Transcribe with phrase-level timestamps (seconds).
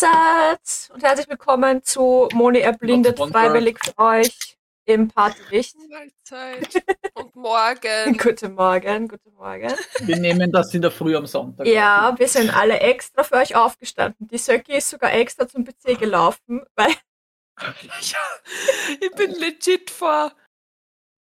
[0.00, 4.56] Mahlzeit und herzlich willkommen zu Moni erblindet freiwillig für euch
[4.86, 5.76] im Partylicht.
[5.88, 6.82] Mahlzeit
[7.14, 8.16] und morgen.
[8.22, 9.72] guten Morgen, guten Morgen.
[10.00, 11.66] Wir nehmen das in der Früh am Sonntag.
[11.66, 14.26] Ja, wir sind alle extra für euch aufgestanden.
[14.28, 16.94] Die Söcki ist sogar extra zum PC gelaufen, weil
[18.00, 18.18] ja,
[19.00, 20.32] ich bin legit vor.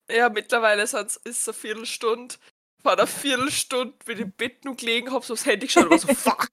[0.10, 2.36] Ja, mittlerweile ist es eine Viertelstunde.
[2.84, 5.92] Vor einer Viertelstunde, wenn ich im Bett nur gelegen habe, so aufs Handy geschaut und
[5.92, 6.50] war so, fuck.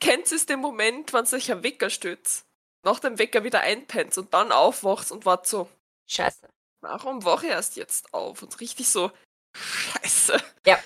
[0.00, 2.46] Kennt ihr den Moment, wenn sich ein Wecker stützt?
[2.82, 5.68] Nach dem Wecker wieder einpennt und dann aufwachst und wart so,
[6.06, 6.48] Scheiße.
[6.82, 8.42] Warum wache ich erst jetzt auf?
[8.42, 9.10] Und richtig so,
[9.56, 10.38] Scheiße.
[10.66, 10.78] Ja.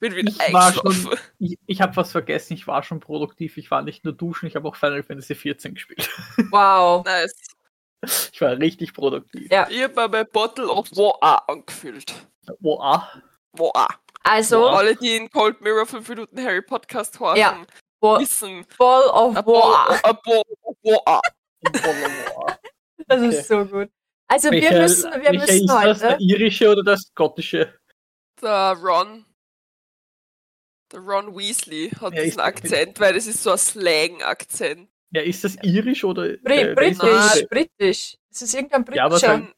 [0.00, 0.92] Bin wieder Ich, war eingeschlafen.
[0.92, 3.56] schon, ich, ich habe was vergessen, ich war schon produktiv.
[3.58, 6.08] Ich war nicht nur duschen, ich habe auch Final Fantasy 14 gespielt.
[6.50, 7.04] Wow.
[7.04, 7.49] Nice.
[8.32, 9.50] Ich war richtig produktiv.
[9.50, 9.68] Ja.
[9.70, 12.14] Ich habe mein Bottle of Water angefüllt.
[12.60, 13.06] Wo ah,
[13.52, 13.88] Water.
[14.22, 17.62] Also, Alle, die in Cold Mirror 5 Minuten Harry Podcast hören, Ja.
[18.00, 18.66] Wissen.
[18.78, 20.00] Ball of A War.
[20.04, 21.20] a Ball of Water.
[23.06, 23.28] Das Okay.
[23.38, 23.90] ist so gut.
[24.28, 25.98] Also wir Welcher- müssen, wir müssen ist das?
[25.98, 26.22] Der heute.
[26.22, 27.74] irische oder der skottische?
[28.40, 29.26] Der Ron.
[30.92, 34.88] Der Ron Weasley hat Ja, diesen Akzent, weil das ist so ein Slang-Akzent.
[35.12, 36.24] Ja, ist das irisch oder?
[36.26, 37.48] Äh, ist Britisch, das?
[37.48, 38.16] Britisch.
[38.30, 39.32] Das ist irgendein Ja, aber britischer.
[39.38, 39.52] sein-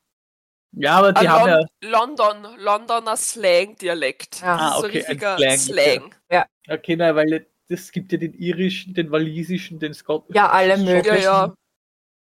[0.75, 1.61] Ja, aber die Ein haben ja.
[1.83, 4.41] Lon London, Londoner Slang-Dialekt.
[4.41, 4.57] Ja.
[4.57, 6.15] Das ist Ah, so okay, ein richtiger Slang, Slang.
[6.71, 10.35] Okay, nein, weil es gibt ja den irischen, den walisischen, den skottischen.
[10.37, 11.23] Ja, alle Ja, möglichen.
[11.23, 11.55] ja.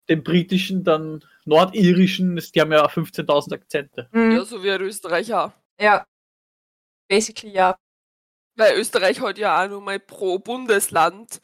[0.09, 4.09] Den britischen, dann nordirischen, die haben ja 15.000 Akzente.
[4.11, 4.31] Mhm.
[4.31, 5.53] Ja, so wie ein Österreicher.
[5.79, 6.05] Ja.
[7.07, 7.77] Basically ja.
[8.57, 11.41] Weil Österreich hat ja auch nur mal pro Bundesland.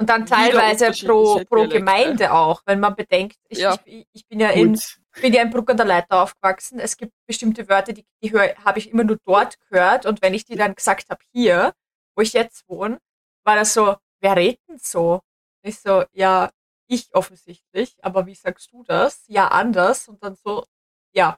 [0.00, 1.66] Und dann teilweise pro, pro.
[1.66, 3.76] Gemeinde auch, wenn man bedenkt, ich, Ja.
[3.84, 6.78] ich, ich bin ja in Gut, bin ja in Bruck an der Leiter aufgewachsen.
[6.78, 10.06] Es gibt bestimmte Wörter, die, die habe ich immer nur dort gehört.
[10.06, 11.72] Und wenn ich die dann gesagt habe, hier,
[12.16, 12.98] wo ich jetzt wohne,
[13.44, 15.20] war das so, wer redet denn so?
[15.62, 16.50] Ich so, ja,
[16.86, 19.24] ich offensichtlich, aber wie sagst du das?
[19.26, 20.08] Ja, anders.
[20.08, 20.64] Und dann so,
[21.12, 21.36] ja,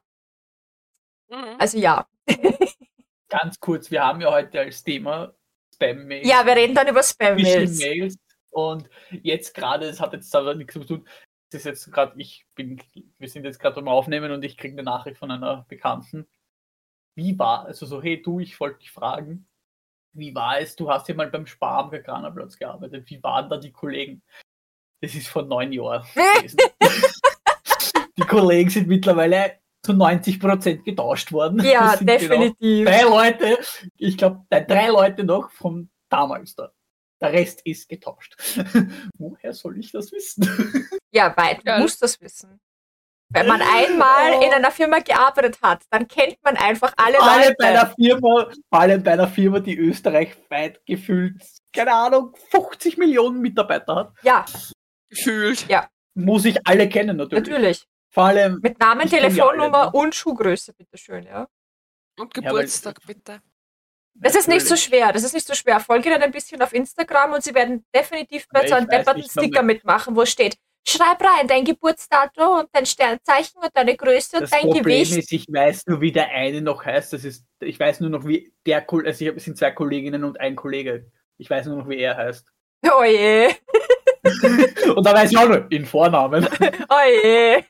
[1.29, 1.57] Mhm.
[1.59, 2.07] also ja.
[3.29, 5.33] ganz kurz, wir haben ja heute als Thema
[5.75, 6.27] Spam-Mails.
[6.29, 7.79] Ja, wir reden dann über Spam-Mails.
[8.51, 8.89] Und
[9.23, 11.09] jetzt gerade, es hat jetzt aber nichts zu tun.
[11.53, 12.81] Es ist jetzt gerade, ich bin,
[13.19, 16.27] wir sind jetzt gerade am Aufnehmen und ich kriege eine Nachricht von einer Bekannten.
[17.17, 19.49] Wie war, also so, hey du, ich wollte dich fragen,
[20.13, 20.77] wie war es?
[20.77, 23.09] Du hast ja mal beim Spar am Veganerplatz gearbeitet.
[23.11, 24.23] Wie waren da die Kollegen?
[25.01, 26.59] Das ist vor neun Jahren gewesen.
[28.17, 31.65] die Kollegen sind mittlerweile zu 90 Prozent getauscht worden.
[31.65, 32.87] Ja, Das genau definitiv.
[32.87, 33.59] drei Leute,
[33.97, 36.73] ich glaube, drei Leute noch von damals da.
[37.21, 38.37] Der Rest ist getauscht.
[39.19, 40.89] Woher soll ich das wissen?
[41.13, 41.81] Ja, weil du Geil.
[41.81, 42.61] musst das wissen.
[43.31, 44.43] Wenn man einmal Oh.
[44.47, 47.55] in einer Firma gearbeitet hat, dann kennt man einfach alle Vor allem Leute.
[47.59, 51.43] bei einer Firma, vor allem bei einer Firma, die österreichweit gefühlt,
[51.75, 54.45] keine Ahnung, 50 Millionen Mitarbeiter hat, Ja,
[55.09, 55.67] Gefühlt.
[56.15, 57.49] muss ich alle kennen natürlich.
[57.49, 57.85] natürlich.
[58.13, 61.49] Vor allem, Mit Namen, Telefonnummer und Schuhgröße, bitteschön, ja.
[62.21, 63.41] Und weil- Geburtstag, bitte.
[64.23, 65.81] Das ist nicht so schwer, das ist nicht so schwer.
[65.81, 69.63] Folge ihnen ein bisschen auf Instagram und sie werden definitiv bei so einem depperten Sticker
[69.63, 74.51] mitmachen, wo steht, schreib rein dein Geburtsdatum und dein Sternzeichen und deine Größe und das
[74.51, 75.17] dein Problem Gewicht.
[75.17, 77.13] ist, ich weiß nur, wie der eine noch heißt.
[77.13, 80.25] Das ist, ich weiß nur noch, wie der, Kol- also ich es sind zwei Kolleginnen
[80.25, 81.11] und ein Kollege.
[81.39, 82.47] Ich weiß nur noch, wie er heißt.
[82.91, 83.55] Oh je,
[84.97, 86.47] Und da weiß ich auch nur den Vornamen.
[86.89, 87.63] oh je.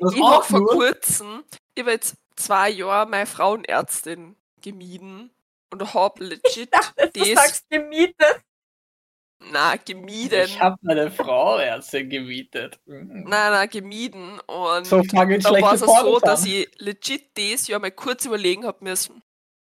[0.00, 1.44] Das Ich habe vor kurzem,
[1.74, 5.30] ich habe jetzt zwei Jahre meine Frauenärztin gemieden
[5.72, 8.42] und habe legit dachte, du das, sagst gemietet.
[9.40, 10.44] na gemieden.
[10.46, 12.80] Ich habe meine Frau Ärztin gemietet.
[12.86, 13.24] Mhm.
[13.24, 14.40] Nein, nein, gemieden.
[14.40, 18.64] Und So fangen da war es so, dass ich legit das Jahr mal kurz überlegen
[18.66, 19.22] habe müssen,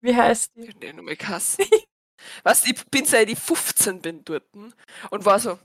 [0.02, 0.68] Wie heißt die?
[0.68, 1.64] wie den nochmal kassen.
[2.44, 4.44] Was, ich bin seit ich 15 bin dort
[5.10, 5.58] und war so,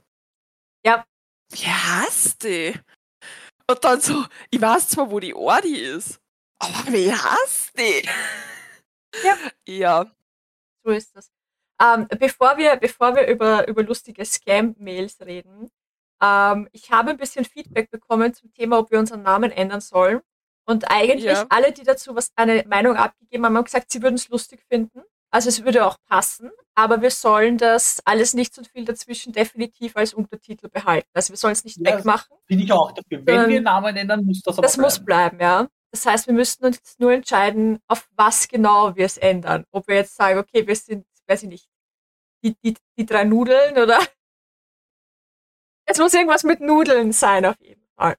[0.84, 1.04] Ja.
[1.52, 2.74] wie heißt die?
[3.70, 6.18] Und dann so, ich weiß zwar, wo die Ordi ist,
[6.58, 8.08] aber wie heißt die?
[9.22, 9.36] Ja.
[9.68, 10.12] Ja,
[10.88, 11.30] So ist das.
[11.82, 15.70] Ähm, bevor wir, bevor wir über, über lustige Scam-Mails reden,
[16.22, 20.20] ähm, ich habe ein bisschen Feedback bekommen zum Thema, ob wir unseren Namen ändern sollen.
[20.66, 21.46] Und eigentlich Ja.
[21.50, 25.02] alle, die dazu was eine Meinung abgegeben haben, haben gesagt, sie würden es lustig finden.
[25.30, 29.94] Also es würde auch passen, aber wir sollen das alles nichts und viel dazwischen definitiv
[29.94, 31.08] als Untertitel behalten.
[31.12, 32.34] Also wir sollen es nicht Ja, wegmachen.
[32.46, 33.20] Bin ich auch dafür.
[33.26, 35.36] Wenn Ähm, wir Namen ändern, muss das aber Das muss bleiben.
[35.36, 35.68] bleiben, ja.
[35.90, 39.64] Das heißt, wir müssten uns nur entscheiden, auf was genau wir es ändern.
[39.70, 41.68] Ob wir jetzt sagen, okay, wir sind, weiß ich nicht,
[42.44, 43.98] die, die, die drei Nudeln oder.
[45.90, 48.14] Es muss irgendwas mit Nudeln sein, auf jeden Fall.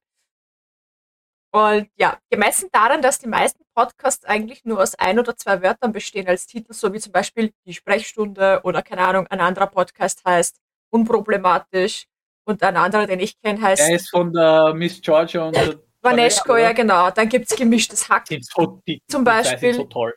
[1.51, 5.91] Und ja, gemessen daran, dass die meisten Podcasts eigentlich nur aus ein oder zwei Wörtern
[5.91, 10.25] bestehen als Titel, so wie zum Beispiel die Sprechstunde oder keine Ahnung, ein anderer Podcast
[10.25, 12.05] heißt unproblematisch.
[12.45, 15.79] Und ein anderer, den ich kenne, heißt Er ist von der Miss Georgia und der
[16.01, 17.09] Vaneschko, ja genau.
[17.11, 18.25] Dann gibt's gemischtes Hack.
[18.25, 20.13] die, Zum die sind Beispiel- so toll.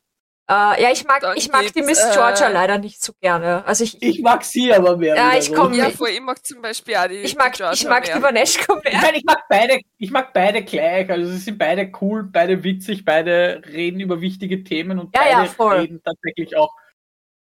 [0.50, 3.64] Äh, ja, ich mag, Dann ich mag die Miss äh, Georgia leider nicht so gerne.
[3.64, 5.14] Also ich, Ich mag sie aber mehr.
[5.14, 5.68] Ja, ich wiederum.
[5.70, 7.88] komm- Ja, ich- voll, ich mag zum Beispiel auch die ich mag, die Georgia ich
[7.88, 8.16] mag mehr.
[8.16, 9.00] die Vaneschko Ich mehr.
[9.00, 11.08] meine, ich mag beide, ich mag beide gleich.
[11.10, 15.36] Also sie sind beide cool, beide witzig, beide reden über wichtige Themen und Ja, ja,
[15.38, 15.76] beide voll.
[15.78, 16.74] reden tatsächlich auch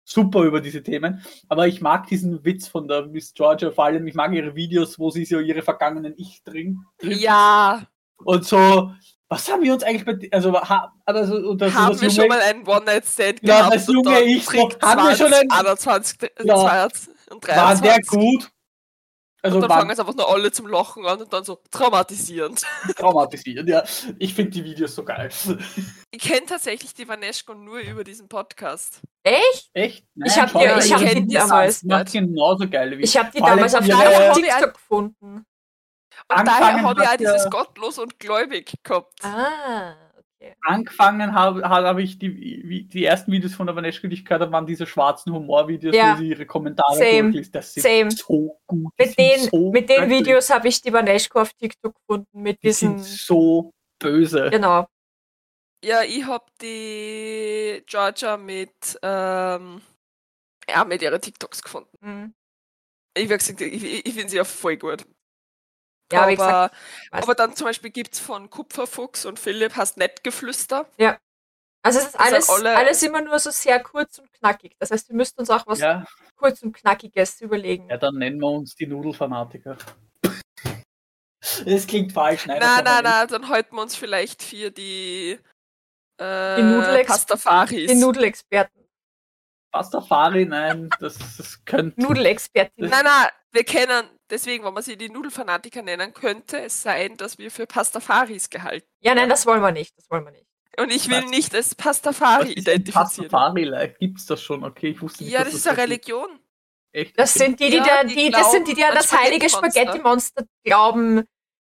[0.04, 1.24] super über diese Themen.
[1.48, 4.06] Aber ich mag diesen Witz von der Miss Georgia vor allem.
[4.08, 6.84] Ich mag ihre Videos, wo sie so ihre vergangenen Ich drin.
[7.02, 7.82] Ja,
[8.24, 8.92] und so.
[9.32, 12.08] Was haben wir uns eigentlich bei, also, ha, aber so, und das, haben das wir
[12.08, 15.28] junge- schon mal einen One-Night-Stand Ja, gehabt das und junge Ich so, haben wir schon
[15.28, 16.56] 20, einen- 21 Ja.
[16.56, 17.82] 22 und war 23.
[17.82, 18.50] der gut?
[19.42, 21.58] Also und dann war fangen es einfach nur alle zum Lachen an und dann so
[21.70, 22.60] traumatisierend.
[22.96, 23.84] traumatisiert, ja.
[24.18, 25.30] Ich finde die Videos so geil.
[26.12, 29.00] Ich kenne tatsächlich die Vaneschko nur über diesen Podcast.
[29.22, 29.70] Echt?
[29.74, 30.04] Echt?
[30.24, 31.88] Ich hab schau die- ich hab die damals- an.
[31.88, 33.10] macht genauso geile Videos.
[33.10, 35.46] Ich habe die damals auf, Ihre- TikTok gefunden.
[36.28, 39.12] Und daher Angefangen habe ich auch hat dieses ja- Gottlos und Gläubig gehabt.
[39.24, 39.94] Ah,
[40.38, 40.54] okay.
[40.62, 44.52] angefangen habe, habe ich die, die ersten Videos von der Vaneschko, die ich gehört habe,
[44.52, 46.14] waren diese schwarzen Humorvideos, Ja.
[46.14, 47.22] wo sie ihre Kommentare Same.
[47.24, 47.54] durchliest.
[47.54, 48.10] Das sind Same.
[48.10, 48.92] so gut.
[48.98, 50.08] Mit sind den, so mit den.
[50.10, 52.98] Videos habe ich die Vaneschko auf TikTok gefunden, mit Die diesen.
[52.98, 54.48] sind so böse.
[54.50, 54.86] Genau.
[55.84, 58.70] Ja, ich habe die Georgia mit,
[59.02, 59.80] ähm,
[60.68, 61.96] ja, mit ihren TikToks gefunden.
[62.00, 62.34] Mhm.
[63.16, 65.04] Ich, wie gesagt, ich, ich ich finde sie ja voll gut.
[66.12, 66.74] Ja, aber, wie gesagt,
[67.10, 70.86] aber dann zum Beispiel gibt es von Kupferfuchs und Philipp hast Nettgeflüster.
[71.82, 74.76] Also es ist alles, alle- alles immer nur so sehr kurz und knackig.
[74.78, 76.04] Das heißt, wir müssten uns auch was Ja,
[76.36, 77.88] kurz und knackiges überlegen.
[77.88, 79.78] ja, dann nennen wir uns die Nudelfanatiker.
[81.64, 82.58] Das klingt falsch, nein.
[82.60, 85.38] Nein, nein, nein, dann halten wir uns vielleicht für die,
[86.20, 87.90] äh, Die Nudelex- Pastafaris.
[87.90, 88.84] Die Nudelexperten.
[89.72, 91.98] Pastafari, nein, das, das könnte.
[92.00, 92.90] Nudelexpertin.
[92.90, 97.38] Nein, nein, wir kennen, deswegen, wenn man sie die Nudelfanatiker nennen, könnte es sein, dass
[97.38, 98.86] wir für Pastafaris gehalten.
[99.00, 99.96] Ja, nein, das wollen wir nicht.
[99.96, 100.46] Das wollen wir nicht.
[100.78, 101.30] Und ich will Was?
[101.30, 103.28] nicht als Pastafari identifizieren.
[103.28, 103.94] Pastafari?
[103.98, 104.64] Gibt's das schon?
[104.64, 105.32] Okay, ich wusste nicht.
[105.32, 105.78] Ja, das ist eine.
[105.78, 106.38] Religion.
[106.92, 107.18] Echt?
[107.18, 109.48] Das sind die, die, Ja, da, die die, das sind die, die an das heilige
[109.48, 110.44] Spaghetti-Monster.
[110.64, 111.24] Glauben.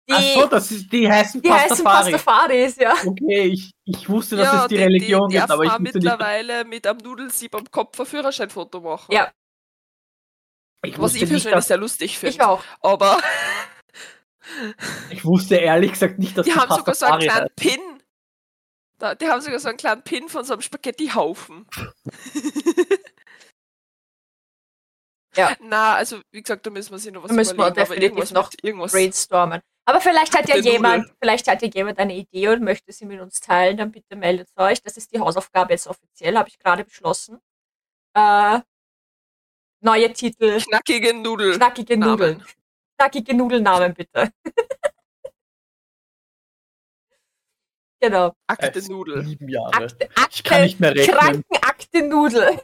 [0.08, 2.12] Die, Ach so, das ist, die heißen die heißen Pastafari.
[2.14, 2.96] Pastafaris, ja.
[3.06, 5.84] Okay, ich, ich wusste, dass ja, es die, Religion die, die gibt, aber ich wusste
[5.84, 9.12] nicht, mittlerweile mit am Nudelsieb am Kopf ein Führerscheinfoto machen.
[9.12, 9.32] Ja.
[10.84, 12.48] Ich Was ich persönlich dass, sehr lustig Ich finde.
[12.48, 12.64] auch.
[12.81, 13.18] Aber
[15.10, 17.56] ich wusste ehrlich gesagt nicht, dass die das haben sogar so einen kleinen heißt.
[17.56, 17.80] Pin.
[18.98, 21.68] Da, die haben sogar so einen kleinen Pin von so einem Spaghetti-Haufen.
[25.36, 25.56] Ja.
[25.62, 27.80] Na, also wie gesagt, da müssen wir sich noch was Da müssen wir überlegen.
[27.82, 28.92] aber definitiv irgendwas noch mit irgendwas.
[28.92, 29.62] Brainstormen.
[29.86, 31.16] Aber vielleicht hat ja jemand, Nudeln.
[31.22, 34.50] vielleicht hat ja jemand eine Idee und möchte sie mit uns teilen, dann bitte meldet
[34.58, 34.82] euch.
[34.82, 37.40] Das ist die Hausaufgabe jetzt offiziell, habe ich gerade beschlossen.
[38.16, 38.60] Äh,
[39.81, 41.56] neue Titel, Knackige Nudel.
[41.56, 42.12] knackige Namen.
[42.12, 42.46] Nudeln.
[42.98, 44.31] Knackige Nudelnamen bitte.
[48.02, 48.34] genau.
[48.48, 49.26] Akte Es Nudel.
[49.26, 49.74] Sieben Jahre.
[49.74, 51.18] Akte, Ich kann Akte, nicht mehr rechnen.
[51.18, 52.62] Krankenakte Nudel.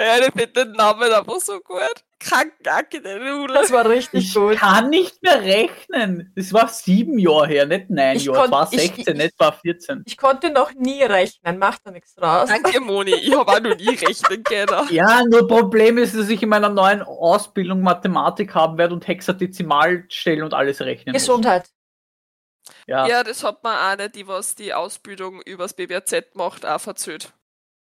[0.00, 2.04] Ja, ich finde den Namen einfach so gut.
[2.20, 3.54] Krankenakte Nudel.
[3.56, 4.56] Das war richtig Ich gut.
[4.56, 6.32] kann nicht mehr rechnen.
[6.36, 8.44] Das war sieben Jahre her, nicht neun Ich Jahre.
[8.46, 10.02] Es war ich- 16, ich- nicht war 14.
[10.06, 12.48] Ich konnte noch nie rechnen, macht da nichts draus.
[12.48, 13.14] Danke, Moni.
[13.14, 14.68] Ich habe auch noch nie rechnen können.
[14.90, 20.42] Ja, nur Problem ist, dass ich in meiner neuen Ausbildung Mathematik haben werde und Hexadezimalstellen
[20.44, 21.22] und alles rechnen muss.
[21.22, 21.68] Gesundheit.
[22.86, 23.06] Ja.
[23.06, 27.32] Ja, das hat man eine, die was die Ausbildung übers BBZ macht, auch verzählt.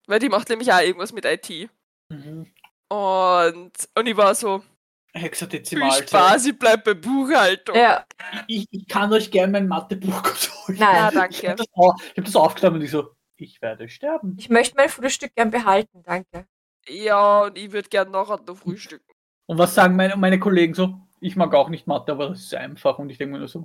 [0.06, 1.68] Weil die macht nämlich auch irgendwas mit IT.
[2.08, 2.46] Mhm.
[2.88, 6.08] Und, und ich war so, viel Hexadezimalstellen.
[6.08, 7.74] Spaß, ich bleib bei Buchhaltung.
[7.74, 8.04] Ja,
[8.46, 10.78] Ich, ich kann euch gerne mein Mathebuch holen.
[10.78, 10.78] Nein.
[10.78, 11.48] Ja, Ich danke.
[11.48, 11.66] habe das,
[12.12, 14.36] ich hab das aufgenommen und ich so, ich werde sterben.
[14.38, 16.46] ich möchte mein Frühstück gern behalten, danke.
[16.88, 19.10] Ja, und ich würde gern nachher noch frühstücken.
[19.46, 21.00] Und was sagen meine, meine Kollegen so?
[21.20, 22.98] Ich mag auch nicht Mathe, aber das ist einfach.
[22.98, 23.64] Und ich denke mir nur so,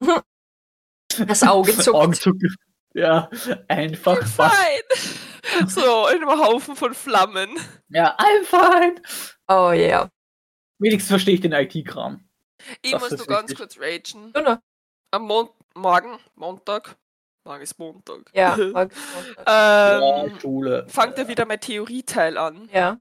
[1.26, 1.96] Das Auge zuckt.
[1.96, 2.54] Augenzucken.
[2.94, 3.28] Ja,
[3.68, 4.52] einfach was.
[4.54, 4.80] Fein!
[5.68, 7.50] So, in einem Haufen von Flammen.
[7.88, 9.02] Ja, I'm fine.
[9.48, 10.10] Oh yeah.
[10.78, 12.24] Wenigstens verstehe ich den IT-Kram.
[12.82, 14.32] Ich Das muss nur ganz kurz ragen.
[14.34, 14.62] Nur.
[15.12, 16.96] Am Mon morgen, Montag,
[17.44, 19.46] morgen ist Montag, Ja, morgen ist Montag.
[19.46, 20.86] ja, ähm, Schule.
[20.88, 22.68] fangt ja wieder mein Theorieteil an.
[22.72, 22.98] ja.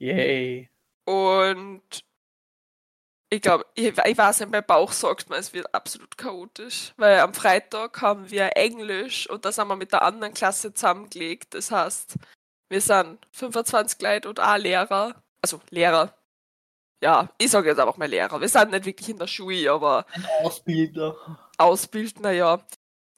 [0.00, 0.70] Yay.
[1.06, 2.04] Und
[3.30, 6.94] ich glaube, ich, ich weiß nicht, mein Bauch sagt mir, es wird absolut chaotisch.
[6.96, 11.54] Weil am Freitag haben wir Englisch und das haben wir mit der anderen Klasse zusammengelegt.
[11.54, 12.16] Das heißt,
[12.70, 15.22] wir sind 25 Leute und ein Lehrer.
[15.42, 16.14] Also Lehrer.
[17.02, 18.40] Ja, ich sage jetzt einfach mal Lehrer.
[18.40, 21.16] Wir sind nicht wirklich in der Schule, aber Ein Ausbilder.
[21.58, 22.64] Ausbildner, ja.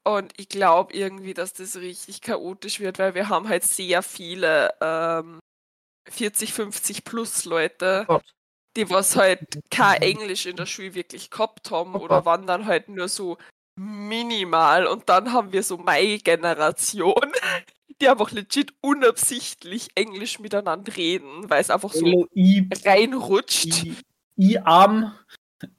[0.04, 4.74] Und ich glaube irgendwie, dass das richtig chaotisch wird, weil wir haben halt sehr viele
[4.80, 5.38] ähm,
[6.08, 8.24] 40, 50 plus Leute, Gott.
[8.76, 12.88] Die was halt kein Englisch in der Schule wirklich gehabt haben oder waren dann halt
[12.88, 13.36] nur so
[13.76, 17.14] minimal und dann haben wir so meine Generation,
[18.00, 22.26] die einfach legit unabsichtlich Englisch miteinander reden, weil es einfach so
[22.84, 23.96] reinrutscht I,
[24.38, 25.14] I arm.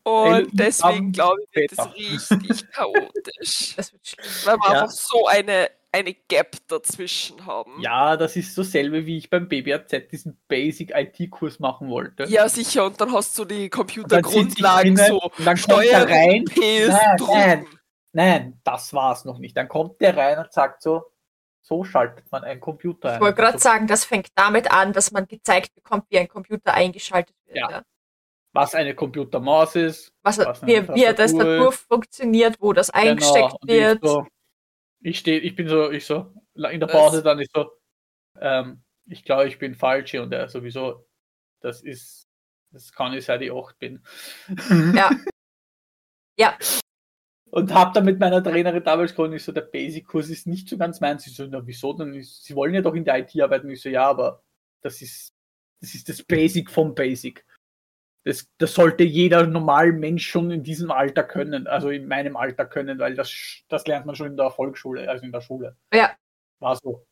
[0.04, 4.32] und deswegen glaube ich, wird das richtig chaotisch, Das wird schlimm.
[4.44, 4.82] weil wir Ja.
[4.82, 7.82] einfach so eine, eine Gap dazwischen haben.
[7.82, 12.24] Ja, das ist so selbe, wie ich beim BBAZ diesen Basic IT-Kurs machen wollte.
[12.26, 16.46] Ja, sicher, und dann hast du die Computergrundlagen so und dann kommt er rein.
[16.46, 17.68] Ps, Nein, nein.
[18.14, 19.56] Nein, das war's noch nicht.
[19.56, 21.06] Dann kommt der rein und sagt so,
[21.62, 23.16] so schaltet man einen Computer ein.
[23.16, 26.28] Ich wollte gerade Also, sagen, das fängt damit an, dass man gezeigt bekommt, wie ein
[26.28, 27.58] Computer eingeschaltet wird.
[27.58, 27.70] Ja.
[27.70, 27.84] Ja.
[28.54, 30.12] was eine Computermaus ist.
[30.24, 33.58] Was, Was eine wie, wie eine Tastatur Tastatur funktioniert, wo das eingesteckt Genau.
[33.62, 34.00] Und wird.
[34.06, 34.26] So,
[35.02, 37.72] ich stehe, ich bin so, ich so, in der Das- Pause dann ist so,
[38.40, 41.08] ähm, ich glaube, ich bin falsch hier und er sowieso,
[41.62, 42.28] das ist,
[42.72, 44.04] das kann ich seit ich 8 bin.
[44.96, 45.10] Ja.
[46.40, 46.58] Ja.
[47.50, 50.78] Und hab dann mit meiner Trainerin damals gesprochen, ich so, der Basic-Kurs ist nicht so
[50.78, 51.24] ganz meins.
[51.24, 52.14] Sie so, na wieso denn?
[52.14, 53.70] Ich, Sie wollen ja doch in der IT arbeiten.
[53.70, 54.42] Ich so, ja, aber
[54.82, 55.34] das ist,
[55.82, 57.46] das ist das Basic vom Basic.
[58.24, 62.66] Das, das sollte jeder normale Mensch schon in diesem Alter können, also in meinem Alter
[62.66, 65.76] können, weil das, das lernt man schon in der Volksschule, also in der Schule.
[65.94, 66.12] Ja.
[66.60, 67.06] War so.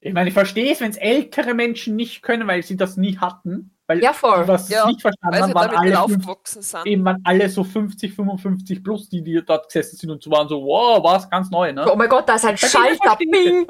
[0.00, 3.18] Ich meine, ich verstehe es, wenn es ältere Menschen nicht können, weil sie das nie
[3.18, 4.42] hatten, weil Ja, voll.
[4.42, 6.86] die, was Ja, nicht verstanden Weil haben, sie waren alle aufgewachsen sind.
[6.86, 10.48] eben waren alle so 50, 55 plus, die, die dort gesessen sind und so waren
[10.48, 11.84] so, wow, was ganz neu, ne?
[11.90, 13.16] Oh mein Gott, da ist ein Bei Schalter.
[13.16, 13.66] Bing.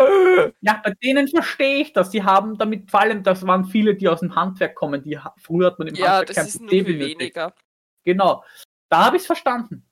[0.61, 2.11] Ja, bei denen verstehe ich das.
[2.11, 5.03] Die haben damit, vor allem, das waren viele, die aus dem Handwerk kommen.
[5.03, 7.21] Die früher hat man im ja, Handwerk das kein ist nur PC viel benötigt.
[7.21, 7.55] weniger.
[8.05, 8.45] Genau.
[8.91, 9.87] Da habe ich es verstanden.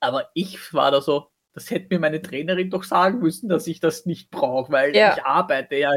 [0.00, 3.80] Aber ich war da so, das hätte mir meine Trainerin doch sagen müssen, dass ich
[3.80, 5.14] das nicht brauche, weil Ja.
[5.16, 5.90] ich arbeite ja.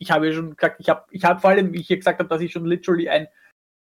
[0.00, 2.18] Ich habe ja schon gesagt, ich habe, ich habe vor allem, wie ich hier gesagt
[2.18, 3.28] habe, dass ich schon literally ein,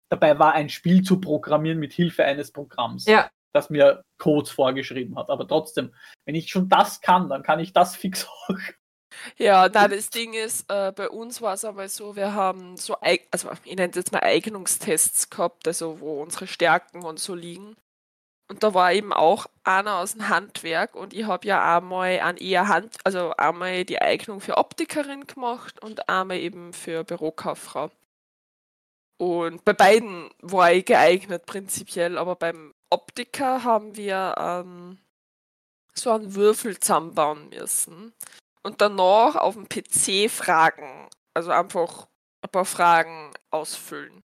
[0.09, 3.29] dabei war, ein Spiel zu programmieren mit Hilfe eines Programms, Ja.
[3.53, 5.29] das mir Codes vorgeschrieben hat.
[5.29, 5.93] Aber trotzdem,
[6.25, 8.57] wenn ich schon das kann, dann kann ich das fix auch.
[9.37, 12.95] Ja, na, das Ding ist, äh, bei uns war es aber so, wir haben so,
[12.95, 17.75] also ich nenne es jetzt mal Eignungstests gehabt, also wo unsere Stärken und so liegen.
[18.49, 22.37] Und da war eben auch einer aus dem Handwerk und ich habe ja einmal an
[22.37, 27.89] eher Hand, also einmal die Eignung für Optikerin gemacht und einmal eben für Bürokauffrau.
[29.17, 34.97] Und bei beiden war ich geeignet prinzipiell, aber beim Optiker haben wir ähm,
[35.93, 38.13] so einen Würfel zusammenbauen müssen
[38.63, 42.07] und danach auf dem PC Fragen, also einfach
[42.41, 44.23] ein paar Fragen ausfüllen.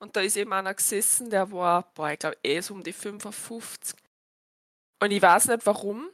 [0.00, 2.92] Und da ist eben einer gesessen, der war, boah, ich glaube, eh so um die
[2.92, 3.96] 55.
[5.02, 6.08] Und ich weiß nicht warum.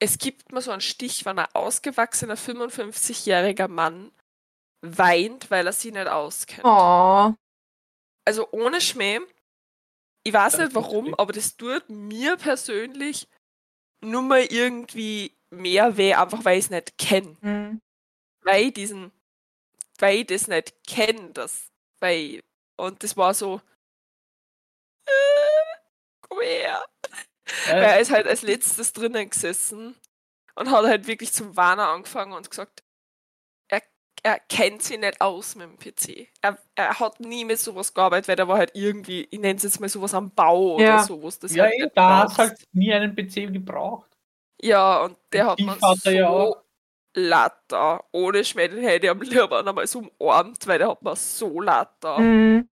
[0.00, 4.10] Es gibt mir so einen Stich, wenn ein ausgewachsener 55-jähriger Mann
[4.80, 6.64] weint, weil er sich nicht auskennt.
[6.64, 7.34] Oh.
[8.24, 9.20] Also ohne Schmäh.
[10.24, 13.28] Ich weiß Das nicht warum, aber das tut mir persönlich
[14.00, 17.36] nur mal irgendwie mehr weh, einfach weil ich es nicht kenne.
[17.40, 17.80] Hm.
[18.42, 19.12] Weil ich diesen,
[19.98, 21.71] weil ich das nicht kenne, das,
[22.02, 22.40] weil,
[22.76, 23.60] und das war so,
[25.06, 25.78] äh,
[26.20, 26.84] komm her.
[27.68, 29.94] Weil er ist halt als letztes drinnen gesessen
[30.56, 32.82] und hat halt wirklich zum Warner angefangen und gesagt,
[33.68, 33.82] er,
[34.22, 36.28] er kennt sich nicht aus mit dem PC.
[36.40, 39.62] Er, er hat nie mit sowas gearbeitet, weil er war halt irgendwie, ich nenne es
[39.64, 40.96] jetzt mal sowas am Bau Ja.
[40.96, 41.38] oder sowas.
[41.38, 42.38] Das ja, halt da brauchst.
[42.38, 44.10] halt nie einen PC gebraucht.
[44.60, 46.61] Ja, und der hat man so ja auch.
[47.14, 48.04] Latter.
[48.12, 51.60] Ohne Schmäh, den hätte ich am liebsten einmal so umarmt, weil der hat man so
[51.60, 52.16] latter.
[52.16, 52.68] Hm.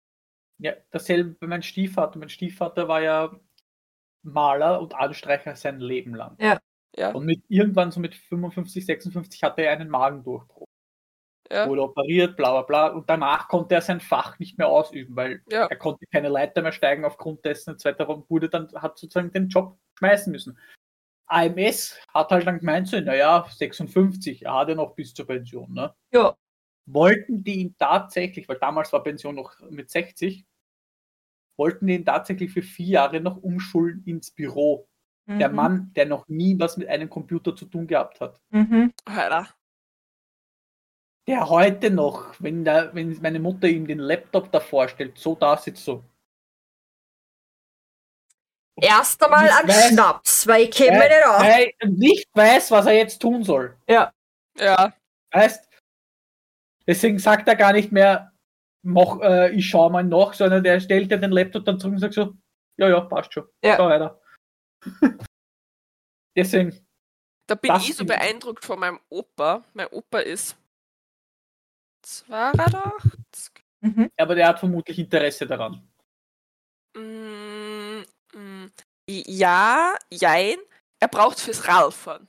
[0.57, 2.17] Ja, dasselbe bei meinem Stiefvater.
[2.17, 3.31] Mein Stiefvater war ja
[4.23, 6.37] Maler und Anstreicher sein Leben lang.
[6.39, 6.59] Ja,
[7.11, 10.67] Und mit irgendwann so mit 55, 56 hatte er einen Magendurchbruch.
[11.51, 12.87] ja, Wurde operiert, bla bla bla.
[12.87, 15.65] Und danach konnte er sein Fach nicht mehr ausüben, weil ja.
[15.65, 18.03] er konnte keine Leiter mehr steigen aufgrund dessen etc.
[18.05, 20.57] Und wurde dann, hat sozusagen den Job schmeißen müssen.
[21.27, 25.73] AMS hat halt dann gemeint, so, naja, 56, er hat ja noch bis zur Pension,
[25.73, 25.93] ne?
[26.13, 26.35] Ja.
[26.87, 30.45] wollten die ihn tatsächlich, weil damals war Pension noch mit 60,
[31.57, 34.87] wollten die ihn tatsächlich für vier Jahre noch umschulen ins Büro.
[35.27, 35.55] Der Mhm.
[35.55, 38.39] Mann, der noch nie was mit einem Computer zu tun gehabt hat.
[38.51, 38.93] Mhm.
[39.05, 39.47] Alter.
[41.27, 45.57] Der heute noch, wenn, der, wenn meine Mutter ihm den Laptop davor stellt, so da
[45.57, 46.03] sitzt so.
[48.81, 51.41] Erst einmal an weiß- Schnaps, weil ich käme nicht auf.
[51.41, 53.77] weil er nicht weiß, was er jetzt tun soll.
[53.87, 54.11] Ja,
[55.31, 55.67] Weißt?
[56.87, 58.31] Deswegen sagt er gar nicht mehr,
[58.83, 61.99] mach, äh, ich schau mal nach, sondern der stellt ja den Laptop dann zurück und
[61.99, 62.33] sagt so,
[62.77, 63.47] ja, ja, passt schon.
[63.63, 63.75] Ja.
[63.77, 64.21] Schau weiter.
[66.37, 66.85] Deswegen,
[67.47, 69.63] da bin ich so ich- beeindruckt von meinem Opa.
[69.73, 70.57] Mein Opa ist
[72.05, 73.51] 82.
[73.81, 74.11] Mhm.
[74.17, 75.87] Aber der hat vermutlich Interesse daran.
[76.95, 77.54] Mm,
[79.09, 80.57] ja, jein.
[80.99, 82.27] Er braucht fürs Radfahren.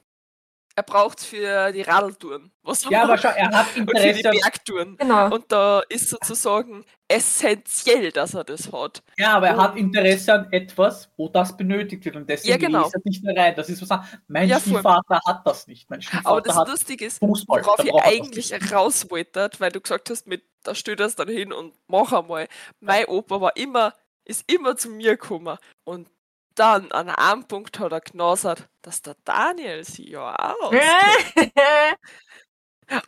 [0.78, 2.52] Er braucht für die Radltouren.
[2.62, 4.30] Was Ja, aber schau, er hat Und für die Interesse.
[4.42, 4.96] Bergtouren.
[4.98, 5.34] Genau.
[5.34, 9.02] Und da ist sozusagen essentiell, dass er das hat.
[9.16, 12.16] Ja, aber er hat Und- Interesse an etwas, wo das benötigt wird.
[12.16, 12.86] Und deswegen Ja, genau.
[12.88, 13.54] ist er nicht mehr rein.
[13.56, 14.00] Das ist was.
[14.28, 14.60] Mein Ja.
[14.60, 15.88] Stiefvater hat das nicht.
[15.88, 17.64] Mein Aber das hat Lustige ist, Fußball.
[17.64, 21.28] worauf er das eigentlich raus wollte, weil du gesagt hast, mit, da steht das dann
[21.28, 22.48] hin und mach einmal.
[22.80, 23.94] Mein Opa war immer,
[24.26, 25.56] ist immer zu mir gekommen.
[25.84, 26.10] Und
[26.56, 30.72] dann an einem Punkt hat er genasert, dass der Daniel sie ja auch.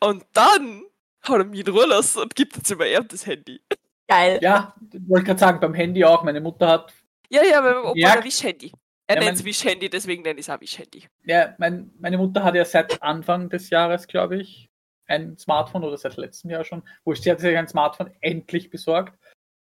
[0.01, 0.85] Und dann
[1.23, 3.61] hat er mich in Ruhe lassen und gibt jetzt über ihm das Handy.
[4.09, 4.39] Geil.
[4.43, 6.23] Ja, ich wollte gerade sagen, beim Handy auch.
[6.25, 6.93] Meine Mutter hat,
[7.31, 8.11] Ja, ja, mein Opa Ja.
[8.11, 8.73] hat ein Wischhandy.
[9.07, 11.07] Er Ja, nennt es Wischhandy, deswegen nenne ich es auch Wischhandy.
[11.25, 14.71] ja, mein, meine Mutter hat ja seit Anfang des Jahres, glaube ich,
[15.07, 19.19] ein Smartphone oder seit letztem Jahr schon, wo sie hat sich ein Smartphone endlich besorgt.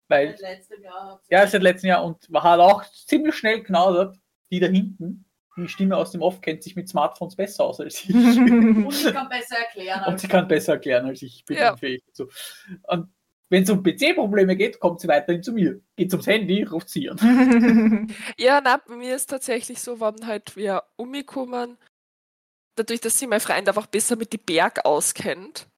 [0.09, 1.21] Weil, letztem Jahr.
[1.31, 4.17] ja, seit letztem Jahr und war halt auch ziemlich schnell knausert,
[4.51, 5.25] die da hinten,
[5.57, 8.15] die Stimme aus dem Off kennt sich mit Smartphones besser aus als ich.
[8.15, 10.05] Und ich kann besser erklären.
[10.07, 11.45] Und sie kann besser erklären als ich.
[11.45, 11.73] bin Ja.
[11.73, 12.29] unfähig dazu.
[12.89, 13.09] Und
[13.51, 15.81] wenn es um PC-Probleme geht, kommt sie weiterhin zu mir.
[15.97, 17.19] Geht ums Handy, ruft sie an.
[18.37, 21.79] Ja, na, bei mir ist tatsächlich so, wenn halt wir umgekommen,
[22.75, 25.69] dadurch, dass sie mein Freund einfach besser mit die Berg auskennt,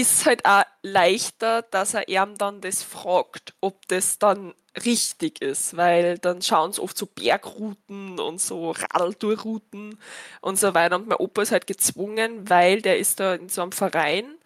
[0.00, 5.76] ist halt auch leichter, dass er ihm dann das fragt, ob das dann richtig ist,
[5.76, 9.98] weil dann schauen sie oft so Bergrouten und so Radltourrouten
[10.42, 10.96] und so weiter.
[10.96, 14.36] Und mein Opa ist halt gezwungen, weil der ist da in so einem Verein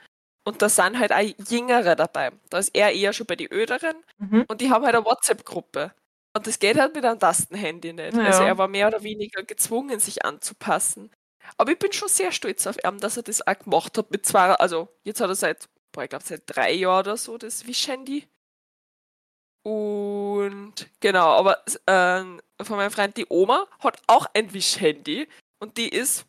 [0.44, 2.30] und da sind halt auch Jüngere dabei.
[2.50, 4.44] Da ist er eher schon bei den Öderen Mhm.
[4.48, 5.92] und die haben halt eine WhatsApp-Gruppe.
[6.36, 8.14] Und das geht halt mit einem Tastenhandy nicht.
[8.16, 8.24] Ja.
[8.24, 11.10] Also er war mehr oder weniger gezwungen, sich anzupassen.
[11.56, 14.26] Aber ich bin schon sehr stolz auf ihn, dass er das auch gemacht hat mit
[14.26, 17.66] zwei, also jetzt hat er seit, boah, ich glaube seit drei Jahren oder so das
[17.66, 18.26] Wish-Handy.
[19.62, 25.88] Und genau, aber ähm, von meinem Freund die Oma hat auch ein Wish-Handy und die
[25.88, 26.24] ist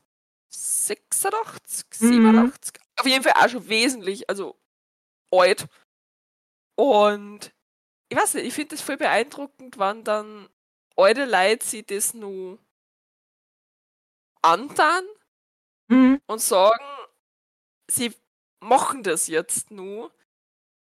[0.53, 2.07] 86, Mhm.
[2.07, 4.60] 87, auf jeden Fall auch schon wesentlich, also
[5.31, 5.65] alt.
[6.77, 7.53] Und
[8.10, 10.49] ich weiß nicht, ich finde das voll beeindruckend, wann dann
[10.97, 12.60] alte Leute sich das nur
[14.41, 15.04] antan
[15.89, 16.21] Mhm.
[16.25, 16.84] und sagen,
[17.89, 18.13] sie
[18.62, 20.12] machen das jetzt nur,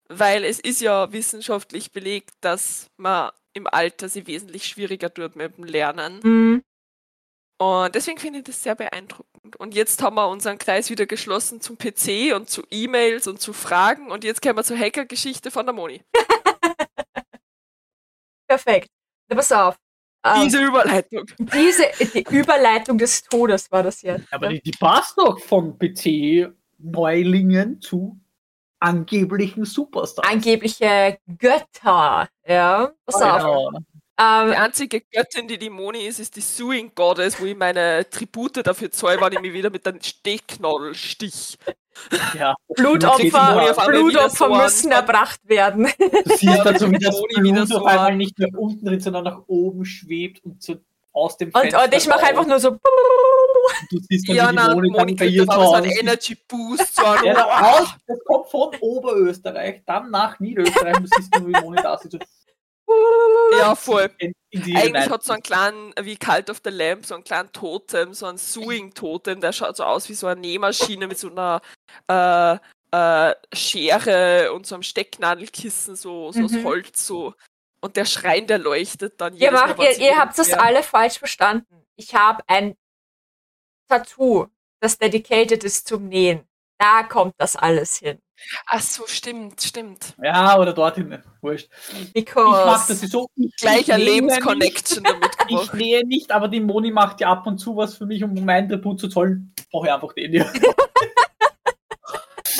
[0.07, 5.57] weil es ist ja wissenschaftlich belegt, dass man im Alter sie wesentlich schwieriger tut mit
[5.57, 6.19] dem Lernen.
[6.23, 6.63] Mhm.
[7.59, 9.55] Und deswegen finde ich das sehr beeindruckend.
[9.57, 13.53] Und jetzt haben wir unseren Kreis wieder geschlossen zum PC und zu E-Mails und zu
[13.53, 14.09] Fragen.
[14.11, 16.01] Und jetzt kommen wir zur Hacker-Geschichte von der Moni.
[18.47, 18.89] Perfekt.
[19.29, 19.77] Na, pass auf.
[20.23, 21.25] Ähm, Diese Überleitung.
[21.39, 24.31] diese die Überleitung des Todes war das jetzt.
[24.31, 24.55] Aber ne?
[24.55, 28.19] die, die passt doch von PC-Neulingen zu
[28.79, 30.27] angeblichen Superstars.
[30.27, 32.27] Angebliche Götter.
[32.47, 33.37] Ja, pass auf.
[33.39, 33.71] Genau.
[33.71, 33.77] Die
[34.23, 38.65] Ähm, einzige Göttin, die die Moni ist, ist die Suing Goddess, wo ich meine Tribute
[38.67, 41.57] dafür zahle, wenn ich mich wieder mit einem Stechnadel stich.
[42.37, 42.55] Ja.
[42.75, 44.99] Blutopfer, Blutopfer so müssen an.
[44.99, 45.87] erbracht werden.
[46.25, 48.99] Du siehst dazu, wie das Moni wieder Blut so auf einmal nicht mehr unten drin,
[48.99, 50.75] sondern nach oben schwebt und so
[51.13, 52.71] aus dem Und, Fenster und ich mache einfach nur so.
[53.89, 56.01] Du siehst dann, Ja, wie die na, Moni Moni dann bei ihr so einen sitzt.
[56.01, 56.95] Energy Boost.
[56.95, 61.47] So Ja, da aus, das kommt von Oberösterreich, dann nach Niederösterreich und du siehst nur,
[61.49, 62.17] wie Moni da sitzt.
[63.57, 64.09] Ja, voll.
[64.19, 68.13] in, Eigentlich hat so einen kleinen, wie Cult of the Lamp, so einen kleinen Totem,
[68.13, 71.61] so einen Suing-Totem, der schaut so aus wie so eine Nähmaschine mit so einer
[72.07, 72.57] äh,
[72.91, 76.63] äh, Schere und so einem Stecknadelkissen, so, so aus Mhm.
[76.65, 77.33] Holz, so.
[77.81, 81.17] Und der Schrein, der leuchtet dann Ihr, jedes Mal, ihr, ihr habt das alle falsch
[81.17, 81.83] verstanden.
[81.95, 82.75] Ich habe ein
[83.87, 84.47] Tattoo,
[84.81, 86.47] das dedicated ist zum Nähen.
[86.77, 88.19] Da kommt das alles hin.
[88.65, 90.15] Ach so, stimmt, stimmt.
[90.21, 91.69] Ja, oder dorthin, wurscht.
[92.13, 93.27] Ich mag das Because so.
[93.35, 95.73] Ich, Gleicher ich Lebensconnection damit Ich gemacht.
[95.73, 98.69] nähe nicht, aber die Moni macht ja ab und zu was für mich, um meinen
[98.69, 99.53] Tribut zu zollen.
[99.71, 100.51] Brauche ich einfach den hier.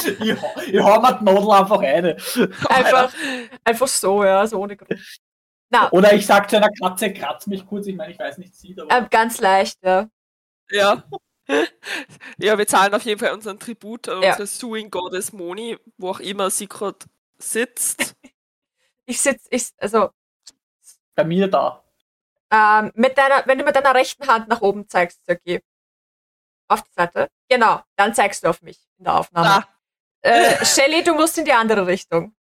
[0.04, 2.18] ich, ich hau mir die Nadel einfach eine.
[2.70, 3.14] einfach,
[3.64, 5.00] einfach so, ja, so ohne Grund.
[5.70, 7.88] Na, Oder ich sag zu einer Katze, kratz mich kurz.
[7.88, 8.94] Ich meine, ich weiß nicht, sieht, aber.
[8.94, 10.10] äh, ganz leicht, ja.
[10.70, 11.04] Ja.
[12.38, 14.32] Ja, wir zahlen auf jeden Fall unseren Tribut an Ja.
[14.32, 17.00] unsere Suing Goddess Moni, wo auch immer sie gerade
[17.38, 18.14] sitzt.
[19.08, 20.12] Ich sitze, ich, also,
[21.16, 21.84] bei mir da.
[22.52, 25.62] ähm, mit deiner, wenn du mit deiner rechten Hand nach oben zeigst, Sergej.
[26.70, 27.28] Auf die Seite.
[27.50, 29.66] Genau, dann zeigst du auf mich in der Aufnahme.
[30.22, 32.34] Äh, Shelly, du musst in die andere Richtung,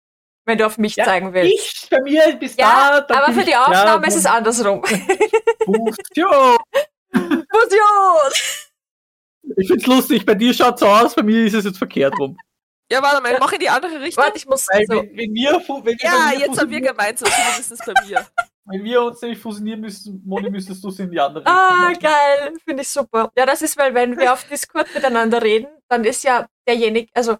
[0.45, 1.53] wenn du auf mich Ja, Ich willst.
[1.83, 3.21] Ich, bei mir bis Ja, da.
[3.23, 4.83] aber für die Aufnahme ja, ist es andersrum.
[5.65, 6.57] Fusion.
[7.11, 8.31] Fusion!
[9.57, 12.37] Ich find's lustig, bei dir schaut's so aus, bei mir ist es jetzt verkehrt rum.
[12.91, 14.23] Ja, warte mal, mach in die andere Richtung.
[14.23, 14.95] Warte, ich muss Weil so.
[14.95, 18.27] wenn, wenn wir, wenn wir, ja, wir jetzt haben wir fusionieren- gemeinsam, zumindest bei mir.
[18.65, 22.03] Wenn wir uns nämlich fusionieren müssen, Moni, müsstest du es in die andere Ah, Richtung
[22.11, 22.15] machen.
[22.39, 23.31] geil, finde ich super.
[23.35, 27.37] Ja, das ist, weil wenn wir auf Discord miteinander reden, dann ist ja derjenige, also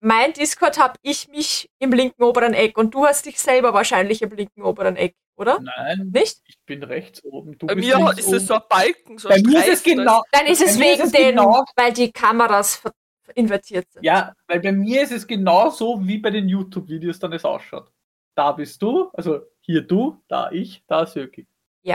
[0.00, 4.22] mein Discord habe ich mich im linken oberen Eck und du hast dich selber wahrscheinlich
[4.22, 5.60] im linken oberen Eck, oder?
[5.60, 6.40] Nein, Nicht?
[6.46, 7.56] ich bin rechts oben.
[7.58, 10.22] Du Bei bist mir ist es so ein Balken, so Bei mir ist es genau.
[10.32, 12.92] Dann ist es ist wegen es den, genau- weil die Kameras ver-
[13.34, 14.04] invertiert sind.
[14.04, 17.90] Ja, weil bei mir ist es genau so, wie bei den YouTube-Videos dann es ausschaut.
[18.34, 21.46] Da bist du, also hier du, da ich, da Söki.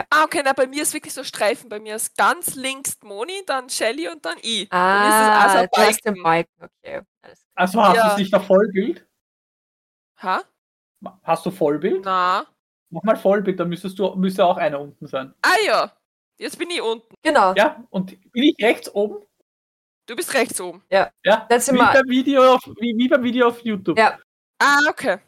[0.10, 1.68] Ah, okay, na, bei mir ist wirklich so Streifen.
[1.70, 4.70] Bei mir ist ganz links Moni, dann Shelly und dann ich.
[4.70, 6.26] Bei mir ist es Ah, also Balken.
[6.62, 7.02] Okay.
[7.56, 8.14] Also hast Ja.
[8.16, 9.06] du nicht da Vollbild?
[10.22, 10.44] Ha?
[11.24, 12.06] Hast du Vollbild?
[12.06, 12.46] Na.
[12.92, 15.34] Mach mal Vollbild, dann müsstest du, müsste auch einer unten sein.
[15.42, 15.92] Ah ja,
[16.38, 17.16] jetzt bin ich unten.
[17.24, 17.54] Genau.
[17.56, 19.26] Ja, und bin ich rechts oben?
[20.08, 20.84] Du bist rechts oben.
[20.92, 21.12] Ja,
[21.50, 23.98] Das sind wie beim, Video auf, wie, wie beim Video auf YouTube.
[23.98, 24.20] Ja.
[24.60, 25.20] Ah, okay.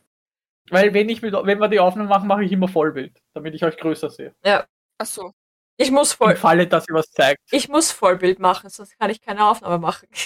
[0.69, 3.63] Weil wenn, ich mit, wenn wir die Aufnahme machen, mache ich immer Vollbild, damit ich
[3.63, 4.35] euch größer sehe.
[4.43, 5.31] Ach so.
[5.77, 7.41] Ich muss, Im voll, Falle, dass ihr was zeigt.
[7.51, 10.07] ich muss Vollbild machen, sonst kann ich keine Aufnahme machen.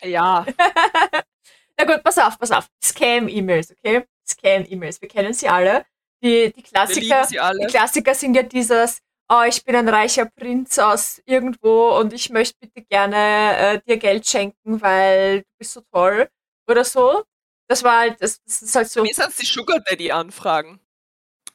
[0.00, 0.46] Ja.
[1.76, 2.68] Na gut, pass auf, pass auf.
[2.84, 4.04] Scam-E-Mails, okay?
[4.28, 5.84] Scam-E-Mails, wir kennen sie alle.
[6.22, 7.66] Die, die Klassiker, die.
[7.66, 12.56] Klassiker sind ja dieses, oh, ich bin ein reicher Prinz aus irgendwo und ich möchte
[12.60, 16.28] bitte gerne äh, dir Geld schenken, weil du bist so toll
[16.68, 17.22] oder so.
[17.68, 19.02] Das war halt, das, das ist halt so.
[19.02, 20.78] Mir sind die Sugar Daddy Anfragen.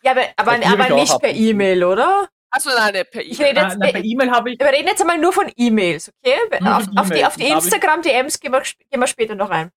[0.03, 1.34] Ja, aber, aber, aber ich nicht per.
[1.34, 2.27] E-Mail, oder?
[2.49, 3.47] Achso, nein, nicht per Ich E-Mail.
[3.49, 4.60] rede Na, jetzt, na, bei E-Mail habe ich.
[4.60, 6.38] wir reden jetzt einmal nur von E-Mails, okay?
[6.62, 9.71] Nur Auf, von auf, die, auf die ich- Instagram-DMs gehen gehen wir später noch ein.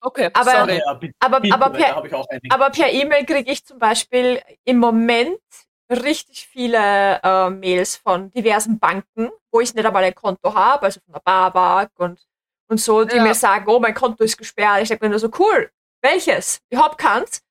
[0.00, 0.80] Okay, aber- sorry.
[0.84, 1.96] Ja, bitte, Aber, bitte, aber per.
[2.50, 5.38] Aber per E-Mail kriege ich zum Beispiel im Moment
[5.90, 11.00] richtig viele äh, Mails von diversen Banken, wo ich nicht einmal ein Konto habe, also
[11.04, 12.20] von der Babak und,
[12.68, 13.22] und so, die Ja.
[13.22, 14.82] mir sagen, oh, mein Konto ist gesperrt.
[14.82, 15.70] Ich denke mir nur so, cool,
[16.02, 16.60] welches?
[16.70, 17.42] Überhaupt keins.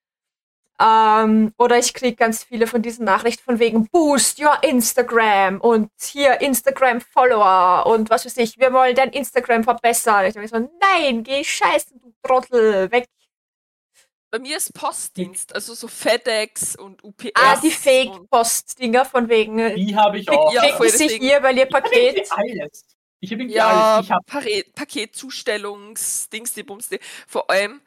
[0.80, 5.90] Ähm, oder ich kriege ganz viele von diesen Nachrichten von wegen Boost your Instagram und
[6.00, 10.26] hier Instagram Follower und was weiß ich, wir wollen dein Instagram verbessern.
[10.26, 13.06] Ich denke mir so, nein, geh scheißen, du Trottel, weg.
[14.30, 17.32] Bei mir ist Postdienst, also so FedEx und UPS.
[17.36, 20.54] Ah, die Fake-Post-Dinger von wegen, äh, Die habe ich auch.
[20.54, 22.32] Ja, klicken voll, sich ihr, weil ihr Ich habe Paket.
[22.32, 22.86] alles.
[23.22, 24.06] Ich habe Ja, alles.
[24.06, 27.00] Ich habe Paket, Paketzustellungs, Dings, die Bums, die.
[27.26, 27.82] Vor allem,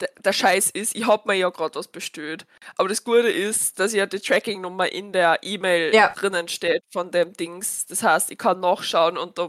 [0.00, 2.46] der, der Scheiß ist, ich hab mir ja gerade was bestellt.
[2.76, 6.08] Aber das Gute ist, dass ja die Tracking-Nummer in der E-Mail Ja.
[6.10, 7.86] drinnen steht von dem Dings.
[7.86, 9.48] Das heißt, ich kann nachschauen und da.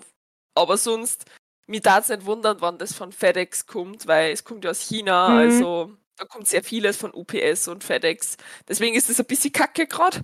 [0.56, 1.26] Aber sonst,
[1.68, 4.82] mich darf es nicht wundern, wann das von FedEx kommt, weil es kommt ja aus
[4.82, 5.38] China, Mhm.
[5.38, 8.38] also da kommt sehr vieles von UPS und FedEx.
[8.68, 10.22] Deswegen ist das ein bisschen kacke gerade.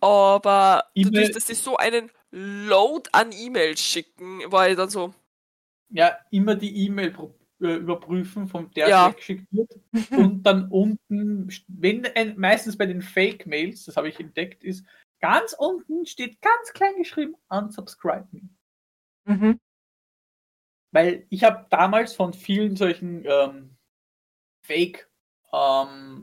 [0.00, 5.14] Aber E-Mail- dadurch, dass sie so einen Load an E-Mails schicken, war ich dann so,
[5.90, 7.14] ja immer die E-Mail
[7.62, 9.06] äh, überprüfen, von der Ja.
[9.08, 9.70] es weggeschickt wird.
[10.32, 14.84] Und dann unten, wenn ein, meistens bei den Fake-Mails, das habe ich entdeckt, ist
[15.20, 18.42] ganz unten steht ganz klein geschrieben, unsubscribe me.
[19.24, 19.60] Mhm.
[20.90, 23.76] Weil ich habe damals von vielen solchen ähm,
[24.62, 25.10] Fake
[25.52, 26.22] ähm,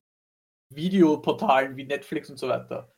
[0.70, 2.92] wie Netflix und so weiter,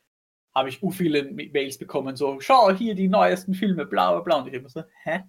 [0.54, 4.20] habe ich u viele Ma- Mails bekommen, so, schau hier die neuesten Filme, bla bla
[4.20, 4.36] bla.
[4.40, 5.24] Und ich immer so, hä?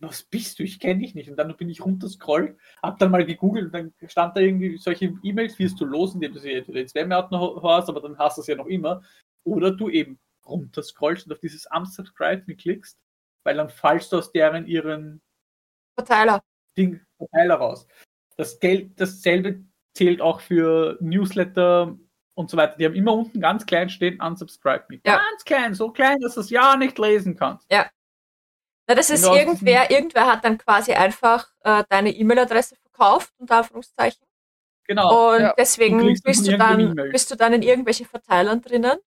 [0.00, 0.64] Was bist du?
[0.64, 1.30] Ich kenne dich nicht.
[1.30, 5.14] Und dann bin ich runterscrollt, hab dann mal gegoogelt und dann stand da irgendwie solche
[5.22, 8.48] E-Mails wirst du los, indem du sie ins Spam-Ordner hast, aber dann hast du es
[8.48, 9.02] ja noch immer.
[9.44, 12.98] Oder du eben runterscrollst und auf dieses Unsubscribe klickst,
[13.44, 15.20] weil dann fallst du aus deren ihren
[15.94, 16.42] Verteiler.
[16.76, 17.86] Ding Verteiler raus.
[18.36, 19.62] Das Geld, dasselbe
[19.94, 21.96] zählt auch für Newsletter
[22.34, 22.76] und so weiter.
[22.76, 25.00] Die haben immer unten ganz klein stehen, unsubscribe me.
[25.04, 25.16] Ja.
[25.18, 27.70] Ganz klein, so klein, dass du es ja nicht lesen kannst.
[28.88, 34.26] Na, das ist irgendwer, irgendwer hat dann quasi einfach äh, deine E-Mail-Adresse verkauft, unter Anführungszeichen.
[34.86, 35.34] Genau.
[35.34, 35.54] Und Ja.
[35.56, 38.98] deswegen Du bist du, dann, bist du dann in irgendwelchen Verteilern drinnen.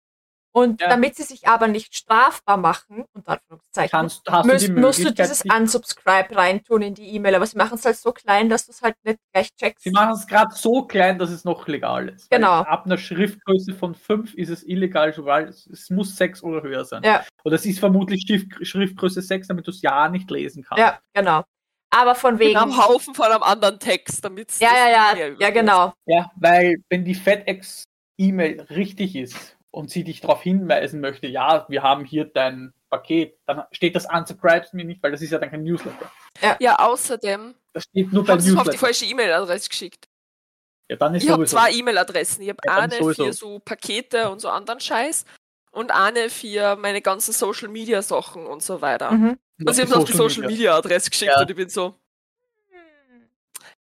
[0.56, 0.88] Und Ja.
[0.88, 5.12] damit sie sich aber nicht strafbar machen, unter Anführungszeichen, Kannst, hast musst, du musst du
[5.12, 7.36] dieses die- Unsubscribe reintun in die E-Mail.
[7.36, 9.84] Aber sie machen es halt so klein, dass du es halt nicht gleich checkst.
[9.84, 12.32] Sie machen es gerade so klein, dass es noch legal ist.
[12.32, 12.62] Weil Genau.
[12.62, 16.86] Ab einer Schriftgröße von 5 ist es illegal, sobald es, es muss 6 oder höher
[16.86, 17.04] sein.
[17.04, 17.26] Ja.
[17.44, 20.80] Oder es ist vermutlich Schrift, Schriftgröße 6, damit du es ja nicht lesen kannst.
[20.80, 21.44] Ja, genau.
[21.90, 22.58] Aber von wegen.
[22.58, 25.94] einem Haufen von einem anderen Text, damit Ja, ja, ja, ja, genau.
[26.06, 31.84] Ja, weil wenn die FedEx-E-Mail richtig ist und sie dich darauf hinweisen möchte, ja, wir
[31.84, 35.52] haben hier dein Paket, dann steht das unsubscribed mir nicht, weil das ist ja dann
[35.52, 36.10] kein Newsletter.
[36.60, 40.08] Ja, außerdem Das steht nur bei haben sie mir auf die falsche E-Mail-Adresse geschickt.
[40.90, 42.44] Ja, dann ist Ich habe zwei E-Mail-Adressen.
[42.44, 45.26] Ich habe Ja, dann eine für so Pakete und so anderen Scheiß
[45.72, 49.12] und eine für meine ganzen Social-Media-Sachen und so weiter.
[49.12, 49.38] Mhm.
[49.66, 51.42] Und sie haben es auf die Social-Media-Adresse geschickt Ja.
[51.42, 52.00] und ich bin so,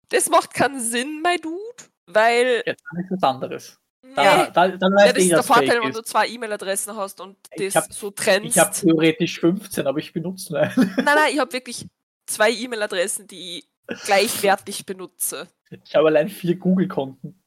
[0.09, 3.79] das macht keinen Sinn, mein Dude, weil Jetzt ist was anderes.
[4.15, 7.73] Da, da, dann ja, das ist der Vorteil, wenn du zwei E-Mail-Adressen hast und Ich
[7.73, 8.49] das hab- so trennst.
[8.55, 10.73] Ich habe theoretisch 15, aber ich benutze nur eine.
[10.75, 11.87] Nein, nein, ich habe wirklich
[12.27, 13.69] zwei E-Mail-Adressen, die ich
[14.05, 15.47] gleichwertig benutze.
[15.85, 17.41] Ich habe allein vier Google-Konten.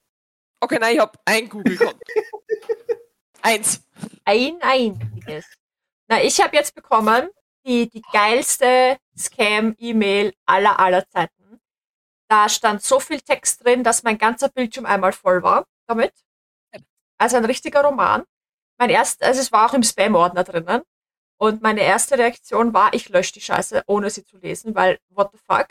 [0.61, 1.99] Okay, nein, ich habe ein Google-Konto.
[3.43, 3.83] Eins.
[4.25, 5.45] Ein einziges.
[6.09, 7.29] Na, ich habe jetzt bekommen
[7.67, 11.61] die, die geilste Scam-E-Mail aller aller Zeiten.
[12.29, 16.13] Da stand so viel Text drin, dass mein ganzer Bildschirm einmal voll war damit.
[17.19, 18.25] Also ein richtiger Roman.
[18.79, 20.83] Mein erst, also es war auch im Spam-Ordner drinnen.
[21.39, 25.31] Und meine erste Reaktion war, ich lösche die Scheiße, ohne sie zu lesen, weil what
[25.33, 25.69] the fuck.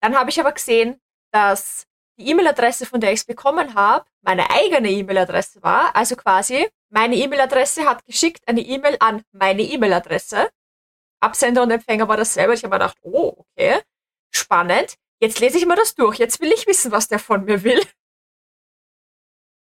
[0.00, 1.00] Dann habe ich aber gesehen,
[1.32, 1.86] dass
[2.18, 5.94] die E-Mail-Adresse, von der ich es bekommen habe, meine eigene E-Mail-Adresse war.
[5.94, 10.50] Also quasi, meine E-Mail-Adresse hat geschickt eine E-Mail an meine E-Mail-Adresse.
[11.20, 12.54] Absender und Empfänger war dasselbe.
[12.54, 13.80] Ich habe mir gedacht, oh, okay,
[14.30, 14.96] spannend.
[15.20, 16.18] Jetzt lese ich mal das durch.
[16.18, 17.82] Jetzt will ich wissen, was der von mir will.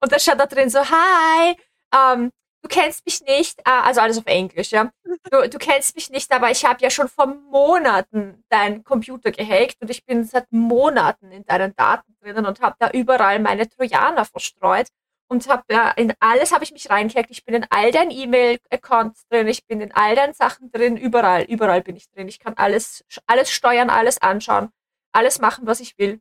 [0.01, 1.55] Und da stand da drin so, hi,
[1.93, 2.31] ähm,
[2.61, 4.91] du kennst mich nicht, äh, also alles auf Englisch, ja.
[5.31, 9.75] Du, du kennst mich nicht, aber ich habe ja schon vor Monaten deinen Computer gehackt
[9.81, 14.25] und ich bin seit Monaten in deinen Daten drinnen und habe da überall meine Trojaner
[14.25, 14.87] verstreut
[15.29, 17.29] und habe ja in alles habe ich mich reingehackt.
[17.31, 21.43] Ich bin in all deinen E-Mail-Accounts drin, ich bin in all deinen Sachen drin, überall,
[21.43, 22.27] überall bin ich drin.
[22.27, 24.69] Ich kann alles, alles steuern, alles anschauen,
[25.13, 26.19] alles machen, was ich will.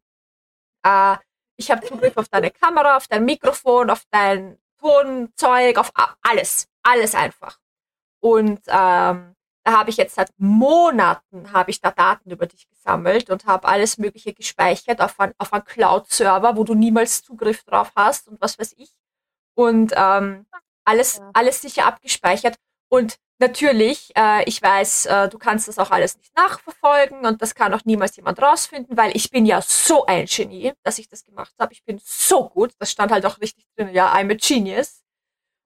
[0.85, 1.17] Äh,
[1.59, 5.93] ich habe Zugriff auf deine Kamera, auf dein Mikrofon, auf dein Tonzeug, auf
[6.23, 7.59] alles, alles einfach.
[8.21, 13.29] Und ähm, da habe ich jetzt seit Monaten habe ich da Daten über dich gesammelt
[13.29, 17.93] und habe alles Mögliche gespeichert auf einen auf ein Cloud-Server, wo du niemals Zugriff drauf
[17.95, 18.91] hast und was weiß ich.
[19.55, 20.47] Und ähm,
[20.85, 22.57] alles, alles sicher abgespeichert.
[22.89, 27.55] Und natürlich, äh, ich weiß, äh, du kannst das auch alles nicht nachverfolgen und das
[27.55, 31.25] kann auch niemals jemand rausfinden, weil ich bin ja so ein Genie, dass ich das
[31.25, 31.73] gemacht habe.
[31.73, 32.73] Ich bin so gut.
[32.79, 35.03] Das stand halt auch richtig drin, ja, I'm a genius.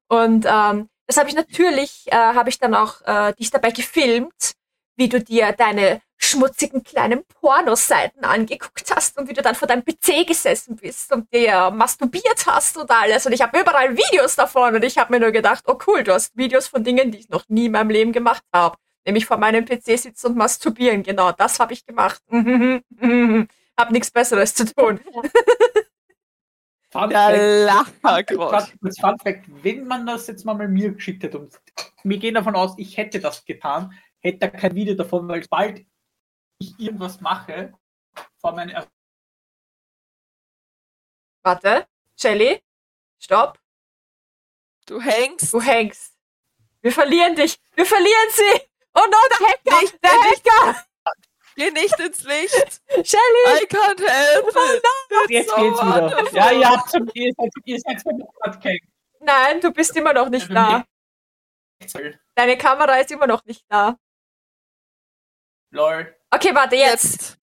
[0.09, 4.53] Und ähm, das habe ich natürlich, äh, habe ich dann auch äh, dich dabei gefilmt,
[4.97, 6.01] wie du dir deine
[6.33, 11.33] schmutzigen kleinen Pornoseiten angeguckt hast und wie du dann vor deinem PC gesessen bist und
[11.33, 13.27] dir masturbiert hast und alles.
[13.27, 16.13] Und ich habe überall Videos davon und ich habe mir nur gedacht, oh cool, du
[16.13, 18.77] hast Videos von Dingen, die ich noch nie in meinem Leben gemacht habe.
[19.05, 21.03] Nämlich vor meinem PC sitzen und masturbieren.
[21.03, 22.21] Genau, das habe ich gemacht.
[22.31, 25.01] hab nichts Besseres zu tun.
[26.91, 27.87] Fun Der
[28.79, 31.59] kurz Fun Fact, wenn man das jetzt mal bei mir geschickt hätte und
[32.05, 35.87] wir gehen davon aus, ich hätte das getan, hätte er kein Video davon, weil bald
[36.63, 37.73] ich irgendwas mache,
[38.37, 38.75] vor meinen
[41.43, 42.63] Warte, Shelly,
[43.19, 43.59] stopp.
[44.87, 45.53] Du hängst.
[45.53, 46.17] Du hängst.
[46.81, 47.59] Wir verlieren dich.
[47.75, 48.69] Wir verlieren sie.
[48.95, 49.81] Oh no, der Hacker.
[49.81, 50.11] Nicht, der.
[50.11, 50.85] Hacker.
[51.55, 52.83] Geh nicht ins Licht.
[52.89, 53.63] Shelly.
[53.63, 55.31] I can't help it.
[55.31, 56.03] Jetzt so geht's wieder.
[56.03, 56.39] wonderful.
[56.39, 58.25] Ja, ihr habt schon, ihr seid, ihr seid schon.
[59.21, 60.85] Nein, du bist immer noch nicht da.
[62.35, 63.97] Deine Kamera ist immer noch nicht da.
[65.71, 66.17] Lol.
[66.35, 67.13] Okay, warte, jetzt.
[67.13, 67.39] Jetzt.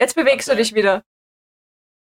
[0.00, 0.62] Jetzt bewegst du Warte.
[0.62, 1.02] dich wieder.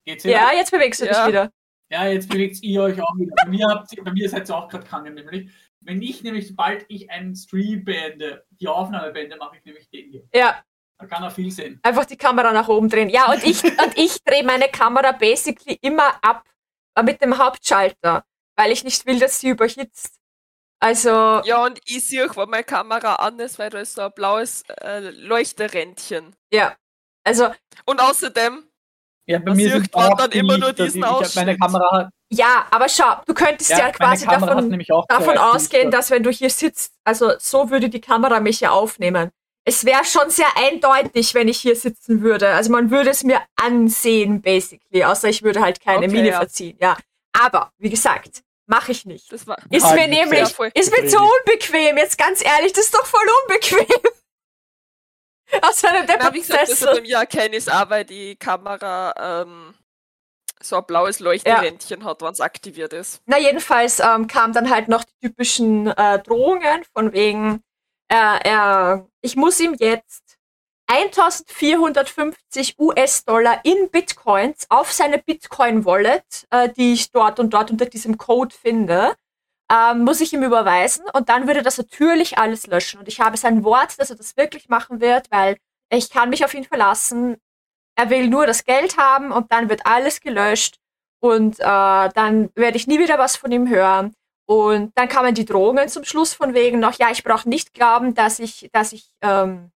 [0.06, 0.36] Geht's wieder?
[0.36, 1.12] Ja, jetzt bewegst du Ja.
[1.20, 1.52] dich wieder.
[1.92, 3.34] Ja, jetzt bewegt ihr euch auch wieder.
[3.44, 5.52] Bei mir, habt, ihr- bei mir seid ihr auch gerade krank, nämlich.
[5.82, 10.10] Wenn ich nämlich, sobald ich einen Stream beende, die Aufnahme beende, mache ich nämlich den
[10.10, 10.24] hier.
[10.34, 10.64] Ja,
[10.98, 11.80] Da kann er viel sehen.
[11.84, 13.10] einfach die Kamera nach oben drehen.
[13.10, 16.44] Ja, und ich, und ich drehe meine Kamera basically immer ab
[16.96, 18.26] äh, mit dem Hauptschalter,
[18.58, 20.20] weil ich nicht will, dass sie überhitzt.
[20.80, 21.10] Also,
[21.46, 24.12] Ja, und ich sehe auch, wo meine Kamera an ist, weil da ist so ein
[24.14, 26.36] blaues äh, Leuchterändchen.
[26.52, 26.76] ja.
[27.28, 27.48] Also,
[27.86, 28.64] Und außerdem,
[29.28, 31.60] Ja, bei Man mir sieht auch dann immer nur diesen die- ich Meine Ausschnitt.
[31.60, 34.70] Kamera hat, ja, aber schau, du könntest ja, ja, quasi davon
[35.10, 39.32] davon ausgehen, dass wenn du hier sitzt, also so würde die Kamera mich ja aufnehmen.
[39.68, 42.50] Es wäre schon sehr eindeutig, wenn ich hier sitzen würde.
[42.50, 46.38] Also man würde es mir ansehen, basically, außer ich würde halt keine Okay, Miene ja.
[46.38, 46.78] verziehen.
[46.80, 46.96] Ja,
[47.34, 49.32] aber wie gesagt, mache ich nicht.
[49.32, 49.58] das war.
[49.70, 51.98] Ist Halt mir nicht nämlich, ist mir zu unbequem.
[51.98, 53.86] Jetzt ganz ehrlich, das ist doch voll unbequem.
[55.62, 56.82] Aus einem Na, wie gesagt, das
[57.70, 59.76] auch, weil die Kamera ähm,
[60.62, 63.22] so ein blaues Leuchterändchen hat, wenn es aktiviert ist.
[63.26, 67.62] Na, jedenfalls ähm, kamen dann halt noch die typischen äh, Drohungen von wegen,
[68.08, 70.25] äh, er, ich muss ihm jetzt
[70.88, 78.18] 1450 US-Dollar in Bitcoins auf seine Bitcoin-Wallet, äh, die ich dort und dort unter diesem
[78.18, 79.16] Code finde,
[79.72, 83.00] ähm, muss ich ihm überweisen und dann würde das natürlich alles löschen.
[83.00, 85.58] Und ich habe sein Wort, dass er das wirklich machen wird, weil
[85.90, 87.38] ich kann mich auf ihn verlassen.
[87.96, 90.78] Er will nur das Geld haben und dann wird alles gelöscht
[91.20, 94.14] und äh, dann werde ich nie wieder was von ihm hören.
[94.48, 98.14] Und dann kamen die Drohungen zum Schluss von wegen noch, ja, ich brauche nicht glauben,
[98.14, 99.72] dass ich, dass ich ähm,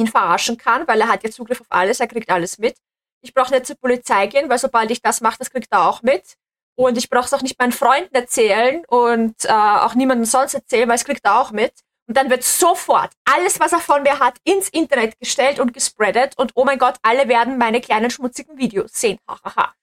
[0.00, 2.76] ihn verarschen kann, weil er hat ja Zugriff auf alles, er kriegt alles mit.
[3.22, 6.02] Ich brauche nicht zur Polizei gehen, weil sobald ich das mache, das kriegt er auch
[6.02, 6.36] mit.
[6.76, 10.88] Und ich brauche es auch nicht meinen Freunden erzählen und äh, auch niemandem sonst erzählen,
[10.88, 11.74] weil es kriegt er auch mit.
[12.08, 16.36] Und dann wird sofort alles, was er von mir hat, ins Internet gestellt und gespreadet.
[16.38, 19.18] Und oh mein Gott, alle werden meine kleinen schmutzigen Videos sehen.
[19.28, 19.74] Hahaha.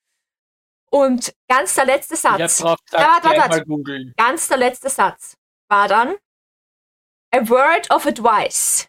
[0.89, 2.37] Und ganz der letzte Satz.
[2.57, 4.13] drauf Ja, warte, warte.
[4.17, 5.37] Ganz der letzte Satz
[5.69, 6.15] war dann
[7.33, 8.87] A word of advice.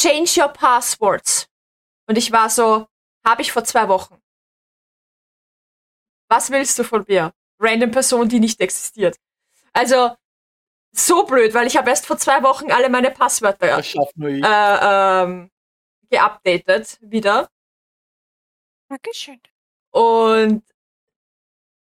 [0.00, 1.46] Change your passwords.
[2.06, 2.86] Und ich war so,
[3.22, 4.16] habe ich vor zwei Wochen.
[6.28, 7.34] Was willst du von mir?
[7.58, 9.18] Random Person, die nicht existiert.
[9.74, 10.16] Also,
[10.92, 15.50] so blöd, weil ich habe erst vor zwei Wochen alle meine Passwörter äh, ähm,
[16.08, 17.50] geupdatet wieder.
[18.88, 19.40] Dankeschön.
[19.90, 20.64] Und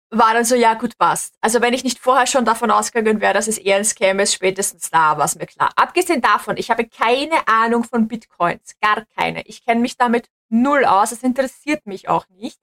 [0.09, 1.35] war dann so, ja gut, passt.
[1.41, 4.33] Also wenn ich nicht vorher schon davon ausgegangen wäre, dass es eher ein Scam ist,
[4.33, 5.69] spätestens da war es mir klar.
[5.75, 8.75] Abgesehen davon, ich habe keine Ahnung von Bitcoins.
[8.81, 9.41] Gar keine.
[9.43, 11.11] Ich kenne mich damit null aus.
[11.11, 12.59] Es interessiert mich auch nicht.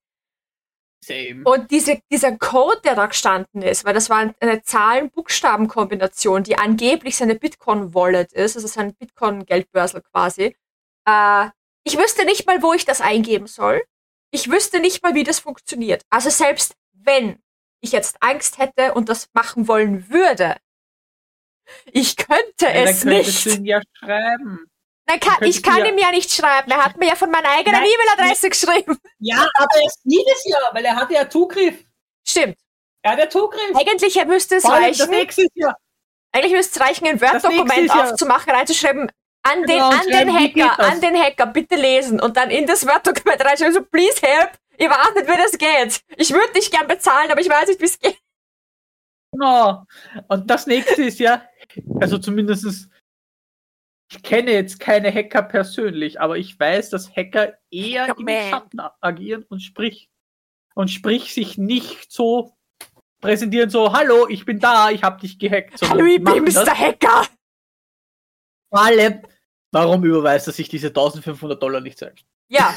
[1.04, 1.42] Same.
[1.44, 7.16] Und diese, dieser Code, der da gestanden ist, weil das war eine Zahlen-Buchstaben-Kombination, die angeblich
[7.16, 10.56] seine Bitcoin-Wallet ist, also sein Bitcoin-Geldbörsel quasi.
[11.06, 11.48] Äh,
[11.84, 13.82] ich wüsste nicht mal, wo ich das eingeben soll.
[14.30, 16.06] Ich wüsste nicht mal, wie das funktioniert.
[16.08, 17.38] Also selbst wenn
[17.80, 20.56] ich jetzt Angst hätte und das machen wollen würde,
[21.92, 23.46] ich könnte Ja, dann es du nicht.
[23.46, 24.66] ihn ja schreiben.
[25.06, 26.70] Nein, kann, ich kann ja- ihm ja nicht schreiben.
[26.70, 28.98] Er hat mir ja von meiner eigenen E-Mail-Adresse geschrieben.
[29.18, 31.84] Ja, aber erst jedes Jahr, weil er hatte ja Zugriff.
[32.26, 32.56] Stimmt.
[33.02, 33.74] Er hat ja Zugriff.
[33.76, 35.10] Eigentlich müsste es reichen.
[36.32, 39.10] Eigentlich müsste es reichen, ein Word-Dokument ja- aufzumachen, reinzuschreiben,
[39.42, 42.86] an den, Genau, an den Hacker, an den Hacker, bitte lesen und dann in das
[42.86, 46.04] Word-Dokument reinschreiben, so, please help, ich weiß nicht, wie das geht.
[46.16, 48.18] Ich würde nicht gern bezahlen, aber ich weiß nicht, wie es geht.
[49.32, 49.84] Genau.
[50.28, 51.42] Und das nächste ist ja,
[52.00, 52.88] also zumindestens
[54.10, 58.50] ich kenne jetzt keine Hacker persönlich, aber ich weiß, dass Hacker eher Ja, im.
[58.50, 60.08] Schatten agieren und sprich
[60.74, 62.56] und sprich sich nicht so
[63.20, 65.80] präsentieren, so, hallo, ich bin da, ich hab dich gehackt.
[65.88, 66.44] Hallo, ich bin.
[66.44, 66.78] Mr.
[66.78, 67.26] Hacker.
[68.68, 69.22] Vor allem,
[69.72, 72.26] warum überweist er sich diese 1500 Dollar nicht selbst?
[72.48, 72.74] Ja.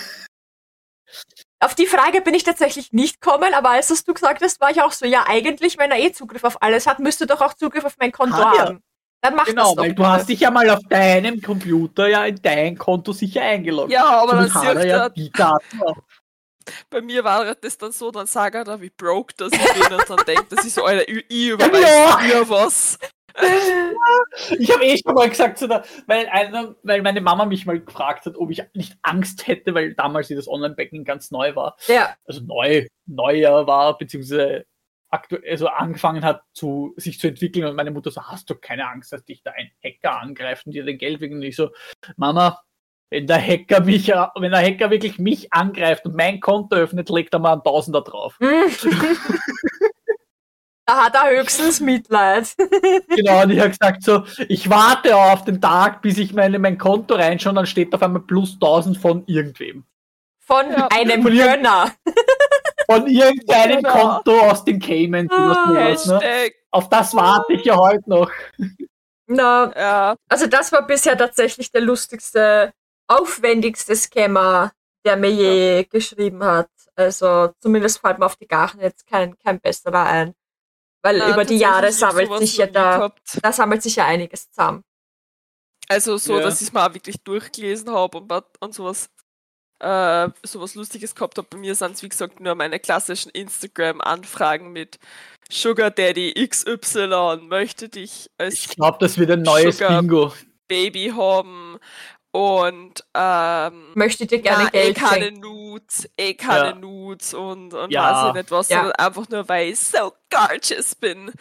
[1.59, 4.69] Auf die Frage bin ich tatsächlich nicht gekommen, aber als das du gesagt hast, war
[4.69, 7.53] ich auch so, ja, eigentlich, wenn er eh Zugriff auf alles hat, müsste doch auch
[7.55, 8.65] Zugriff auf mein Konto Hat er.
[8.67, 8.83] haben.
[9.21, 9.83] Dann mach Genau, das doch.
[9.83, 13.91] weil du hast dich ja mal auf deinem Computer ja in dein Konto sicher eingeloggt.
[13.91, 15.97] Ja, aber dann hat er sieht ja er, die Daten auch.
[16.91, 19.93] bei mir war das dann so, dann sagt er da, wie broke das ich bin
[19.97, 22.47] und dann denkt, das ist so, Alter, ich ich Ja.
[22.47, 22.99] was.
[24.59, 25.61] Ich habe eh schon mal gesagt,
[26.07, 29.93] weil, einer, weil meine Mama mich mal gefragt hat, ob ich nicht Angst hätte, weil
[29.93, 31.75] damals dieses Online-Banking ganz neu war.
[31.87, 34.65] Ja, Also neu, neuer war, beziehungsweise
[35.09, 37.65] aktuell, also angefangen hat, zu, sich zu entwickeln.
[37.65, 40.73] Und meine Mutter so, hast du keine Angst, dass dich da ein Hacker angreift und
[40.73, 41.69] dir dein Geld wegen nicht so,
[42.15, 42.61] Mama,
[43.09, 47.33] wenn der Hacker mich, wenn der Hacker wirklich mich angreift und mein Konto öffnet, legt
[47.33, 48.37] er mal einen Tausender drauf.
[50.87, 52.55] Da hat er höchstens Mitleid.
[53.09, 56.77] Genau, und ich habe gesagt so, ich warte auf den Tag, bis ich meine, mein
[56.77, 59.83] Konto reinschaue, und dann steht auf einmal plus 1000 von irgendwem.
[60.39, 60.87] Von Ja.
[60.91, 61.91] einem Von irgend- Gönner.
[62.89, 64.21] Von irgendeinem Genau.
[64.23, 66.51] Konto aus den Caymans oder Ah, sowas, ne?
[66.71, 68.31] Auf das warte ich ja heute noch.
[69.25, 72.71] Na, ja, also das war bisher tatsächlich der lustigste,
[73.07, 74.71] aufwendigste Scammer,
[75.05, 76.69] der mir je geschrieben hat.
[76.95, 80.33] Also zumindest fällt mir auf die Gachen jetzt kein, kein besserer ein.
[81.07, 84.83] Weil na, über die Jahre sammelt sich ja da, da sammelt sich ja einiges zusammen.
[85.87, 86.43] Also so, Ja.
[86.43, 89.09] dass ich es mal auch wirklich durchgelesen habe und, und sowas,
[89.79, 91.47] äh, sowas Lustiges gehabt habe.
[91.49, 94.99] Bei mir sind es, wie gesagt, nur meine klassischen Instagram-Anfragen mit
[95.49, 100.01] Sugar Daddy XY möchte dich als Ich glaube, das wird ein neues Sugar.
[100.01, 100.33] Bingo.
[100.67, 101.79] Baby haben
[102.37, 105.39] und ähm, Möchte dir gerne na, eh Geld keine schenken.
[105.39, 106.75] Nudes, eh keine Ja.
[106.75, 108.03] Nudes und, und Ja.
[108.03, 108.89] weiß ich nicht was, Ja.
[108.91, 111.31] einfach nur, weil ich so gorgeous bin.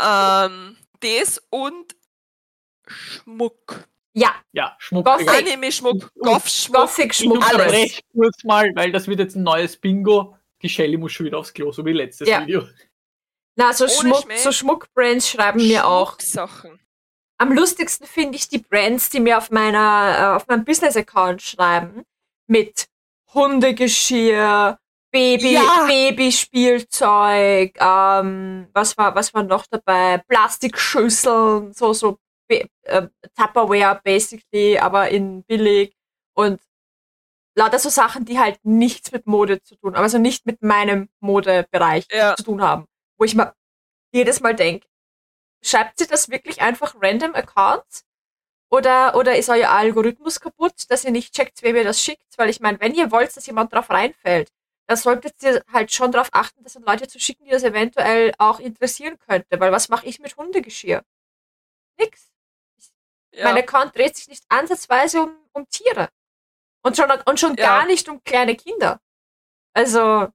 [0.00, 1.94] ähm, das und
[2.88, 3.84] Schmuck.
[4.14, 5.06] Ja, Ja, Schmuck.
[5.06, 6.88] Anime-Schmuck, Goff-Schmuck.
[6.88, 7.52] Ich Gothic-Schmuck, alles.
[7.52, 10.36] unterbreche kurz mal, weil das wird jetzt ein neues Bingo.
[10.62, 12.40] Die Shelly muss schon wieder aufs Klo, so wie letztes Ja.
[12.40, 12.66] Video.
[13.54, 14.36] Na, so, Ohne Schmuck, Schmäh.
[14.38, 16.18] so Schmuckbrands schreiben mir auch.
[16.18, 16.80] Sachen.
[17.40, 22.02] Am lustigsten finde ich die Brands, die mir auf meiner, äh, auf meinem Business-Account schreiben.
[22.48, 22.86] Mit
[23.32, 24.78] Hundegeschirr,
[25.10, 25.86] Baby, Ja.
[25.86, 30.18] Babyspielzeug, ähm, was war, was war noch dabei?
[30.28, 32.18] Plastikschüsseln, so, so,
[32.48, 32.66] äh,
[33.36, 35.94] Tupperware basically, aber in billig
[36.34, 36.60] und
[37.56, 41.08] lauter so Sachen, die halt nichts mit Mode zu tun haben, also nicht mit meinem
[41.20, 42.36] Modebereich Ja.
[42.36, 42.84] zu tun haben.
[43.18, 43.54] Wo ich mir
[44.12, 44.86] jedes Mal denke,
[45.62, 48.04] schreibt sie das wirklich einfach random Accounts?
[48.70, 52.36] Oder, oder ist euer Algorithmus kaputt, dass ihr nicht checkt, wer mir das schickt?
[52.36, 54.50] Weil ich meine, wenn ihr wollt, dass jemand drauf reinfällt,
[54.86, 58.34] dann solltet ihr halt schon darauf achten, das an Leute zu schicken, die das eventuell
[58.38, 59.58] auch interessieren könnte.
[59.58, 61.02] Weil was mache ich mit Hundegeschirr?
[61.98, 62.30] Nix.
[63.32, 63.44] Ja.
[63.44, 66.08] Mein Account dreht sich nicht ansatzweise um, um Tiere.
[66.82, 67.66] Und schon, und schon Ja.
[67.78, 69.00] gar nicht um kleine Kinder.
[69.74, 70.30] Also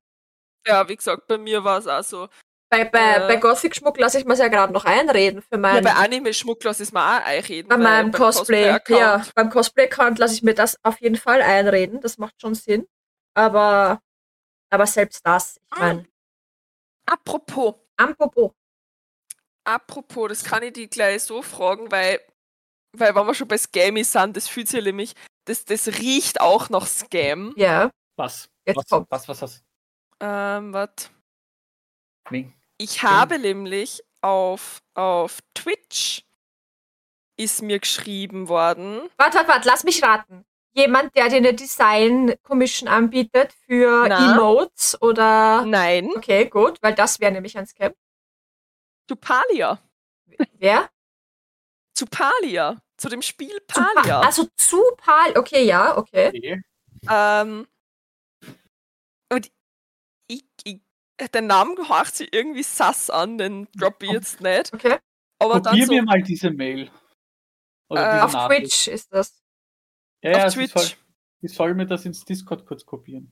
[0.66, 2.30] ja, wie gesagt, bei mir war es auch so.
[2.78, 3.28] Bei, bei, Äh.
[3.28, 6.84] bei Gothic-Schmuck lasse ich mir ja gerade noch einreden für Ja, mein, bei Anime-Schmuck lasse
[6.84, 7.70] ich es mir auch einreden.
[7.70, 8.72] bei meinem beim Cosplay.
[8.80, 12.02] Cosplay-Account- ja, beim Cosplay-Account lasse ich mir das auf jeden Fall einreden.
[12.02, 12.88] Das macht schon Sinn.
[13.36, 14.02] Aber,
[14.72, 16.06] aber selbst das, ich meine,
[17.06, 18.52] Apropos, apropos.
[19.66, 22.22] apropos, das kann ich die gleich so fragen, weil,
[22.98, 25.14] weil wenn wir schon bei Scammy sind, das fühlt sich nämlich,
[25.46, 27.54] das, das riecht auch nach Scam.
[27.58, 28.48] Ja, Was?
[28.66, 29.12] Jetzt was, kommt's.
[29.12, 29.64] was, was, was?
[30.22, 31.10] Ähm, warte.
[32.30, 32.54] Wen?
[32.84, 36.24] Ich habe nämlich auf, auf Twitch
[37.38, 39.02] ist mir geschrieben worden.
[39.18, 40.46] warte, warte, warte, lass mich raten.
[40.76, 44.34] Jemand, der dir eine Design-Commission anbietet für Na?
[44.36, 45.66] Emotes oder.
[45.66, 47.94] Nein, Okay, gut, weil das wäre nämlich ein Scam.
[49.08, 49.80] zu Palia.
[50.58, 50.90] Wer?
[51.96, 52.82] Zu Palia.
[52.98, 54.20] Zu dem Spiel Zu Pa- Palia.
[54.22, 55.38] Also zu Pal.
[55.38, 56.28] Okay, ja, okay.
[56.30, 56.62] Okay.
[57.10, 57.68] Ähm,
[59.32, 59.52] und ich,
[61.20, 64.74] ich, der Name gehorcht sich irgendwie sass an, den drop ich jetzt nicht.
[64.74, 64.98] Okay.
[65.40, 66.92] Aber dann Probier so mir mal diese Mail.
[67.90, 68.62] Oder Äh, diese Auf Nachricht.
[68.62, 69.42] Twitch ist das.
[70.24, 70.72] Ja, ja, auf Twitch.
[70.72, 70.86] soll,
[71.42, 73.32] sie soll mir das ins Discord kurz kopieren.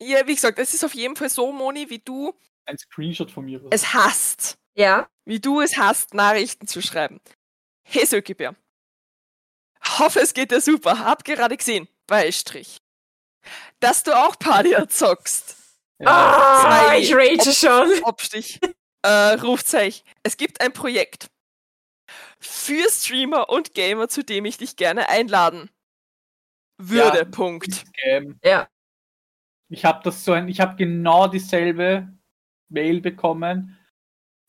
[0.00, 2.32] Ja, wie gesagt, es ist auf jeden Fall so, Moni, wie du
[2.66, 3.62] Ein Screenshot von mir.
[3.70, 4.58] es hast.
[4.74, 5.08] Ja.
[5.24, 7.20] Wie du es hast, Nachrichten zu schreiben.
[7.84, 8.56] Hey Sökibär.
[9.98, 10.98] Hoffe, es geht dir super.
[10.98, 11.86] Hab gerade gesehen.
[12.06, 12.78] Beistrich.
[13.78, 15.56] Dass du auch Palia zockst.
[16.04, 18.04] Ah, Zwei- ich rage schon.
[18.04, 18.60] Abstich.
[19.02, 20.04] äh, Rufzeichen.
[20.22, 21.30] Es gibt ein Projekt
[22.40, 25.70] für Streamer und Gamer, zu dem ich dich gerne einladen
[26.78, 27.18] würde.
[27.18, 27.24] Ja.
[27.24, 27.84] Punkt.
[28.42, 28.68] Ja.
[29.70, 32.08] Ich habe das so ein, ich habe genau dieselbe
[32.68, 33.78] Mail bekommen.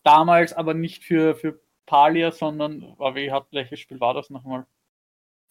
[0.03, 4.65] Damals aber nicht für, für Palia, sondern, aber wie hat, welches Spiel war das nochmal?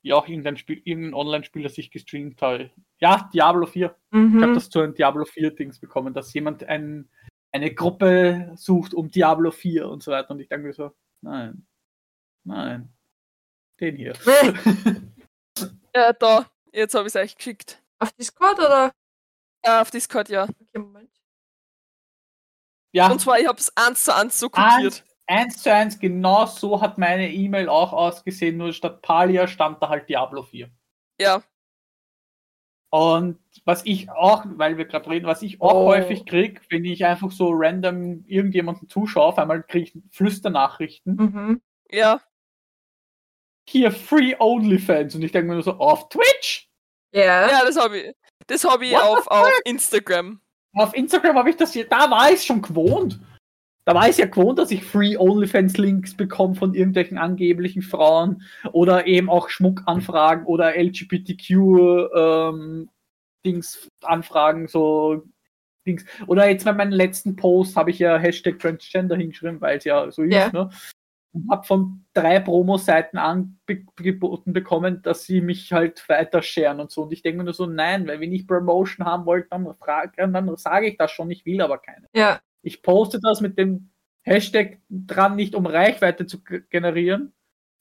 [0.05, 2.71] Ja, auch irgendein Spiel, irgendein Online-Spiel, das ich gestreamt habe.
[2.99, 3.87] Ja, Diablo 4.
[4.11, 4.55] Ich habe Mhm.
[4.55, 7.09] das zu einem Diablo 4-Dings bekommen, dass jemand ein,
[7.53, 10.33] eine Gruppe sucht um Diablo 4 und so weiter.
[10.33, 10.93] Und ich denke mir so,
[11.23, 11.67] nein,
[12.45, 12.93] nein,
[13.81, 14.13] den hier.
[15.95, 16.51] Äh, da.
[16.71, 17.83] Jetzt habe ich es euch geschickt.
[17.99, 18.93] Auf Discord oder?
[19.63, 20.43] Äh, auf Discord, ja.
[20.45, 21.11] Okay, Moment.
[22.93, 25.03] ja, Und zwar, ich habe es eins zu eins so kopiert.
[25.27, 29.89] Eins zu eins, genau so hat meine E-Mail auch ausgesehen, nur statt Palia stand da
[29.89, 30.70] halt Diablo 4.
[31.20, 31.43] Ja.
[32.91, 35.87] Und was ich auch, weil wir gerade reden, was ich auch Oh.
[35.87, 41.16] häufig krieg, wenn ich einfach so random irgendjemanden zuschaue, auf einmal kriege ich Flüsternachrichten.
[41.16, 41.62] Mhm.
[41.91, 42.20] Ja.
[43.68, 45.14] Hier, Free OnlyFans.
[45.16, 46.68] Und ich denke mir nur so, auf Twitch?
[47.12, 47.49] Ja.
[47.49, 48.14] Ja, das habe ich.
[48.47, 50.41] Das habe ich What auf, auf Instagram.
[50.75, 53.18] Auf Instagram habe ich das hier, da war ich schon gewohnt.
[53.87, 59.07] Da war ich ja gewohnt, dass ich Free OnlyFans-Links bekomme von irgendwelchen angeblichen Frauen oder
[59.07, 62.89] eben auch Schmuckanfragen oder LGBTQ-Dings
[64.03, 65.24] Anfragen, so
[65.87, 66.05] Dings.
[66.26, 70.11] Oder jetzt bei meinem letzten Post habe ich ja Hashtag Transgender hingeschrieben, weil es ja
[70.11, 70.51] so ist, Ja.
[70.51, 70.70] ne?
[71.35, 77.03] Und habe von drei Promo-Seiten angeboten bekommen, dass sie mich halt weiter sharen und so.
[77.03, 80.14] Und ich denke mir nur so, nein, weil wenn ich Promotion haben wollte, dann, frag-
[80.16, 82.07] dann sage ich das schon, ich will aber keine.
[82.14, 82.39] Ja.
[82.65, 83.91] Ich poste das mit dem
[84.23, 87.33] Hashtag dran, nicht um Reichweite zu ge- generieren.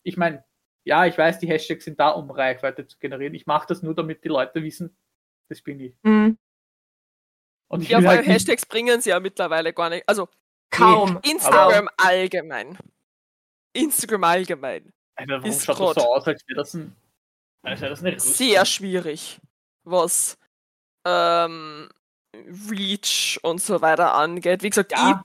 [0.03, 0.43] Ich meine,
[0.83, 3.33] ja, ich weiß, die Hashtags sind da, um Reichweite zu generieren.
[3.33, 4.95] Ich mache das nur, damit die Leute wissen,
[5.47, 5.95] das bin ich.
[6.03, 6.37] Mhm.
[7.69, 10.07] Und ich Ja, will weil halt nicht, Hashtags bringen sie ja mittlerweile gar nicht.
[10.07, 10.27] Also
[10.69, 11.19] Kaum.
[11.23, 12.77] Instagram allgemein.
[13.71, 14.91] Instagram allgemein.
[15.15, 16.95] Alter, warum ist schaut das so aus, als wäre das ein.
[17.61, 19.39] Als wäre das eine Sehr schwierig,
[19.85, 20.37] was
[21.05, 21.89] ähm,
[22.69, 24.63] Reach und so weiter angeht.
[24.63, 25.23] Wie gesagt, Ja.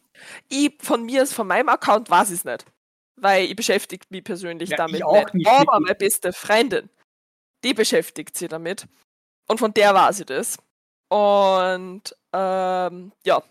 [0.48, 2.64] ich, ich von mir, von meinem Account weiß ich es nicht.
[3.16, 6.88] Weil ich beschäftige mich persönlich Ja, damit ich auch nicht Aber meine beste Freundin,
[7.64, 8.86] die beschäftigt sich damit.
[9.48, 10.58] Und von der weiß ich das.
[11.08, 13.42] Und ähm, ja.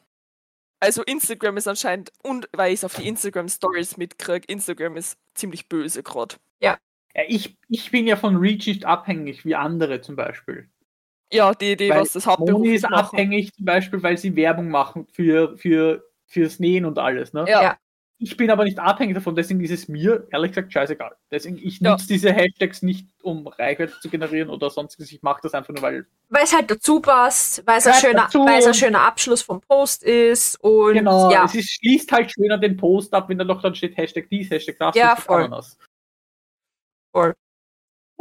[0.79, 5.17] Also Instagram ist anscheinend, und weil ich es auf die Instagram Stories mitkriege, Instagram ist
[5.33, 6.35] ziemlich böse gerade.
[6.61, 6.77] Ja,
[7.27, 10.69] ich, ich bin ja von Reach nicht abhängig, wie andere zum Beispiel.
[11.31, 12.93] Ja, die Idee, Weil was das Hauptberuf Moni ist machen.
[12.95, 17.33] abhängig zum Beispiel, weil sie Werbung machen für, für, fürs Nähen und alles.
[17.33, 17.45] Ne?
[17.47, 17.61] Ja.
[17.61, 17.77] Ja.
[18.19, 21.15] Ich bin aber nicht abhängig davon, deswegen ist es mir ehrlich gesagt scheißegal.
[21.29, 21.91] Deswegen, ich Ja.
[21.91, 25.11] nutze diese Hashtags nicht, um Reichweite zu generieren oder sonstiges.
[25.11, 26.07] Ich mache das einfach nur, weil.
[26.29, 29.61] Weil es halt dazu passt, weil es ein schöner, weil es ein schöner Abschluss vom
[29.61, 31.45] Post ist und Genau, ja.
[31.45, 34.49] es ist, schließt halt schöner den Post ab, wenn da noch dann steht Hashtag dies,
[34.49, 34.95] Hashtag das.
[34.95, 35.41] Ja, Hashtag voll.
[35.43, 35.77] Ananas.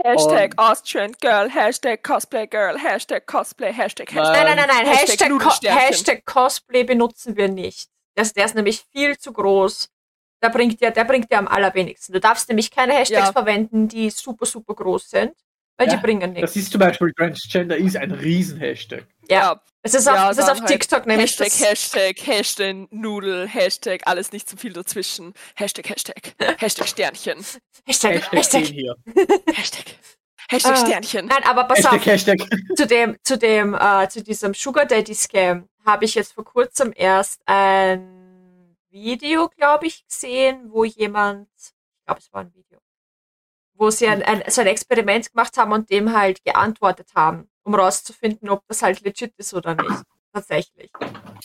[0.04, 4.12] Hashtag Und- Austrian Girl, Hashtag Cosplay Girl, Hashtag Cosplay, Hashtag.
[4.12, 4.32] Hashtag.
[4.44, 4.86] Nein, nein, nein, nein.
[4.86, 5.68] Hashtag Hashtag, Co.
[5.78, 7.88] Hashtag Cosplay benutzen wir nicht.
[8.14, 9.88] Das, der ist nämlich viel zu groß.
[10.42, 12.12] Der bringt dir, der bringt dir am allerwenigsten.
[12.12, 13.32] Du darfst nämlich keine Hashtags Ja.
[13.32, 15.32] verwenden, die super, super groß sind,
[15.78, 16.52] weil Ja, die bringen nichts.
[16.52, 19.06] Das ist zum Beispiel Transgender ist ein Riesen-Hashtag.
[19.30, 19.60] Ja.
[19.86, 23.46] Es ist auf, Ja, es ist auf halt TikTok nämlich Hashtag, das, Hashtag, Hashtag Nudel,
[23.46, 25.32] Hashtag, alles nicht zu viel dazwischen.
[25.54, 27.38] Hashtag, Hashtag, Hashtag Sternchen,
[27.86, 28.64] Hashtag, Hashtag 10 Hashtag.
[28.66, 28.96] hier.
[29.54, 29.84] Hashtag,
[30.50, 30.76] Hashtag Ah.
[30.86, 31.26] Sternchen.
[31.26, 32.38] Nein, aber pass Hashtag, auf, Hashtag.
[32.76, 36.92] zu dem, zu dem, äh, zu diesem Sugar Daddy Scam habe ich jetzt vor kurzem
[36.96, 42.80] erst ein Video, glaube ich, gesehen, wo jemand, ich glaube, es war ein Video,
[43.74, 47.74] wo sie ein, ein, so ein Experiment gemacht haben und dem halt geantwortet haben, um
[47.74, 50.02] rauszufinden, ob das halt legit ist oder nicht.
[50.32, 50.90] Tatsächlich.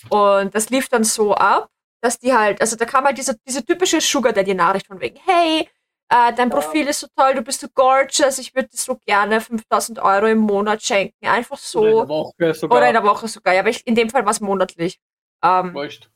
[0.09, 1.69] Und das lief dann so ab,
[2.01, 5.19] dass die halt, also da kam halt diese, diese typische Sugar Daddy Nachricht von wegen,
[5.25, 5.67] hey,
[6.09, 9.39] äh, dein Profil ist so toll, du bist so gorgeous, ich würde dir so gerne
[9.39, 11.25] 5000 Euro im Monat schenken.
[11.25, 11.99] Einfach Oder in so.
[11.99, 12.77] der Woche sogar.
[12.77, 13.53] Oder in der Woche sogar.
[13.53, 14.99] Ja, aber ich, in dem Fall war es monatlich.
[15.43, 16.09] Ähm, Wurscht.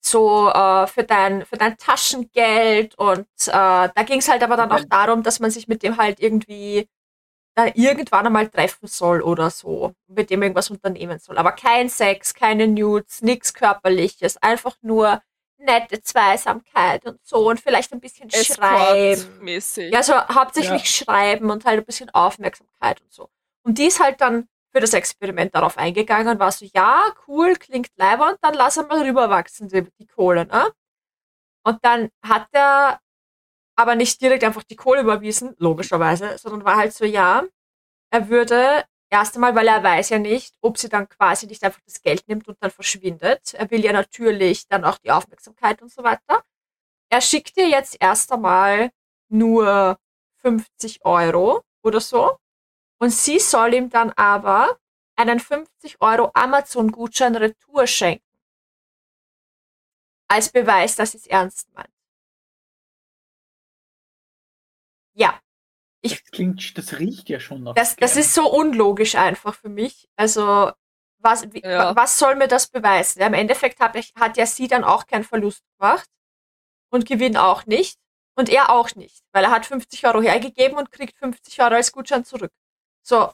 [0.00, 4.72] so äh, für, dein, für dein Taschengeld und äh, da ging es halt aber dann
[4.72, 6.88] auch darum, dass man sich mit dem halt irgendwie
[7.54, 11.38] da irgendwann einmal treffen soll oder so, mit dem irgendwas unternehmen soll.
[11.38, 15.20] Aber kein Sex, keine Nudes, nichts Körperliches, einfach nur
[15.58, 19.12] nette Zweisamkeit und so und vielleicht ein bisschen schreiben.
[19.12, 19.92] Escort-mäßig.
[19.92, 23.28] Ja, so hauptsächlich schreiben und halt ein bisschen Aufmerksamkeit und so.
[23.62, 27.54] Und die ist halt dann für das Experiment darauf eingegangen und war so, ja, cool,
[27.56, 30.72] klingt leibernd, dann lass er mal rüberwachsen, die, die Kohle, ne?
[31.64, 32.98] Und dann hat er
[33.76, 37.44] aber nicht direkt einfach die Kohle überwiesen, logischerweise, sondern war halt so, ja,
[38.10, 41.80] er würde erst einmal, weil er weiß ja nicht, ob sie dann quasi nicht einfach
[41.86, 43.54] das Geld nimmt und dann verschwindet.
[43.54, 46.44] Er will ja natürlich dann auch die Aufmerksamkeit und so weiter.
[47.10, 48.90] Er schickt dir jetzt erst einmal
[49.28, 49.98] nur
[50.38, 52.38] 50 Euro oder so.
[52.98, 54.78] Und sie soll ihm dann aber
[55.16, 58.24] einen 50 Euro Amazon-Gutschein Retour schenken.
[60.28, 61.91] Als Beweis, dass sie es ernst meint.
[65.14, 65.38] Ja.
[66.00, 67.74] Ich, Das klingt, das riecht ja schon nach.
[67.74, 70.08] das, das ist so unlogisch einfach für mich.
[70.16, 70.72] Also,
[71.18, 71.94] was, wie, Ja.
[71.94, 73.20] was soll mir das beweisen?
[73.22, 76.08] Im Endeffekt hat, hat ja sie dann auch keinen Verlust gemacht
[76.90, 77.98] und Gewinn auch nicht
[78.34, 81.92] und er auch nicht, weil er hat 50 Euro hergegeben und kriegt 50 Euro als
[81.92, 82.50] Gutschein zurück.
[83.02, 83.32] So,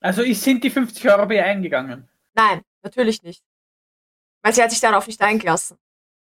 [0.00, 2.08] Also sind die 50 Euro bei ihr eingegangen.
[2.34, 3.42] nein, natürlich nicht.
[4.42, 5.76] Weil sie hat sich darauf nicht eingelassen.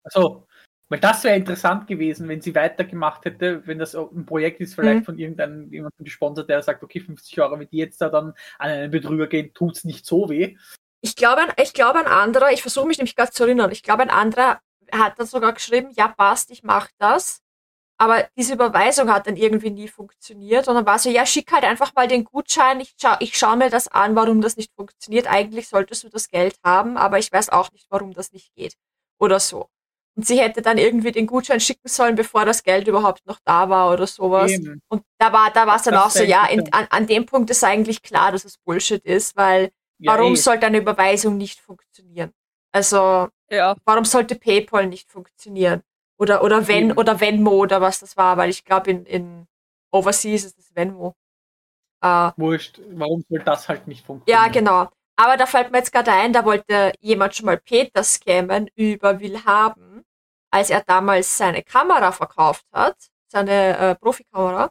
[0.05, 0.47] Also,
[0.89, 5.01] weil das wäre interessant gewesen, wenn sie weitergemacht hätte, wenn das ein Projekt ist, vielleicht
[5.01, 5.05] Mhm.
[5.05, 8.71] von irgendeinem jemandem gesponsert, der sagt, okay, 50 Euro, wenn die jetzt da dann an
[8.71, 10.57] einen Betrüger gehen, tut's nicht so weh.
[11.01, 13.83] Ich glaube, ein, ich glaube, ein anderer, ich versuche mich nämlich gerade zu erinnern, ich
[13.83, 14.61] glaube, ein anderer
[14.91, 17.41] hat dann sogar geschrieben, ja, passt, ich mache das.
[18.01, 20.69] Aber diese Überweisung hat dann irgendwie nie funktioniert.
[20.69, 23.57] Und dann war so, ja, schick halt einfach mal den Gutschein, ich, schau, ich schaue
[23.57, 25.27] mir das an, warum das nicht funktioniert.
[25.29, 28.75] Eigentlich solltest du das Geld haben, aber ich weiß auch nicht, warum das nicht geht.
[29.19, 29.69] Oder so.
[30.19, 33.71] Und sie hätte dann irgendwie den Gutschein schicken sollen, bevor das Geld überhaupt noch da
[33.71, 34.51] war oder sowas.
[34.51, 34.83] Eben.
[34.89, 37.07] Und da war da war es dann Das auch so, ja, ich in, an, an
[37.07, 40.37] dem Punkt ist eigentlich klar, dass es Bullshit ist, weil Ja, warum eh.
[40.37, 42.33] sollte eine Überweisung nicht funktionieren?
[42.73, 45.83] Also, Ja, warum sollte PayPal nicht funktionieren?
[46.21, 46.99] Oder, oder Ven, Eben.
[46.99, 49.47] oder Venmo oder was das war, weil ich glaube, in, in
[49.93, 51.15] Overseas ist es Venmo.
[52.03, 54.45] Äh, Wurscht, warum soll das halt nicht funktionieren?
[54.47, 54.89] ja, genau.
[55.17, 59.19] Aber da fällt mir jetzt gerade ein, da wollte jemand schon mal Peter scammen über
[59.21, 60.05] Willhaben,
[60.51, 62.97] als er damals seine Kamera verkauft hat,
[63.29, 64.71] seine äh, Profikamera.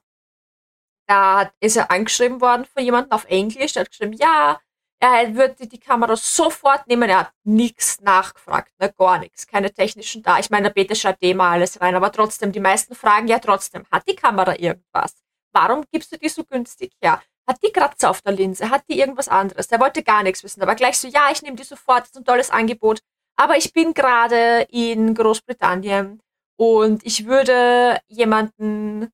[1.07, 4.59] Da ist er angeschrieben worden von jemandem auf Englisch, der hat geschrieben, ja,
[4.99, 10.23] er würde die Kamera sofort nehmen, er hat nichts nachgefragt, ne, gar nichts, keine technischen
[10.23, 10.39] da.
[10.39, 13.39] Ich meine, der Peter schreibt eh mal alles rein, aber trotzdem, die meisten fragen ja
[13.39, 15.13] trotzdem, hat die Kamera irgendwas?
[15.53, 17.21] Warum gibst du die so günstig her?
[17.47, 18.69] Hat die Kratzer auf der Linse?
[18.69, 19.67] Hat die irgendwas anderes?
[19.67, 22.17] Der wollte gar nichts wissen, aber gleich so, ja, ich nehme die sofort, das ist
[22.17, 22.99] ein tolles Angebot.
[23.39, 26.21] Aber ich bin gerade in Großbritannien
[26.57, 29.11] und ich würde jemanden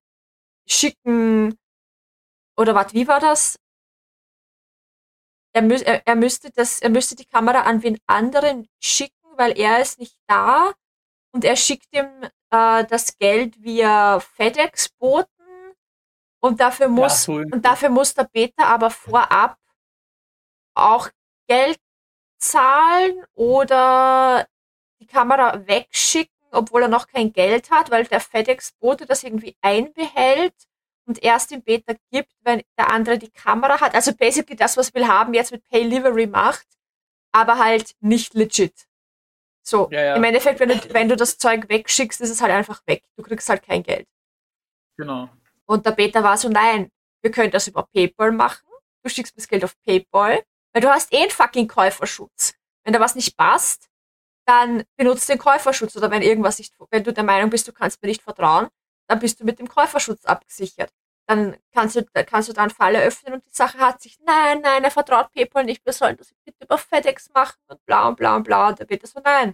[0.68, 1.58] schicken,
[2.58, 3.58] oder was, wie war das?
[5.54, 9.58] Er, mü er, er, müsste das, er müsste die Kamera an wen anderen schicken, weil
[9.60, 10.74] er ist nicht da
[11.34, 12.08] und er schickt ihm
[12.52, 15.28] äh, das Geld via FedEx-Boten
[16.42, 19.58] und dafür muss und dafür muss der Peter aber vorab
[20.76, 21.10] auch
[21.48, 21.80] Geld
[22.44, 24.48] zahlen oder
[25.00, 30.54] die Kamera wegschicken, obwohl er noch kein Geld hat, weil der FedEx-Bote das irgendwie einbehält
[31.06, 33.96] und erst dem Beta gibt, wenn der andere die Kamera hat.
[33.96, 36.68] Also basically das, was wir haben jetzt mit Pay Livery macht,
[37.32, 38.88] aber halt nicht legit.
[39.66, 40.16] So, Ja, ja.
[40.16, 43.04] im Endeffekt, wenn du, wenn du das Zeug wegschickst, ist es halt einfach weg.
[43.16, 44.08] Du kriegst halt kein Geld.
[44.98, 45.30] Genau.
[45.66, 46.92] Und der Peter war so, nein,
[47.22, 48.68] wir können das über PayPal machen.
[49.02, 50.44] Du schickst mir das Geld auf PayPal,
[50.74, 52.56] weil du hast eh einen fucking Käuferschutz.
[52.84, 53.90] Wenn da was nicht passt,
[54.46, 58.02] dann benutzt den Käuferschutz oder wenn irgendwas nicht, wenn du der Meinung bist, du kannst
[58.02, 58.68] mir nicht vertrauen,
[59.08, 60.92] dann bist du mit dem Käuferschutz abgesichert.
[61.28, 64.60] Dann kannst du, kannst du da einen Fall eröffnen und die Sache hat sich, nein,
[64.62, 68.18] nein, er vertraut PayPal nicht, wir sollen das bitte über FedEx machen und bla und
[68.18, 68.68] bla und bla.
[68.70, 69.54] Und der Peter so, nein.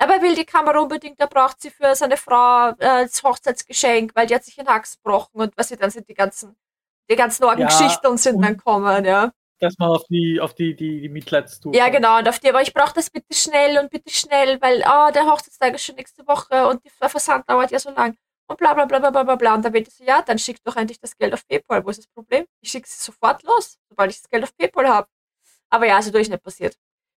[0.00, 4.12] Aber er will die Kamera unbedingt, er braucht sie für seine Frau äh, als Hochzeitsgeschenk,
[4.14, 6.56] weil die hat sich den Hax gebrochen und was sie dann sind die ganzen,
[7.10, 9.32] die ganzen Orgengeschichten Ja, und sind dann kommen, ja.
[9.60, 11.74] Dass man auf die, auf die, die, die Mitleidstour.
[11.74, 12.18] Ja, genau.
[12.18, 15.26] Und auf die, aber ich brauche das bitte schnell und bitte schnell, weil ah, der
[15.26, 18.16] Hochzeitstag ist schon nächste Woche und die- der Versand dauert ja so lang.
[18.46, 19.54] Und bla bla bla bla bla bla bla.
[19.54, 21.84] Und dann wird so, ja, dann schick doch endlich das Geld auf PayPal.
[21.84, 22.46] Wo ist das Problem?
[22.60, 25.08] Ich schicke es sofort los, sobald ich das Geld auf PayPal habe.
[25.70, 26.76] Aber ja, ist natürlich nicht passiert.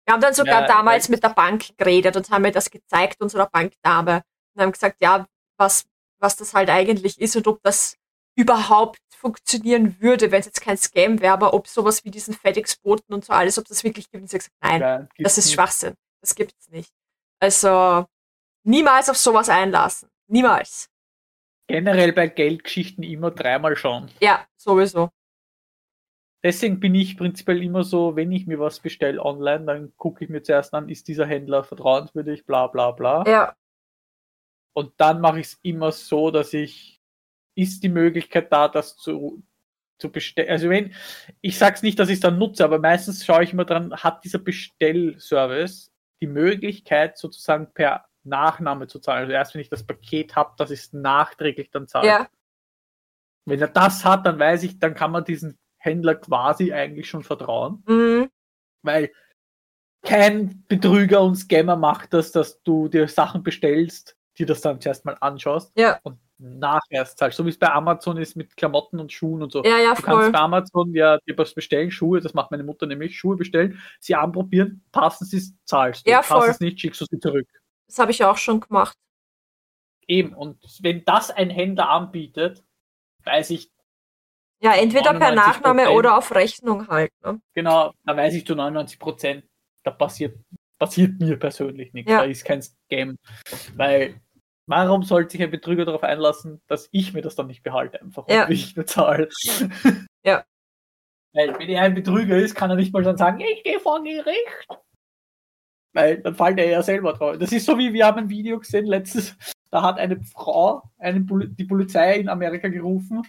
[0.06, 3.20] Wir haben dann sogar Ja, damals mit der Bank geredet und haben mir das gezeigt,
[3.20, 4.22] unserer Bankdame.
[4.54, 5.26] Und haben gesagt, ja,
[5.58, 5.84] was,
[6.18, 7.97] was das halt eigentlich ist und ob das
[8.38, 13.12] überhaupt funktionieren würde, wenn es jetzt kein Scam wäre, aber ob sowas wie diesen FedEx-Boten
[13.12, 14.22] und so alles, ob das wirklich gibt.
[14.22, 15.54] Und sie hat gesagt, nein, Ja, das ist nicht.
[15.54, 15.94] Schwachsinn.
[16.20, 16.92] Das gibt's nicht.
[17.40, 18.06] Also
[18.64, 20.08] niemals auf sowas einlassen.
[20.28, 20.88] Niemals.
[21.68, 24.10] Generell bei Geldgeschichten immer dreimal schauen.
[24.20, 25.10] Ja, sowieso.
[26.44, 30.30] Deswegen bin ich prinzipiell immer so, wenn ich mir was bestelle online, dann gucke ich
[30.30, 33.24] mir zuerst an, ist dieser Händler vertrauenswürdig, bla bla bla.
[33.26, 33.56] Ja,
[34.72, 36.97] Und dann mache ich es immer so, dass ich,
[37.58, 39.42] ist die Möglichkeit da, das zu,
[39.98, 40.48] zu bestellen.
[40.48, 40.94] Also wenn,
[41.40, 44.24] ich sag's nicht, dass ich es dann nutze, aber meistens schaue ich immer dran, hat
[44.24, 45.92] dieser Bestellservice
[46.22, 49.22] die Möglichkeit sozusagen per Nachname zu zahlen.
[49.22, 52.06] Also erst wenn ich das Paket habe, dass ich es nachträglich dann zahle.
[52.06, 52.28] ja,
[53.44, 57.24] Wenn er das hat, dann weiß ich, dann kann man diesen Händler quasi eigentlich schon
[57.24, 58.30] vertrauen, mhm.
[58.82, 59.10] weil
[60.02, 65.04] kein Betrüger und Scammer macht das, dass du dir Sachen bestellst, dir das dann zuerst
[65.04, 67.36] mal anschaust ja, und nachher zahlst.
[67.36, 69.62] So wie es bei Amazon ist mit Klamotten und Schuhen und so.
[69.64, 70.32] ja, ja, Du kannst voll.
[70.32, 74.14] bei Amazon ja dir was bestellen, Schuhe, das macht meine Mutter nämlich, Schuhe bestellen, sie
[74.14, 76.10] anprobieren, passen sie, zahlst du.
[76.10, 76.48] Ja, Passt voll.
[76.48, 77.48] es nicht, schickst du sie zurück.
[77.88, 78.96] Das habe ich auch schon gemacht.
[80.06, 82.62] Eben, und wenn das ein Händler anbietet,
[83.24, 83.70] weiß ich,
[84.62, 85.34] Ja, entweder per 99%.
[85.34, 87.10] Nachname oder auf Rechnung halt.
[87.24, 87.40] Ne?
[87.54, 89.44] genau, da weiß ich zu 99 Prozent,
[89.84, 90.38] da passiert,
[90.78, 92.10] passiert mir persönlich nichts.
[92.10, 92.18] Ja.
[92.18, 93.16] Da ist kein Scam.
[93.76, 94.20] Weil,
[94.68, 98.28] warum sollte sich ein Betrüger darauf einlassen, dass ich mir das dann nicht behalte, einfach
[98.28, 98.44] Ja.
[98.46, 99.28] und ich nur zahle?
[100.24, 100.44] Ja.
[101.32, 104.02] Weil, wenn er ein Betrüger ist, kann er nicht mal dann sagen, ich gehe vor
[104.02, 104.68] Gericht.
[105.94, 107.38] Weil dann fällt er ja selber drauf.
[107.38, 109.36] Das ist so wie, wir haben ein Video gesehen letztes,
[109.70, 110.82] da hat eine Frau
[111.26, 113.22] Poli die Polizei in Amerika gerufen,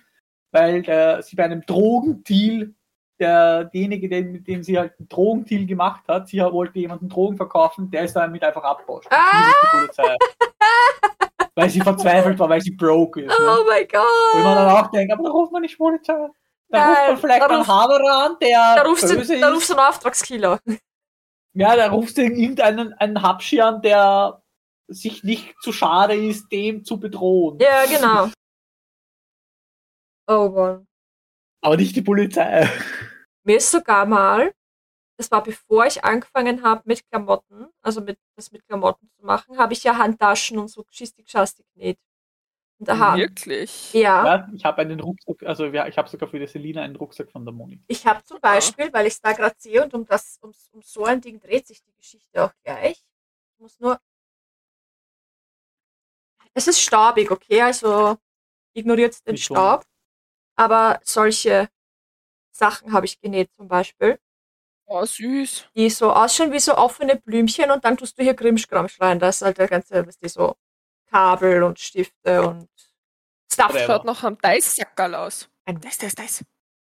[0.51, 2.73] weil der, sie bei einem Drogendeal,
[3.19, 7.37] der, derjenige, den, mit dem sie halt einen Drogendeal gemacht hat, sie wollte jemanden Drogen
[7.37, 9.07] verkaufen, der ist damit einfach abbauscht.
[9.11, 9.51] Ah!
[9.63, 10.17] Die Polizei.
[11.61, 13.33] Weil sie verzweifelt war, weil sie broke ist.
[13.39, 13.47] Oh Ne?
[13.67, 14.57] mein Wo man Gott.
[14.57, 16.13] dann auch denkt, aber da ruft man nicht Polizei.
[16.71, 19.69] Da Nein, ruft man vielleicht einen Haberer an, der Da rufst, böse du, da rufst
[19.69, 20.59] du einen Auftragskiller.
[21.53, 24.41] Ja, da rufst du irgendeinen einen Habschi an, der
[24.87, 27.59] sich nicht zu schade ist, dem zu bedrohen.
[27.59, 28.29] Ja, genau.
[30.27, 30.83] Oh Gott.
[31.61, 32.69] Aber nicht die Polizei.
[33.43, 34.53] Mir ist sogar mal,
[35.19, 39.57] das war bevor ich angefangen habe mit Klamotten, also mit, das mit Klamotten zu machen,
[39.57, 41.99] habe ich ja Handtaschen und so Geschisti-Geschasti genäht.
[42.79, 43.91] Und da haben, Wirklich?
[43.91, 46.95] ja, Ja, ich habe einen Rucksack, also ja, ich habe sogar für die Selina einen
[46.95, 47.83] Rucksack von der Moni.
[47.87, 50.81] ich habe zum Beispiel, weil ich es da gerade sehe und um, das, um, um
[50.81, 53.03] so ein Ding dreht sich die Geschichte auch gleich.
[53.55, 53.99] Ich muss nur.
[56.53, 58.15] Es ist staubig, okay, also
[58.73, 59.35] ignoriert den.
[59.35, 59.83] Staub.
[60.55, 61.69] Aber solche
[62.51, 64.17] Sachen habe ich genäht zum Beispiel.
[64.91, 65.65] Oh, süß.
[65.75, 69.19] die so ausschauen wie so offene Blümchen und dann tust du hier Krimschkramsch rein.
[69.19, 70.55] Da ist halt der ganze, was die so
[71.09, 72.67] Kabel und Stifte und
[73.51, 73.69] Stuff.
[73.73, 73.85] Whatever.
[73.85, 75.47] Schaut noch am Dice-Sackerl aus.
[75.65, 76.43] Ein, Dice, Dice, Dice.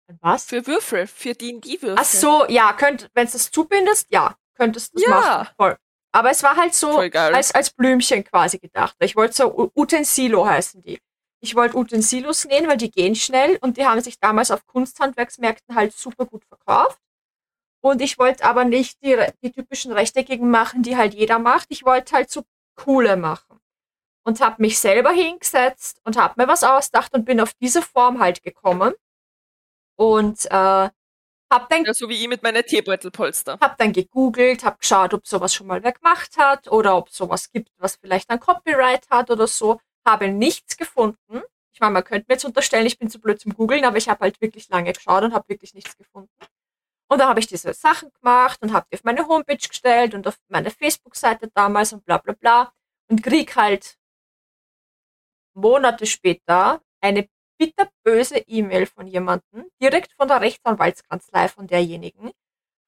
[0.08, 0.44] ein was?
[0.44, 1.96] Für Würfel, für D&D-Würfel.
[1.98, 5.20] Ach so, ja, könnt, wenn du das zubindest, ja, könntest du das Ja.
[5.20, 5.48] machen.
[5.56, 5.76] Voll.
[6.12, 8.96] Aber es war halt so als, als Blümchen quasi gedacht.
[9.00, 11.00] Ich wollte so U- Utensilo heißen die.
[11.42, 15.74] Ich wollte Utensilos nähen, weil die gehen schnell und die haben sich damals auf Kunsthandwerksmärkten
[15.74, 16.98] halt super gut verkauft.
[17.82, 21.66] Und ich wollte aber nicht die, die typischen rechteckigen machen, die halt jeder macht.
[21.70, 22.42] Ich wollte halt so
[22.76, 23.58] coole machen.
[24.22, 28.20] Und habe mich selber hingesetzt und habe mir was ausgedacht und bin auf diese Form
[28.20, 28.92] halt gekommen.
[29.96, 30.50] Und äh,
[31.52, 33.58] habe dann Ja, so wie ich mit meinen Teebeutelpolster.
[33.60, 37.50] hab dann gegoogelt, hab geschaut, ob sowas schon mal wer gemacht hat oder ob sowas
[37.50, 39.80] gibt, was vielleicht ein Copyright hat oder so.
[40.06, 41.42] Habe nichts gefunden.
[41.72, 44.08] Ich meine, man könnte mir jetzt unterstellen, ich bin zu blöd zum Googeln, aber ich
[44.08, 46.30] habe halt wirklich lange geschaut und habe wirklich nichts gefunden.
[47.10, 50.26] Und da habe ich diese Sachen gemacht und habe die auf meine Homepage gestellt und
[50.28, 52.72] auf meine Facebook-Seite damals und bla bla bla.
[53.10, 53.98] Und krieg halt
[55.54, 62.30] Monate später eine bitterböse E-Mail von jemandem, direkt von der Rechtsanwaltskanzlei von derjenigen,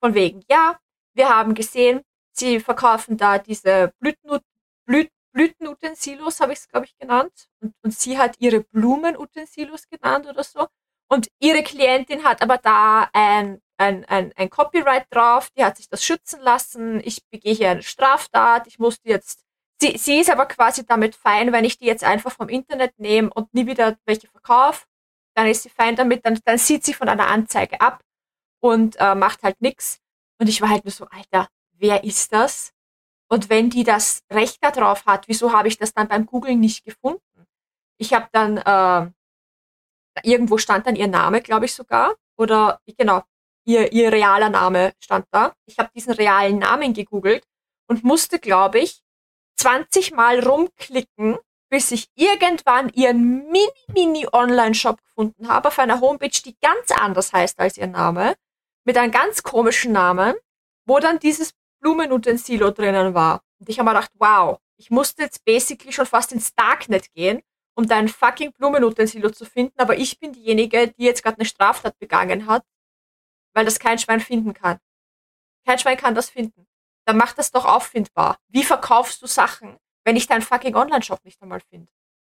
[0.01, 0.79] von wegen, ja,
[1.15, 2.03] wir haben gesehen,
[2.33, 4.43] sie verkaufen da diese Blütenut
[4.87, 7.49] Blüt Blütenutensilos, habe ich es, glaube ich, genannt.
[7.61, 10.69] Und, und sie hat ihre Blumenutensilos genannt oder so.
[11.09, 15.89] Und ihre Klientin hat aber da ein, ein, ein, ein Copyright drauf, die hat sich
[15.89, 17.01] das schützen lassen.
[17.05, 19.43] Ich begehe hier eine Straftat, ich musste jetzt.
[19.81, 23.31] Sie, sie ist aber quasi damit fein, wenn ich die jetzt einfach vom Internet nehme
[23.31, 24.87] und nie wieder welche verkaufe,
[25.35, 28.01] dann ist sie fein damit, dann, dann sieht sie von einer Anzeige ab
[28.61, 29.99] und äh, macht halt nichts.
[30.39, 32.73] Und ich war halt nur so, Alter, wer ist das?
[33.29, 36.85] Und wenn die das Recht darauf hat, wieso habe ich das dann beim Googlen nicht
[36.85, 37.47] gefunden?
[37.99, 39.11] Ich habe dann, äh,
[40.23, 43.23] irgendwo stand dann ihr Name, glaube ich sogar, oder genau,
[43.65, 45.55] ihr, ihr realer Name stand da.
[45.67, 47.45] Ich habe diesen realen Namen gegoogelt
[47.89, 49.03] und musste, glaube ich,
[49.57, 51.39] 20 Mal rumklicken,
[51.71, 57.77] bis ich irgendwann ihren Mini-Mini-Online-Shop gefunden habe auf einer Homepage, die ganz anders heißt als
[57.77, 58.35] ihr Name,
[58.85, 60.35] mit einem ganz komischen Namen,
[60.87, 63.43] wo dann dieses Blumenutensilo drinnen war.
[63.59, 67.41] Und ich habe mir gedacht, wow, ich musste jetzt basically schon fast ins Darknet gehen,
[67.75, 71.99] um dein fucking Blumenutensilo zu finden, aber ich bin diejenige, die jetzt gerade eine Straftat
[71.99, 72.65] begangen hat,
[73.55, 74.79] weil das kein Schwein finden kann.
[75.67, 76.67] Kein Schwein kann das finden.
[77.05, 78.39] Dann mach das doch auffindbar.
[78.49, 81.91] Wie verkaufst du Sachen, wenn ich deinen fucking Online-Shop nicht einmal finde?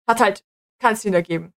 [0.08, 0.44] Hat halt
[0.80, 1.54] keinen Sinn ergeben.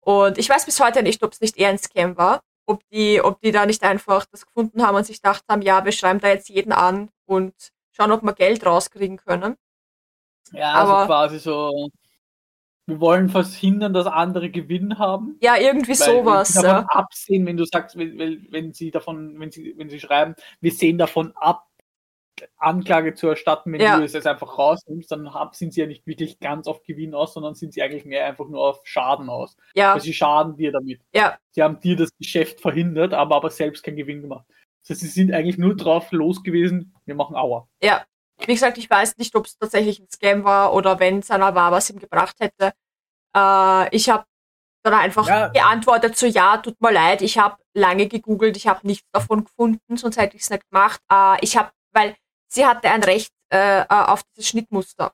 [0.00, 3.20] Und ich weiß bis heute nicht, ob es nicht eher ein Scam war, ob die,
[3.20, 6.20] ob die da nicht einfach das gefunden haben und sich gedacht haben, ja, wir schreiben
[6.20, 7.54] da jetzt jeden an und
[7.92, 9.56] schauen, ob wir Geld rauskriegen können.
[10.52, 11.90] Ja, Aber- also quasi so.
[12.88, 15.36] Wir wollen verhindern, dass andere Gewinn haben.
[15.42, 16.54] Ja, irgendwie Weil sowas.
[16.54, 17.00] Wenn sie davon Ja.
[17.00, 20.70] absehen, wenn du sagst, wenn, wenn, wenn sie davon, wenn sie, wenn sie schreiben, wir
[20.72, 21.66] sehen davon ab,
[22.58, 23.96] Anklage zu erstatten, wenn Ja.
[23.98, 27.32] du es jetzt einfach rausnimmst, dann sind sie ja nicht wirklich ganz auf Gewinn aus,
[27.34, 29.56] sondern sind sie eigentlich mehr einfach nur auf Schaden aus.
[29.74, 31.00] ja, Weil sie schaden dir damit.
[31.14, 34.44] ja, Sie haben dir das Geschäft verhindert, aber, aber selbst keinen Gewinn gemacht.
[34.82, 37.66] Das heißt, sie sind eigentlich nur drauf los gewesen, wir machen Aua.
[37.82, 38.04] ja.
[38.40, 41.54] Wie gesagt, ich weiß nicht, ob es tatsächlich ein Scam war oder wenn es einer
[41.54, 42.72] war, was ihm gebracht hätte.
[43.36, 44.24] Äh, ich habe
[44.84, 45.48] dann einfach Ja.
[45.48, 49.96] geantwortet so, ja, tut mir leid, ich habe lange gegoogelt, ich habe nichts davon gefunden,
[49.96, 51.00] sonst hätte ich es nicht gemacht.
[51.10, 52.16] Äh, ich habe, weil
[52.48, 55.12] sie hatte ein Recht äh, äh, auf dieses Schnittmuster.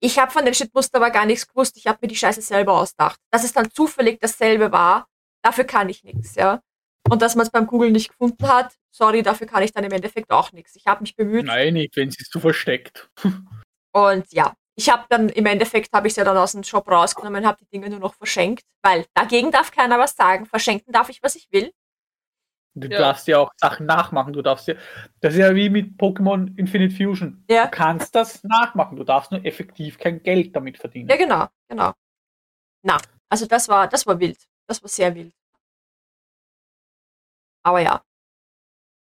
[0.00, 2.74] Ich habe von dem Schnittmuster aber gar nichts gewusst, ich habe mir die Scheiße selber
[2.74, 3.18] ausgedacht.
[3.30, 5.06] Dass es dann zufällig dasselbe war,
[5.42, 6.60] dafür kann ich nichts, ja.
[7.10, 9.92] Und dass man es beim Google nicht gefunden hat, sorry, dafür kann ich dann im
[9.92, 10.74] Endeffekt auch nichts.
[10.76, 13.10] Ich habe mich bemüht, Nein, nicht, wenn sie es zu versteckt.
[13.92, 17.46] und ja, ich habe dann im Endeffekt habe ich ja dann aus dem Shop rausgenommen,
[17.46, 20.46] habe die Dinge nur noch verschenkt, weil dagegen darf keiner was sagen.
[20.46, 21.70] Verschenken darf ich, was ich will.
[22.76, 22.98] Du Ja.
[22.98, 24.32] darfst ja auch Sachen nachmachen.
[24.32, 24.74] Du darfst ja,
[25.20, 27.44] das ist ja wie mit Pokémon Infinite Fusion.
[27.48, 27.66] Ja.
[27.66, 28.96] Du kannst das nachmachen.
[28.96, 31.08] Du darfst nur effektiv kein Geld damit verdienen.
[31.08, 31.92] Ja, genau, genau.
[32.82, 32.98] Na,
[33.28, 34.38] also das war, das war wild.
[34.66, 35.32] Das war sehr wild.
[37.64, 38.04] Aber ja.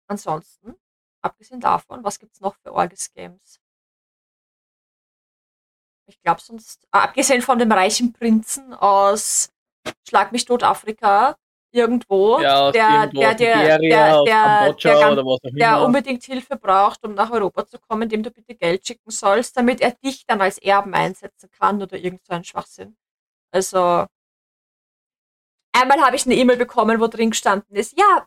[0.08, 0.76] Ansonsten,
[1.22, 3.60] abgesehen davon, was gibt's noch für Orges-Games?
[6.06, 9.50] Ich glaube sonst, ah, abgesehen von dem reichen Prinzen aus
[10.08, 11.36] Schlag mich tot Afrika,
[11.72, 14.20] irgendwo, Ja, der, der, Nigeria,
[15.84, 19.80] unbedingt Hilfe braucht, um nach Europa zu kommen, dem du bitte Geld schicken sollst, damit
[19.80, 22.96] er dich dann als Erben einsetzen kann oder irgend so ein Schwachsinn.
[23.50, 24.06] Also,
[25.72, 28.26] einmal habe ich eine E-Mail bekommen, wo drin gestanden ist, ja,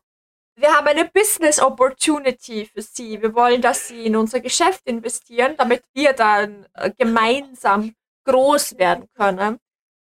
[0.56, 3.22] wir haben eine Business Opportunity für Sie.
[3.22, 7.94] Wir wollen, dass Sie in unser Geschäft investieren, damit wir dann äh, gemeinsam
[8.26, 9.60] groß werden können.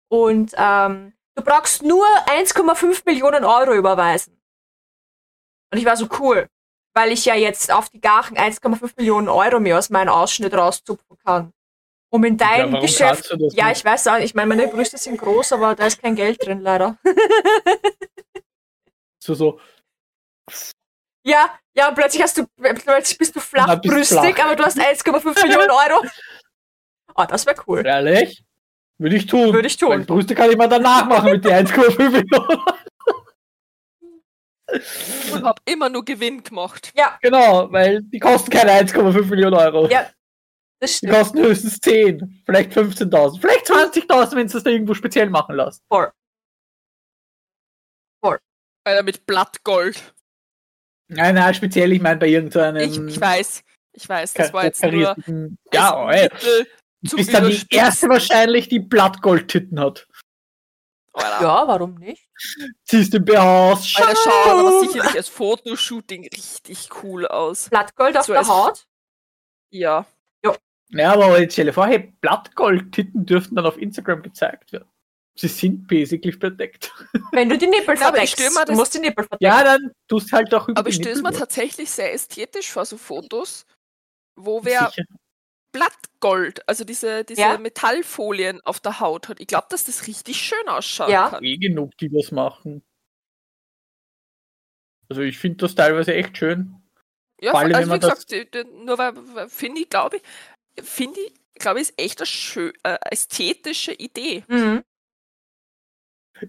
[0.10, 4.41] Und ähm, du brauchst nur 1,5 Millionen Euro überweisen.
[5.72, 6.47] Und ich war so cool,
[6.95, 11.18] weil ich ja jetzt auf die Gachen 1,5 Millionen Euro mir aus meinem Ausschnitt rauszupfen
[11.24, 11.54] kann.
[12.12, 13.38] Um in ja, dein warum Geschäft.
[13.52, 16.43] Ja, ich weiß auch, ich meine, meine Brüste sind groß, aber da ist kein Geld
[16.43, 16.97] drin, leider.
[19.22, 19.60] So, so,
[21.26, 24.45] Ja, ja, und plötzlich hast du, plötzlich bist du flachbrüstig, flach.
[24.45, 26.06] aber du hast 1,5 Millionen Euro.
[27.16, 27.86] Oh, das wäre cool.
[27.86, 28.43] ehrlich?
[28.97, 29.54] Würde ich tun.
[29.54, 29.89] Würde ich tun.
[29.89, 32.64] Weil Brüste kann ich mal danach machen mit den 1,5 Millionen.
[35.34, 36.93] Und hab immer nur Gewinn gemacht.
[37.22, 39.88] genau, weil die kosten keine 1,5 Millionen Euro.
[39.88, 40.10] Ja,
[40.80, 41.14] Das Die stimmt.
[41.14, 45.82] kosten höchstens 10, vielleicht 15.000, vielleicht 20.000, wenn du das da irgendwo speziell machen lässt.
[45.91, 46.12] Voll.
[48.86, 50.14] Einer mit Blattgold.
[51.10, 52.78] Nein, nein, speziell, ich meine bei irgendeinem.
[52.78, 53.64] Ich, ich weiß.
[53.93, 55.16] Ich weiß, das war jetzt nur
[55.74, 56.66] Ja, als ey.
[57.01, 60.07] Du bist dann die erste wahrscheinlich, die Blattgoldtitten hat.
[61.18, 62.30] Ja, warum nicht?
[62.86, 63.93] Ziehst den BH aus.
[63.93, 67.70] Der schaut aber sicherlich als Fotoshooting richtig cool aus.
[67.70, 68.86] Blattgold auf So der Haut?
[69.72, 70.05] Ja.
[70.91, 74.89] Ja, aber jetzt stell dir vor, hey, Blattgold-Titten dürften dann auf Instagram gezeigt werden.
[75.39, 76.91] Sie sind basically verdeckt.
[77.31, 79.43] Wenn du die Nippel aber ich verdeckst, mir du musst die Nippel verdecken.
[79.43, 82.97] Ja, dann tust halt auch über Aber ich Nippel mir tatsächlich sehr ästhetisch vor, so
[82.97, 83.65] Fotos,
[84.35, 85.03] wo wer Sicher.
[85.71, 87.57] Blattgold, also diese, diese Ja.
[87.57, 89.39] Metallfolien auf der Haut hat.
[89.39, 91.29] Ich glaube, dass das richtig schön ausschauen Ja.
[91.29, 91.43] kann.
[91.43, 92.83] eh genug, die das machen.
[95.09, 96.75] Also ich finde das teilweise echt schön.
[97.41, 101.79] Ja, allem, also wie gesagt, nur weil, weil- finde ich, glaube ich, finde ich, glaube
[101.81, 104.43] ich, ist echt eine schö äh, ästhetische Idee.
[104.47, 104.83] Mhm.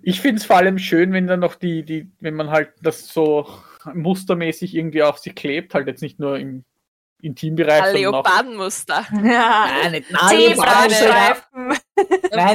[0.02, 3.08] Ich finde es vor allem schön, wenn dann noch die, die, wenn man halt das
[3.08, 3.46] so
[3.92, 6.64] mustermäßig irgendwie auf sich klebt, halt jetzt nicht nur im
[7.22, 8.24] Intimbereich, Ein sondern auch.
[8.24, 9.06] Leopardenmuster.
[9.24, 9.68] Ja.
[9.84, 10.04] Nein,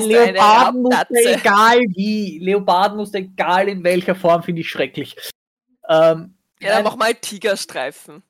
[0.03, 2.39] Leopardenmuster, egal wie.
[2.39, 5.15] Leopardenmuster, egal in welcher Form, finde ich schrecklich.
[5.87, 8.23] Ähm, Ja, dann mach mal Tigerstreifen.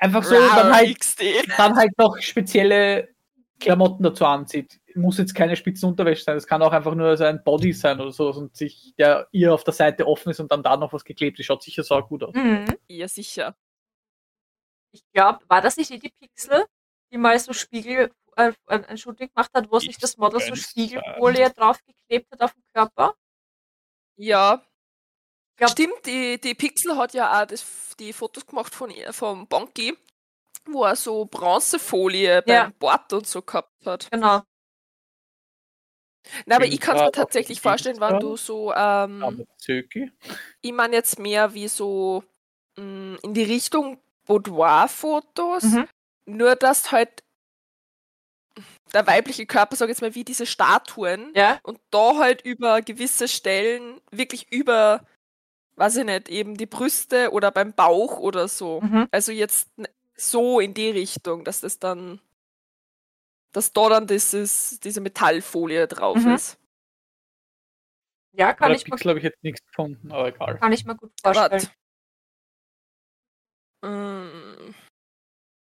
[0.00, 1.22] einfach so, Rar dann halt, XD.
[1.56, 3.08] dann halt noch spezielle
[3.60, 4.80] Klamotten dazu anzieht.
[4.96, 8.12] Muss jetzt keine Spitzenunterwäsche sein, das kann auch einfach nur so ein Body sein oder
[8.12, 11.04] so und sich der ihr auf der Seite offen ist und dann da noch was
[11.04, 11.46] geklebt ist.
[11.46, 12.34] Schaut sicher so gut aus.
[12.34, 12.66] Mhm.
[12.88, 13.54] Ja, sicher.
[14.92, 16.64] Ich glaube, war das nicht die, die Pixel,
[17.12, 20.54] die mal so Spiegel, äh, ein ein Shooting gemacht hat, wo sich das Model so
[20.54, 23.14] Spiegelfolie draufgeklebt hat auf dem Körper?
[24.16, 24.62] Ja.
[25.56, 29.46] Glaub- Stimmt, die, die Pixel hat ja auch das, die Fotos gemacht von ihr, vom
[29.46, 29.96] Bonky,
[30.66, 32.72] wo er so Bronzefolie beim Ja.
[32.78, 34.10] Bord und so gehabt hat.
[34.10, 34.42] Genau.
[36.46, 39.46] Na, aber ich kann es mir tatsächlich vorstellen, wenn du so, ähm,
[40.60, 42.24] ich meine jetzt mehr wie so
[42.76, 45.88] mh, in die Richtung Boudoir-Fotos, Mhm.
[46.26, 47.22] nur dass halt
[48.94, 51.58] der weibliche Körper, sag ich jetzt mal, wie diese Statuen Ja.
[51.62, 55.04] und da halt über gewisse Stellen wirklich über,
[55.76, 58.80] weiß ich nicht, eben die Brüste oder beim Bauch oder so.
[58.80, 59.08] Mhm.
[59.10, 59.68] Also jetzt
[60.16, 62.20] so in die Richtung, dass das dann,
[63.56, 66.34] dass da dann dieses, diese Metallfolie drauf Mhm.
[66.34, 66.58] ist.
[68.32, 70.58] Ja, kann Bei der ich, mir, Pixel habe ich jetzt nichts gefunden, aber egal.
[70.58, 71.66] kann ich mir gut vorstellen.
[73.82, 74.74] Mm,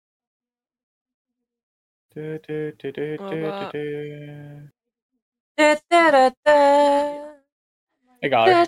[8.22, 8.66] Egal.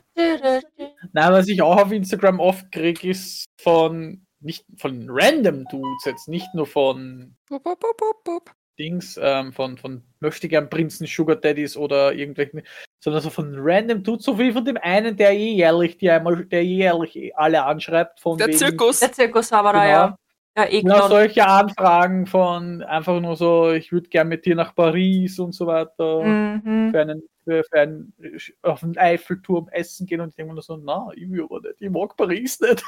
[1.12, 6.28] Na, was ich auch auf Instagram oft kriege, ist von nicht von random Dudes, jetzt
[6.28, 8.50] nicht nur von Bup, bup, bup, bup, bup.
[8.78, 12.62] Dings, ähm, von, von möchte gern Prinzen, Sugar Daddies oder irgendwelchen,
[13.04, 16.46] sondern so von random Dudes, so wie von dem einen, der eh jährlich, die einmal,
[16.46, 19.00] der eh jährlich alle anschreibt, von Der wegen- Zirkus.
[19.00, 19.86] Der Zirkushaberer, Genau.
[19.86, 20.16] ja.
[20.56, 24.74] Ja, eh Genau solche Anfragen von einfach nur so, ich würde gern mit dir nach
[24.74, 26.22] Paris und so weiter.
[26.22, 26.90] Mhm.
[26.90, 28.12] Für einen, für, für einen
[28.60, 31.60] auf den Eiffelturm essen gehen und ich denke mir nur so, na, ich will aber
[31.60, 32.84] nicht, ich mag Paris nicht.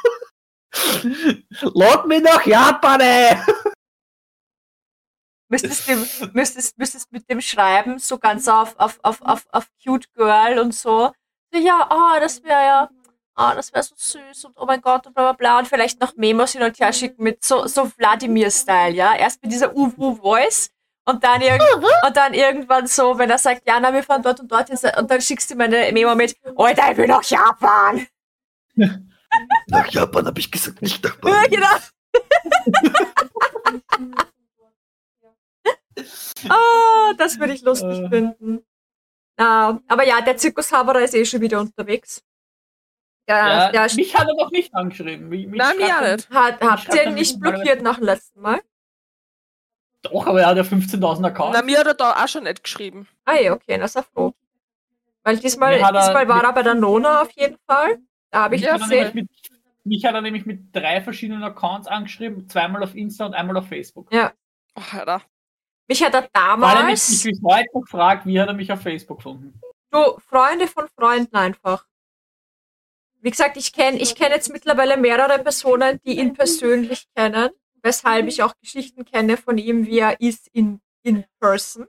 [1.75, 3.37] Lad mich nach Japan, ey!
[5.49, 10.13] Müsstest, dem, müsstest, müsstest mit dem schreiben, so ganz auf, auf, auf, auf, auf Cute
[10.15, 11.13] Girl und so.
[11.55, 12.91] Ja, ah, das wäre ja,
[13.35, 15.59] ah, das wäre so süß und oh mein Gott und bla bla bla.
[15.59, 19.15] Und vielleicht noch Memos hin und her schicken mit so, so Vladimir-Style, ja.
[19.17, 20.71] Erst mit dieser Uwu-Voice
[21.07, 21.61] und dann, irg
[22.07, 24.79] und dann irgendwann so, wenn er sagt, ja, na, wir fahren dort und dort hin,
[24.99, 28.07] und dann schickst du mir eine Memo mit, Alter, ich will nach Japan.
[29.67, 31.69] Nach Japan habe ich gesagt, nicht nach Ja, genau.
[36.49, 38.09] Ah, das würde ich lustig Äh.
[38.09, 38.65] finden.
[39.37, 42.23] Ah, aber ja, der Zirkushaberer ist eh schon wieder unterwegs.
[43.29, 45.29] Ja, Ja, der mich hat er noch nicht angeschrieben.
[45.29, 46.31] Mich, mich Nein, mir schreibt auch er- nicht.
[46.31, 48.61] hat, habt ihr ihn nicht blockiert nach dem letzten Mal?
[50.03, 51.57] Doch, aber er hat ja 15.000 Accounts.
[51.59, 53.09] Na, mir hat er da auch schon nicht geschrieben.
[53.25, 54.35] Ah ja, okay, na ist er froh.
[55.23, 57.99] Weil diesmal, er diesmal war er bei der Nona auf jeden Fall.
[58.31, 59.05] Da habe ich mich, Ja, hat er gesehen.
[59.15, 59.31] nämlich mit,
[59.85, 63.67] mich hat er nämlich mit drei verschiedenen Accounts angeschrieben, zweimal auf Insta und einmal auf
[63.69, 64.13] Facebook.
[64.13, 64.33] Ja.
[64.77, 65.23] Oh, Alter.
[65.89, 68.55] Mich hat er Weil er mich, damals, mich bis heute noch fragt, wie hat er
[68.55, 69.59] mich auf Facebook gefunden.
[69.91, 71.87] du, Freunde von Freunden einfach.
[73.25, 77.49] Wie gesagt, ich kenne ich kenn jetzt mittlerweile mehrere Personen, die ihn persönlich kennen,
[77.83, 81.87] weshalb ich auch Geschichten kenne von ihm, wie er ist in, in person.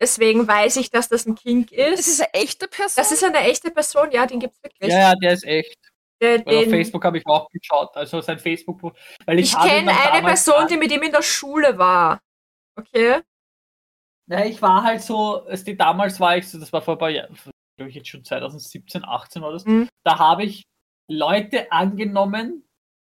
[0.00, 1.98] Deswegen weiß ich, dass das ein Kink ist.
[2.00, 2.94] Das ist eine echte Person.
[2.96, 4.90] Das ist eine echte Person, ja, den gibt's wirklich.
[4.90, 5.78] Ja, ja, der ist echt.
[6.20, 8.80] Der, Weil auf den, Facebook habe ich auch geschaut, also sein Facebook.
[9.24, 12.20] Weil ich ich kenne eine Person, die mit ihm in der Schule war.
[12.74, 13.20] Okay?
[14.26, 16.98] Ja, ich war halt so, es die damals war ich so, das war vor ein
[16.98, 17.38] paar Jahren,
[17.76, 19.68] glaube ich jetzt schon 2017, 18 oder so.
[19.68, 19.88] Mhm.
[20.04, 20.64] Da habe ich
[21.08, 22.64] Leute angenommen,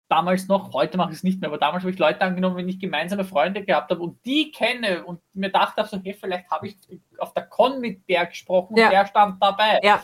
[0.09, 2.69] damals noch, heute mache ich es nicht mehr, aber damals habe ich Leute angenommen, wenn
[2.69, 6.69] ich gemeinsame Freunde gehabt habe und die kenne und mir dachte so, hey, vielleicht habe
[6.69, 6.79] ich
[7.19, 8.87] auf der Con mit der gesprochen Ja.
[8.87, 9.81] und der stand dabei.
[9.83, 10.03] Ja.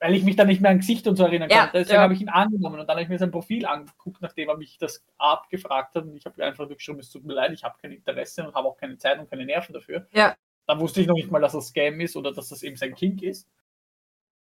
[0.00, 1.78] Weil ich mich dann nicht mehr an Gesicht und so erinnern Ja, konnte.
[1.78, 4.56] Deswegen habe ich ihn angenommen und dann habe ich mir sein Profil angeguckt, nachdem er
[4.56, 7.76] mich das abgefragt hat und ich habe einfach geschrieben, es tut mir leid, ich habe
[7.80, 10.08] kein Interesse und habe auch keine Zeit und keine Nerven dafür.
[10.12, 10.34] Ja.
[10.66, 12.94] Dann wusste ich noch nicht mal, dass das Scam ist oder dass das eben sein
[12.94, 13.48] Kink ist.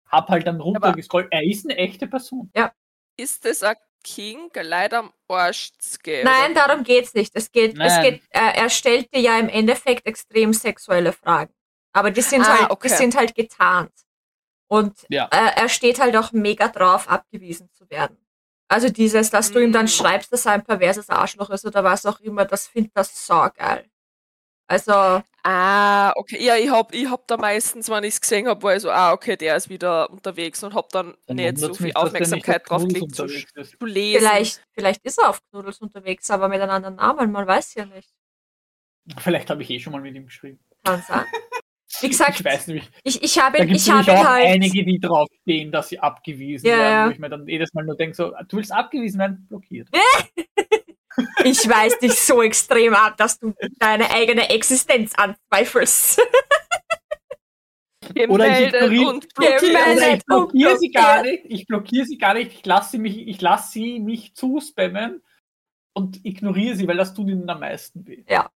[0.06, 1.28] Hab halt dann runtergescrollt.
[1.30, 2.50] Er ist eine echte Person.
[3.16, 5.70] Ist das ein King leider am Arsch
[6.02, 6.24] gehen?
[6.24, 6.66] Nein, oder?
[6.68, 7.32] darum geht's nicht.
[7.34, 11.52] Es geht, es geht, äh, er stellt dir ja im Endeffekt extrem sexuelle Fragen.
[11.92, 12.88] Aber die sind Ah, halt, okay.
[12.88, 13.92] die sind halt getarnt.
[14.68, 15.26] Und Ja.
[15.32, 18.16] äh, er steht halt auch mega drauf, abgewiesen zu werden.
[18.68, 19.88] Also dieses, dass du ihm dann Mm.
[19.88, 23.90] schreibst, dass er ein perverses Arschloch ist oder was auch immer, das findet das saugeil.
[24.70, 26.36] Also, Ah, okay.
[26.44, 28.90] Ja, ich hab, ich hab da meistens, wenn ich es gesehen habe, war ich so,
[28.90, 32.82] ah, okay, der ist wieder unterwegs und hab dann Dann nicht so viel Aufmerksamkeit auf
[32.82, 34.20] drauf gelegt zu, zu lesen.
[34.20, 37.86] vielleicht, vielleicht ist er auf Knuddels unterwegs, aber mit einem anderen Namen, man weiß ja
[37.86, 38.10] nicht.
[39.18, 40.60] Vielleicht habe ich eh schon mal mit ihm geschrieben.
[40.84, 41.24] Kann sein.
[42.00, 44.46] Wie gesagt, Ich weiß nämlich, ich, ich habe da gibt ich habe auch halt.
[44.46, 47.06] einige, die drauf stehen, dass sie abgewiesen Ja, werden, ja.
[47.06, 49.88] wo ich mir dann jedes Mal nur denke, so, du willst abgewiesen werden, blockiert.
[51.44, 56.20] Ich weiß dich so extrem ab, dass du deine eigene Existenz anzweifelst.
[58.28, 62.66] Oder ich ignoriere- und ich blockiere sie gar nicht, ich blockiere sie gar nicht, ich
[62.66, 65.22] lasse sie mich, ich lasse sie mich zuspammen
[65.94, 68.24] und ignoriere sie, weil das tut ihnen am meisten weh.
[68.28, 68.50] Ja.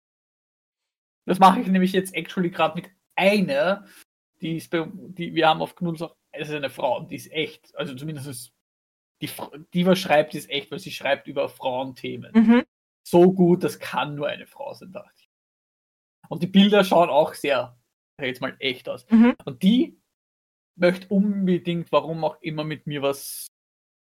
[1.27, 3.87] Das mache ich nämlich jetzt actually gerade mit einer,
[4.41, 7.17] die ist bei, die wir haben auf Knuddels auch, es ist eine Frau, und die
[7.17, 8.53] ist echt, also zumindest ist
[9.23, 9.31] die,
[9.73, 12.33] die was schreibt, ist echt, weil sie schreibt über Frauenthemen.
[12.35, 12.65] Mhm.
[13.07, 15.29] So gut, das kann nur eine Frau sein, dachte ich.
[16.29, 17.77] Und die Bilder schauen auch sehr,
[18.21, 19.09] jetzt mal, echt aus.
[19.11, 19.35] Mhm.
[19.45, 19.99] Und die
[20.77, 23.47] möchte unbedingt, warum auch immer, mit mir was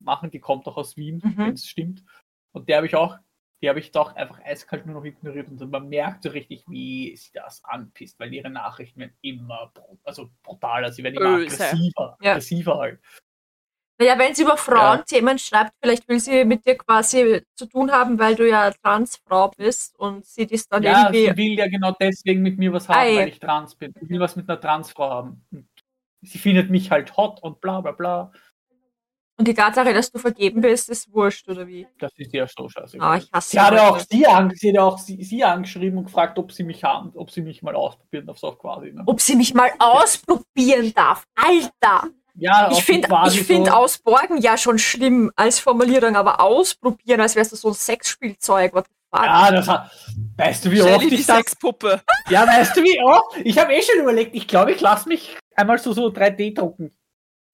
[0.01, 0.31] machen.
[0.31, 1.37] Die kommt auch aus Wien, Mhm.
[1.39, 2.05] wenn es stimmt.
[2.53, 3.17] Und der habe ich auch,
[3.63, 5.49] die habe ich doch einfach eiskalt nur noch ignoriert.
[5.49, 9.73] Und man merkt so richtig, wie sie das anpisst, weil ihre Nachrichten werden immer
[10.05, 11.55] also brutaler, sie werden immer Böse.
[11.65, 12.31] aggressiver, Ja.
[12.33, 13.01] aggressiver halt.
[14.01, 18.19] Naja, wenn sie über Frauenthemen schreibt, vielleicht will sie mit dir quasi zu tun haben,
[18.19, 21.27] weil du ja Transfrau bist und sie das dann Ja, irgendwie.
[21.27, 23.17] sie will ja genau deswegen mit mir was haben, Ei.
[23.17, 23.93] weil ich trans bin.
[24.01, 25.45] Sie will was mit einer Transfrau haben.
[25.51, 25.69] Und
[26.23, 28.33] sie findet mich halt hot und bla bla bla.
[29.37, 31.87] Und die Tatsache, dass du vergeben bist, ist wurscht, oder wie?
[31.99, 32.99] Das ist ja so scheiße.
[33.01, 35.45] Ah, ich hasse Sie hat ja auch sie, an, sie, hat ja auch sie, sie
[35.45, 38.93] angeschrieben und gefragt, ob sie mich haben, ob sie mich mal ausprobieren darf, so quasi.
[38.93, 39.03] Ne?
[39.07, 41.25] Ob sie mich mal ausprobieren darf.
[41.37, 42.11] Alter!
[42.41, 47.35] Ja, Ich finde ich find so, ausborgen ja schon schlimm als Formulierung, aber ausprobieren, als
[47.35, 48.73] wärst du so ein Sexspielzeug.
[48.75, 48.87] What?
[49.13, 49.91] Ja, das hat.
[50.37, 51.37] Weißt du, wie oft Shelly, die ich das.
[51.37, 52.01] Sexpuppe.
[52.31, 53.39] Ja, weißt du, wie oft?
[53.43, 56.93] Ich habe eh schon überlegt, ich glaube, ich lasse mich einmal so, so 3D drucken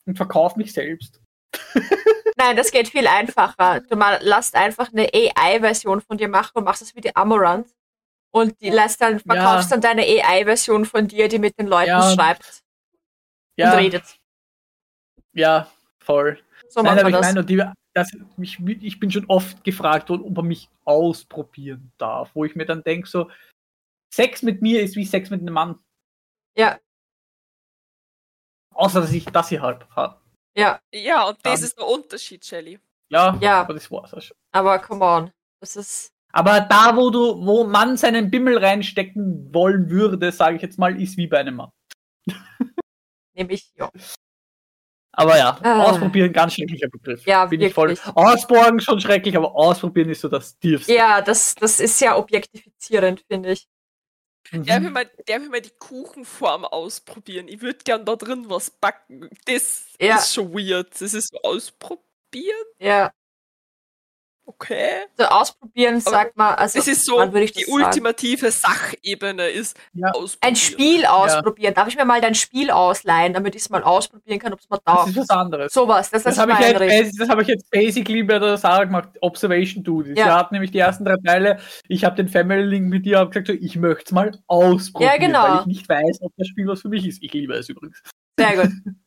[0.05, 1.21] und verkaufe mich selbst.
[2.37, 3.81] Nein, das geht viel einfacher.
[3.89, 7.69] Du mal, lässt einfach eine AI-Version von dir machen und machst es wie die Amorant.
[8.33, 12.13] Und die lässt dann, verkaufst dann deine AI-Version von dir, die mit den Leuten Ja.
[12.13, 12.63] schreibt
[13.57, 14.03] Ja, und redet.
[15.35, 16.39] Ja, voll.
[16.69, 17.27] So Nein, aber ich das.
[17.27, 17.63] meine, und die,
[17.95, 22.55] das, ich, ich bin schon oft gefragt worden, ob er mich ausprobieren darf, wo ich
[22.57, 23.31] mir dann denke, so,
[24.13, 25.79] Sex mit mir ist wie Sex mit einem Mann.
[26.57, 26.79] Ja,
[28.75, 30.21] Außer, dass ich das hier halt habe.
[30.57, 32.81] ja, Ja, und das Dann- ist der Unterschied, Shelly.
[33.11, 33.61] Ja, Ja.
[33.61, 34.37] aber das war's auch schon.
[34.53, 35.31] aber come on.
[35.61, 36.09] Das ist.
[36.33, 41.01] Aber da, wo du, wo man seinen Bimmel reinstecken wollen würde, sage ich jetzt mal,
[41.01, 41.71] ist wie bei einem Mann.
[43.35, 43.89] Nämlich, ja.
[45.17, 45.85] Aber ja, Ah.
[45.85, 47.25] ausprobieren, ganz schrecklicher Begriff.
[47.27, 47.91] Ja, Bin ich voll.
[47.91, 48.17] wirklich.
[48.17, 50.93] Ausborgen schon schrecklich, aber ausprobieren ist so das Tiefste.
[50.95, 53.67] Ja, das, das ist sehr objektifizierend, finde ich.
[54.51, 54.67] Mhm.
[54.67, 57.49] Darf ich, mal, darf ich mal die Kuchenform ausprobieren?
[57.49, 59.31] Ich würde gern da drin was backen.
[59.47, 60.17] Das Ja.
[60.17, 60.91] ist schon weird.
[61.01, 62.65] Das ist so ausprobieren.
[62.79, 63.11] Ja.
[64.47, 65.07] Okay.
[65.17, 67.85] So ausprobieren, sagt man, also Das ist so, wann würde ich die das sagen?
[67.85, 70.09] ultimative Sachebene ist Ja.
[70.09, 70.39] ausprobieren.
[70.43, 71.73] ein Spiel ausprobieren.
[71.75, 74.69] Darf ich mir mal dein Spiel ausleihen, damit ich es mal ausprobieren kann, ob es
[74.69, 75.09] mir Das taugt?
[75.11, 75.73] ist was anderes.
[75.73, 78.85] Sowas, das, Das ist habe ich, jetzt, das hab ich jetzt basically bei der Sarah
[78.85, 80.19] gemacht, Observation Duties.
[80.19, 80.25] Ja.
[80.25, 83.47] Sie hat nämlich die ersten drei Teile, ich habe den Family Link mit dir gesagt,
[83.47, 85.43] so, ich möchte es mal ausprobieren, Ja, genau.
[85.55, 87.23] weil ich nicht weiß, ob das Spiel was für mich ist.
[87.23, 88.03] Ich liebe es übrigens.
[88.39, 88.71] Sehr gut.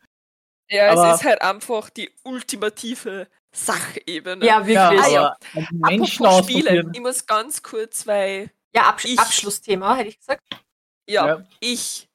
[0.70, 3.28] Ja, Aber- es ist halt einfach die ultimative
[3.58, 4.46] Sachebene.
[4.46, 4.78] Ja, wirklich.
[4.78, 5.68] Ah, Ja, ja.
[5.72, 10.44] Menschen Apropos Spiele, ich muss ganz kurz, weil Abs Ich- Abschlussthema, hätte ich gesagt.
[11.10, 11.44] ja, Ja.
[11.60, 12.08] ich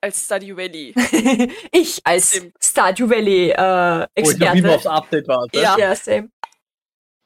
[0.00, 0.94] als Stardew Valley.
[1.72, 2.54] ich als Stimmt.
[2.62, 4.74] Stardew Valley äh, Wo ich noch immer Experte.
[4.76, 5.60] aufs Update warte.
[5.60, 5.76] Ja.
[5.76, 6.30] Ja, same.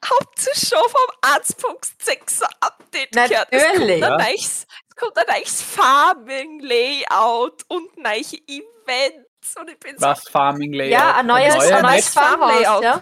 [0.03, 3.47] Habt ihr schon vom 1.6er Update gehört?
[3.51, 4.03] Es kommt, Natürlich.
[4.03, 4.17] ein Ja.
[4.17, 9.55] neues, es kommt ein neues Farming-Layout und neue Events.
[9.59, 10.91] Und ich bin so Was Farming Layout?
[10.91, 12.83] Ja, ein neues, Neue ein neues Farm Farmhaus, Layout.
[12.83, 13.01] ja.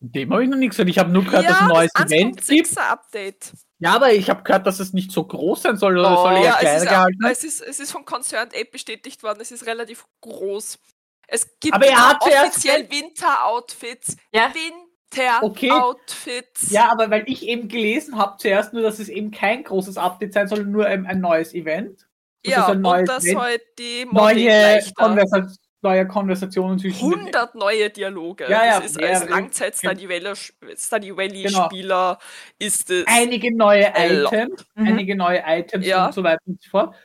[0.00, 0.90] Dem habe ich noch nichts gehört.
[0.90, 2.68] Ich habe nur gehört, dass es ein neues Event gibt.
[2.68, 3.52] 1.6er Update.
[3.80, 6.36] Ja, aber ich habe gehört, dass es nicht so groß sein soll oder Oh, soll
[6.36, 7.24] eher Ja, es kleiner ist, gehalten.
[7.30, 10.78] es, ist, es ist von Concerned Ape bestätigt worden, es ist relativ groß.
[11.26, 14.16] Es gibt Aber er hat offiziell Winter-Outfits.
[14.32, 14.52] Ja.
[14.54, 16.70] Winter-Outfits.
[16.70, 20.32] Ja, aber weil ich eben gelesen habe zuerst nur, dass es eben kein großes Update
[20.32, 22.06] sein soll, nur ein, ein neues Event.
[22.44, 23.40] Das ja ein und neues dass Event.
[23.40, 25.48] halt die Modding Neue, leichter.
[25.80, 28.44] Neue Konversationen zwischen den 100 neue Dialoge.
[28.50, 29.30] Ja, ja, das ist als mehrere.
[29.30, 31.18] Langzeit Stardew Genau.
[31.18, 32.18] Valley-Spieler
[32.58, 33.04] ist es.
[33.06, 33.92] einige neue.
[33.96, 34.86] Items, Mhm.
[34.88, 36.06] einige neue Items Ja.
[36.06, 36.96] und so weiter und so fort.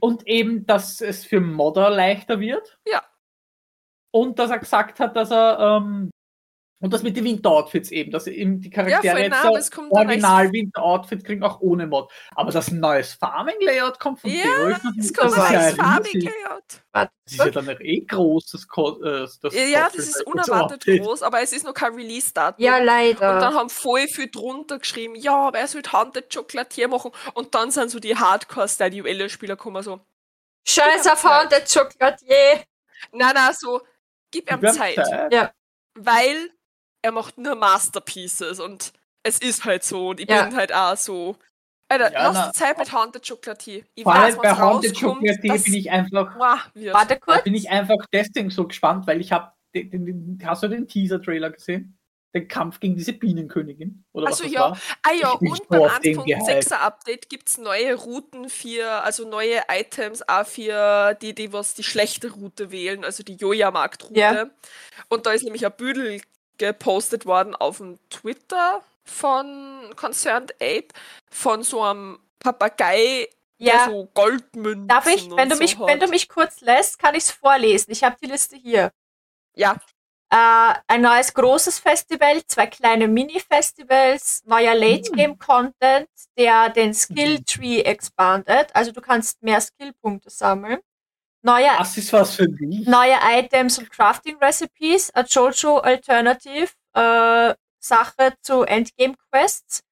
[0.00, 2.78] Und eben, dass es für Modder leichter wird.
[2.86, 3.02] Ja.
[4.12, 6.10] Und dass er gesagt hat, dass er ähm,
[6.80, 9.70] und das mit den Winter-Outfits eben, dass eben die Charaktere jetzt nah, so aber es
[9.90, 12.10] original Winter-Outfit kriegen, auch ohne Mod.
[12.36, 15.74] Aber dass ein neues Farming-Layout kommt von Ja, noch Es kommt das ein ja neues
[15.74, 16.30] farbig riesig.
[16.44, 16.64] Layout.
[16.92, 20.06] Warte, Das ist ja dann noch eh groß, das, Ko äh, das Ja, ja, das
[20.08, 22.64] ist unerwartet groß, aber es ist noch kein Release-Datum.
[22.64, 23.40] Ja, Und leider.
[23.40, 27.10] dann haben voll viel drunter geschrieben, ja, wer soll Haunted Chocolatier machen?
[27.34, 30.00] Und dann sind so die Hardcore-Stardew-Spieler gekommen so,
[30.64, 32.62] Scheiß auf Haunted Chocolatier.
[33.12, 33.80] nein, nein, so,
[34.30, 34.94] gib ihm Zeit.
[34.96, 35.52] Zeit.
[35.94, 36.50] Weil
[37.02, 38.92] er macht nur Masterpieces und
[39.22, 40.44] es ist halt so und ich Ja.
[40.44, 41.36] bin halt auch so.
[41.90, 43.82] Alter, Ja, lass die Zeit mit Haunted Chocolatier.
[43.94, 46.58] Ich Vor allem weiß, bei was Haunted rauskommt, Chocolatier bin ich einfach Wow.
[46.92, 47.44] Warte Da kurz.
[47.44, 50.86] bin ich einfach deswegen so gespannt, weil ich habe den, den, den, hast du den
[50.86, 51.98] Teaser-Trailer gesehen?
[52.34, 54.04] Den Kampf gegen diese Bienenkönigin?
[54.12, 54.78] Oder Also was das ja, war?
[55.02, 59.62] Ah ja, und beim auf den 1.6er Update gibt es neue Routen für, also neue
[59.70, 64.20] Items auch für die, die was die schlechte Route wählen, also die Joja-Markt-Route.
[64.20, 64.50] Ja.
[65.08, 66.20] Und da ist nämlich ein Büdel
[66.58, 70.88] gepostet worden auf dem Twitter von Concerned Ape
[71.30, 73.28] von so einem Papagei,
[73.60, 75.86] der Ja, so Goldmünzen darf ich, wenn du so mich, hat.
[75.88, 77.90] wenn du mich kurz lässt, kann ich es vorlesen.
[77.90, 78.92] Ich habe die Liste hier.
[79.56, 79.76] Ja,
[80.30, 88.68] Äh, ein neues großes Festival, zwei kleine Mini-Festivals, neuer Late-Game-Content, der den Skill-Tree expandet.
[88.74, 90.80] Also du kannst mehr Skill-Punkte sammeln.
[91.42, 92.86] Neue, Das ist was für mich.
[92.86, 99.82] neue Items und Crafting-Recipes, a Jojo Alternative, äh, Sache zu Endgame-Quests,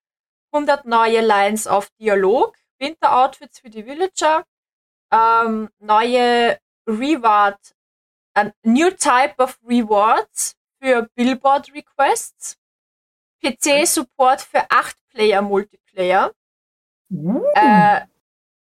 [0.52, 4.44] 100 neue Lines auf Dialog, Winter-Outfits für die Villager,
[5.12, 7.58] ähm, neue Reward,
[8.34, 12.56] a new type of rewards für Billboard Requests,
[13.42, 16.32] PC-Support für 8-Player-Multiplayer,
[17.08, 18.00] Uh, äh,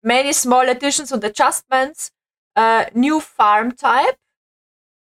[0.03, 2.11] many small additions und adjustments,
[2.57, 4.15] äh, new farm type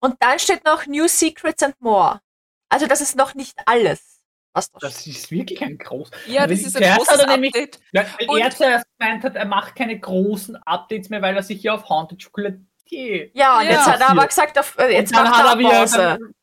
[0.01, 2.21] und dann steht noch new secrets and more.
[2.69, 4.21] Also das ist noch nicht alles,
[4.53, 4.91] was da steht.
[4.91, 6.11] das ist wirklich ein groß.
[6.27, 7.81] ja, Aber das ist ein großes er nämlich- Update.
[7.93, 11.43] Ja, weil Und- er zuerst gemeint hat, er macht keine großen Updates mehr, weil er
[11.43, 13.31] sich hier auf Haunted Chocolatier.
[13.35, 13.71] Ja, und Ja.
[13.71, 15.71] jetzt hat er aber gesagt, auf, äh, jetzt und dann macht hat er er wieder.
[15.71, 15.97] Pause.
[15.97, 16.35] Dann,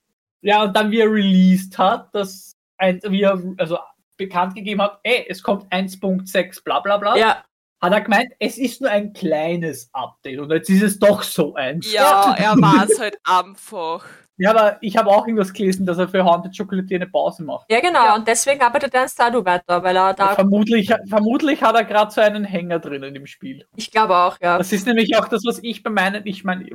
[0.42, 3.78] ja, und dann, wie er released hat, dass ein, wie er also
[4.18, 7.16] bekannt gegeben hat, ey, es kommt 1.6, bla bla bla.
[7.18, 7.44] Ja,
[7.86, 11.56] hat er gemeint, es ist nur ein kleines Update und jetzt ist es doch so
[11.56, 11.92] eins.
[11.92, 14.06] Ja, er war es halt einfach.
[14.38, 17.72] Ja, aber ich habe auch irgendwas gelesen, dass er für Haunted Chocolatier eine Pause macht.
[17.72, 18.04] ja genau.
[18.04, 18.16] Ja.
[18.16, 22.12] Und deswegen arbeitet er an Stardew weiter, weil er da, Vermutlich, vermutlich hat er gerade
[22.12, 23.66] so einen Hänger drinnen im Spiel.
[23.78, 24.58] ich glaube auch, ja.
[24.58, 26.68] Das ist nämlich auch das, was ich bei meinen, ich meine,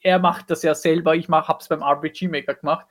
[0.00, 2.86] er macht das ja selber, ich mach, hab's beim RPG Maker gemacht.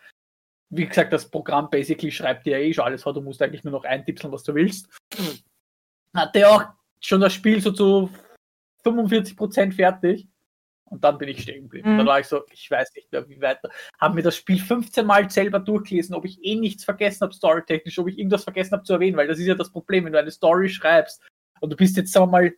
[0.69, 3.63] Wie gesagt, das Programm basically schreibt dir ja eh schon alles vor, du musst eigentlich
[3.63, 4.87] nur noch eintipseln, was du willst.
[6.15, 6.63] Hat er auch
[7.01, 8.09] schon das Spiel so zu
[8.85, 10.27] 45% fertig.
[10.85, 11.93] Und dann bin ich stehen geblieben.
[11.93, 11.97] Mhm.
[11.99, 13.69] Dann war ich so, ich weiß nicht mehr, wie weiter.
[13.97, 17.97] Haben mir das Spiel 15 Mal selber durchgelesen, ob ich eh nichts vergessen habe, storytechnisch,
[17.97, 20.19] ob ich irgendwas vergessen habe zu erwähnen, weil das ist ja das Problem, wenn du
[20.19, 21.21] eine Story schreibst
[21.61, 22.53] und du bist jetzt, sagen wir mal,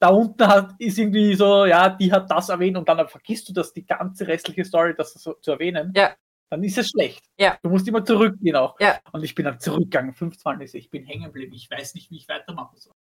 [0.00, 3.52] da unten hat, ist irgendwie so, ja, die hat das erwähnt und dann vergisst du
[3.52, 6.16] das, die ganze restliche Story, das so, zu erwähnen, Ja.
[6.48, 7.22] dann ist es schlecht.
[7.38, 7.56] Ja.
[7.62, 8.80] Du musst immer zurückgehen auch.
[8.80, 8.98] Ja.
[9.12, 12.16] Und ich bin dann zurückgegangen, 15 Mal, ich bin hängen geblieben, ich weiß nicht, wie
[12.16, 12.94] ich weitermachen soll.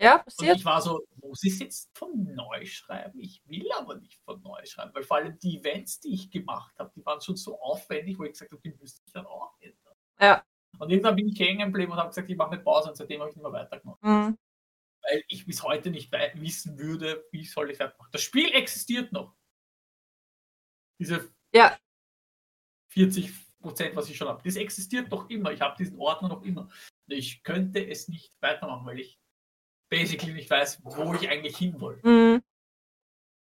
[0.00, 0.56] Ja, Und passiert.
[0.58, 3.18] ich war so, muss ich es jetzt von neu schreiben?
[3.20, 6.72] Ich will aber nicht von neu schreiben, weil vor allem die Events, die ich gemacht
[6.78, 9.54] habe, die waren schon so aufwendig, wo ich gesagt habe, die müsste ich dann auch
[9.60, 9.94] ändern.
[10.20, 10.44] Ja.
[10.78, 13.20] Und irgendwann bin ich hängen geblieben und habe gesagt, ich mache eine Pause und seitdem
[13.20, 14.00] habe ich nicht mehr weitergemacht.
[14.02, 14.38] Mhm.
[15.02, 18.10] Weil ich bis heute nicht wissen würde, wie soll ich weitermachen.
[18.12, 19.34] Das Spiel existiert noch.
[21.00, 21.76] Diese Ja.
[22.92, 24.42] 40 Prozent, was ich schon habe.
[24.44, 25.50] Das existiert noch immer.
[25.52, 26.68] Ich habe diesen Ordner noch immer.
[27.08, 29.18] Ich könnte es nicht weitermachen, weil ich
[29.88, 31.98] basically nicht weiß, wo ich eigentlich hin will.
[32.02, 32.42] Mhm.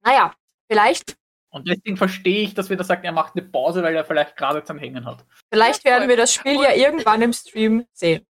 [0.05, 0.35] Naja,
[0.70, 1.16] vielleicht,
[1.51, 4.36] Und deswegen verstehe ich, dass wir da sagen, er macht eine Pause, weil er vielleicht
[4.36, 5.24] gerade zum Hängen hat.
[5.52, 8.27] vielleicht Ja, werden wir das Spiel Und- ja irgendwann im Stream sehen.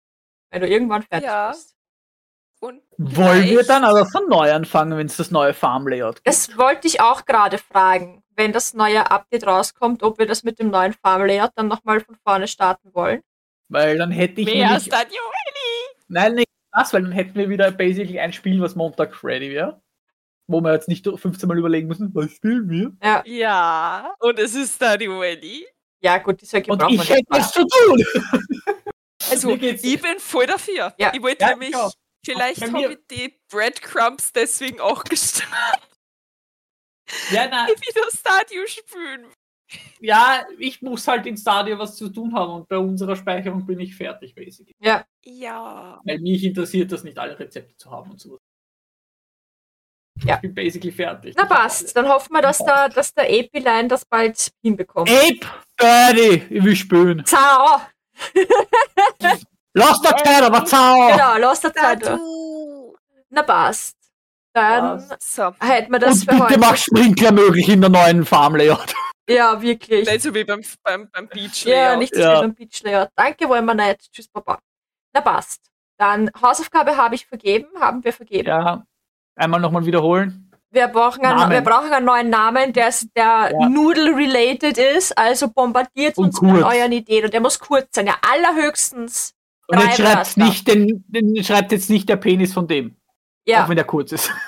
[0.52, 1.50] Wenn du irgendwann fertig Ja.
[1.50, 1.76] bist.
[2.60, 6.28] Und Wollen wir dann aber von neu anfangen, wenn es das neue Farm-Layout gibt?
[6.28, 10.58] Das wollte ich auch gerade fragen, wenn das neue Update rauskommt, ob wir das mit
[10.58, 13.22] dem neuen Farm-Layout dann nochmal von vorne starten wollen.
[13.70, 15.96] Weil dann hätte ich Wer nämlich, Joeli?
[16.08, 16.48] Nein, nicht
[16.82, 19.82] das, weil dann hätten wir wieder basically ein Spiel, was Montag ready wäre.
[20.50, 22.92] Wo wir jetzt nicht 15 Mal überlegen müssen, was spielen wir?
[23.04, 25.68] Ja, Ja, und es ist dann Joeli.
[26.02, 28.04] ja gut, solche Und ich hätte was zu tun.
[29.30, 30.94] Also, ich bin voll dafür.
[30.98, 31.12] Ja.
[31.14, 31.92] Ich wollte Ja, nämlich, ich auch.
[32.24, 35.52] vielleicht habe ich die Breadcrumbs deswegen auch gestartet,
[37.32, 39.26] Ja, nein, wieder Stadio spielen.
[40.00, 43.80] Ja, ich muss halt in Stadia was zu tun haben und bei unserer Speicherung bin
[43.80, 44.76] ich fertig, basically.
[44.80, 46.00] Ja, Ja.
[46.06, 48.38] Weil mich interessiert das nicht, alle Rezepte zu haben und so.
[50.24, 50.36] Ja.
[50.36, 51.36] Ich bin basically fertig.
[51.38, 51.96] na passt.
[51.96, 55.10] Dann hoffen wir, dass der, dass der Epiline das bald hinbekommt.
[55.12, 55.42] Ape,
[55.78, 57.24] Birdie, ich will spielen.
[57.26, 57.82] Zau!
[59.74, 61.08] Lass der Zeit, aber zau!
[61.12, 62.20] Genau, los der Zeit.
[63.30, 63.96] Na passt.
[64.54, 66.60] Dann So, hätten wir das Und für bitte heute.
[66.60, 68.96] mach Sprinkler möglich in der neuen Farm-Layout.
[69.30, 70.08] Ja, wirklich.
[70.10, 72.00] nicht so wie beim, beim, beim Beach Ja, Layout.
[72.00, 72.38] nicht so Ja.
[72.38, 73.10] wie beim Beach Layout.
[73.16, 74.12] Danke, wollen wir nicht.
[74.12, 74.60] Tschüss, Papa.
[75.14, 75.62] Na passt.
[75.98, 78.48] Dann Hausaufgabe habe ich vergeben, haben wir vergeben.
[78.48, 78.86] Ja,
[79.36, 80.44] einmal nochmal wiederholen.
[80.70, 81.52] Wir, brauchen einen, Namen.
[81.54, 83.70] wir brauchen einen neuen Namen, der, der Ja.
[83.70, 85.18] Noodle-related ist.
[85.18, 86.76] Also bombardiert Und uns mit kurz.
[86.76, 87.26] euren Ideen.
[87.26, 88.06] Und der muss kurz sein.
[88.08, 89.34] Ja, allerhöchstens.
[89.68, 90.44] Und Drei jetzt schreibt Wörter.
[90.46, 92.92] nicht den, den schreibt jetzt nicht der Penis von dem.
[92.92, 94.32] Auch Ja, wenn der kurz ist.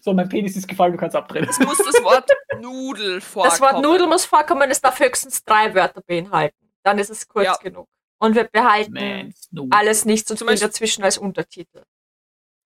[0.00, 1.48] So, mein Penis ist gefallen, du kannst abdrehen.
[1.50, 2.30] Es muss das Wort
[2.60, 3.50] Nudel vorkommen.
[3.50, 4.70] das Wort Nudel muss vorkommen.
[4.70, 6.70] Es darf höchstens drei Wörter beinhalten.
[6.82, 7.56] Dann ist es kurz Ja.
[7.56, 7.88] genug.
[8.18, 9.34] Und wir behalten Man,
[9.70, 11.82] alles nicht so Zum viel Beispiel- dazwischen als Untertitel.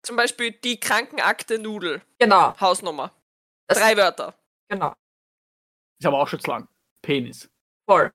[0.03, 2.03] Zum Beispiel die Krankenakte Nudel.
[2.19, 2.59] Genau.
[2.61, 3.12] Hausnummer.
[3.67, 4.35] Das, Drei Wörter.
[4.69, 4.95] Genau.
[5.99, 6.69] Ist aber auch schon zu lang.
[7.03, 7.51] Penis.
[7.89, 8.12] Voll.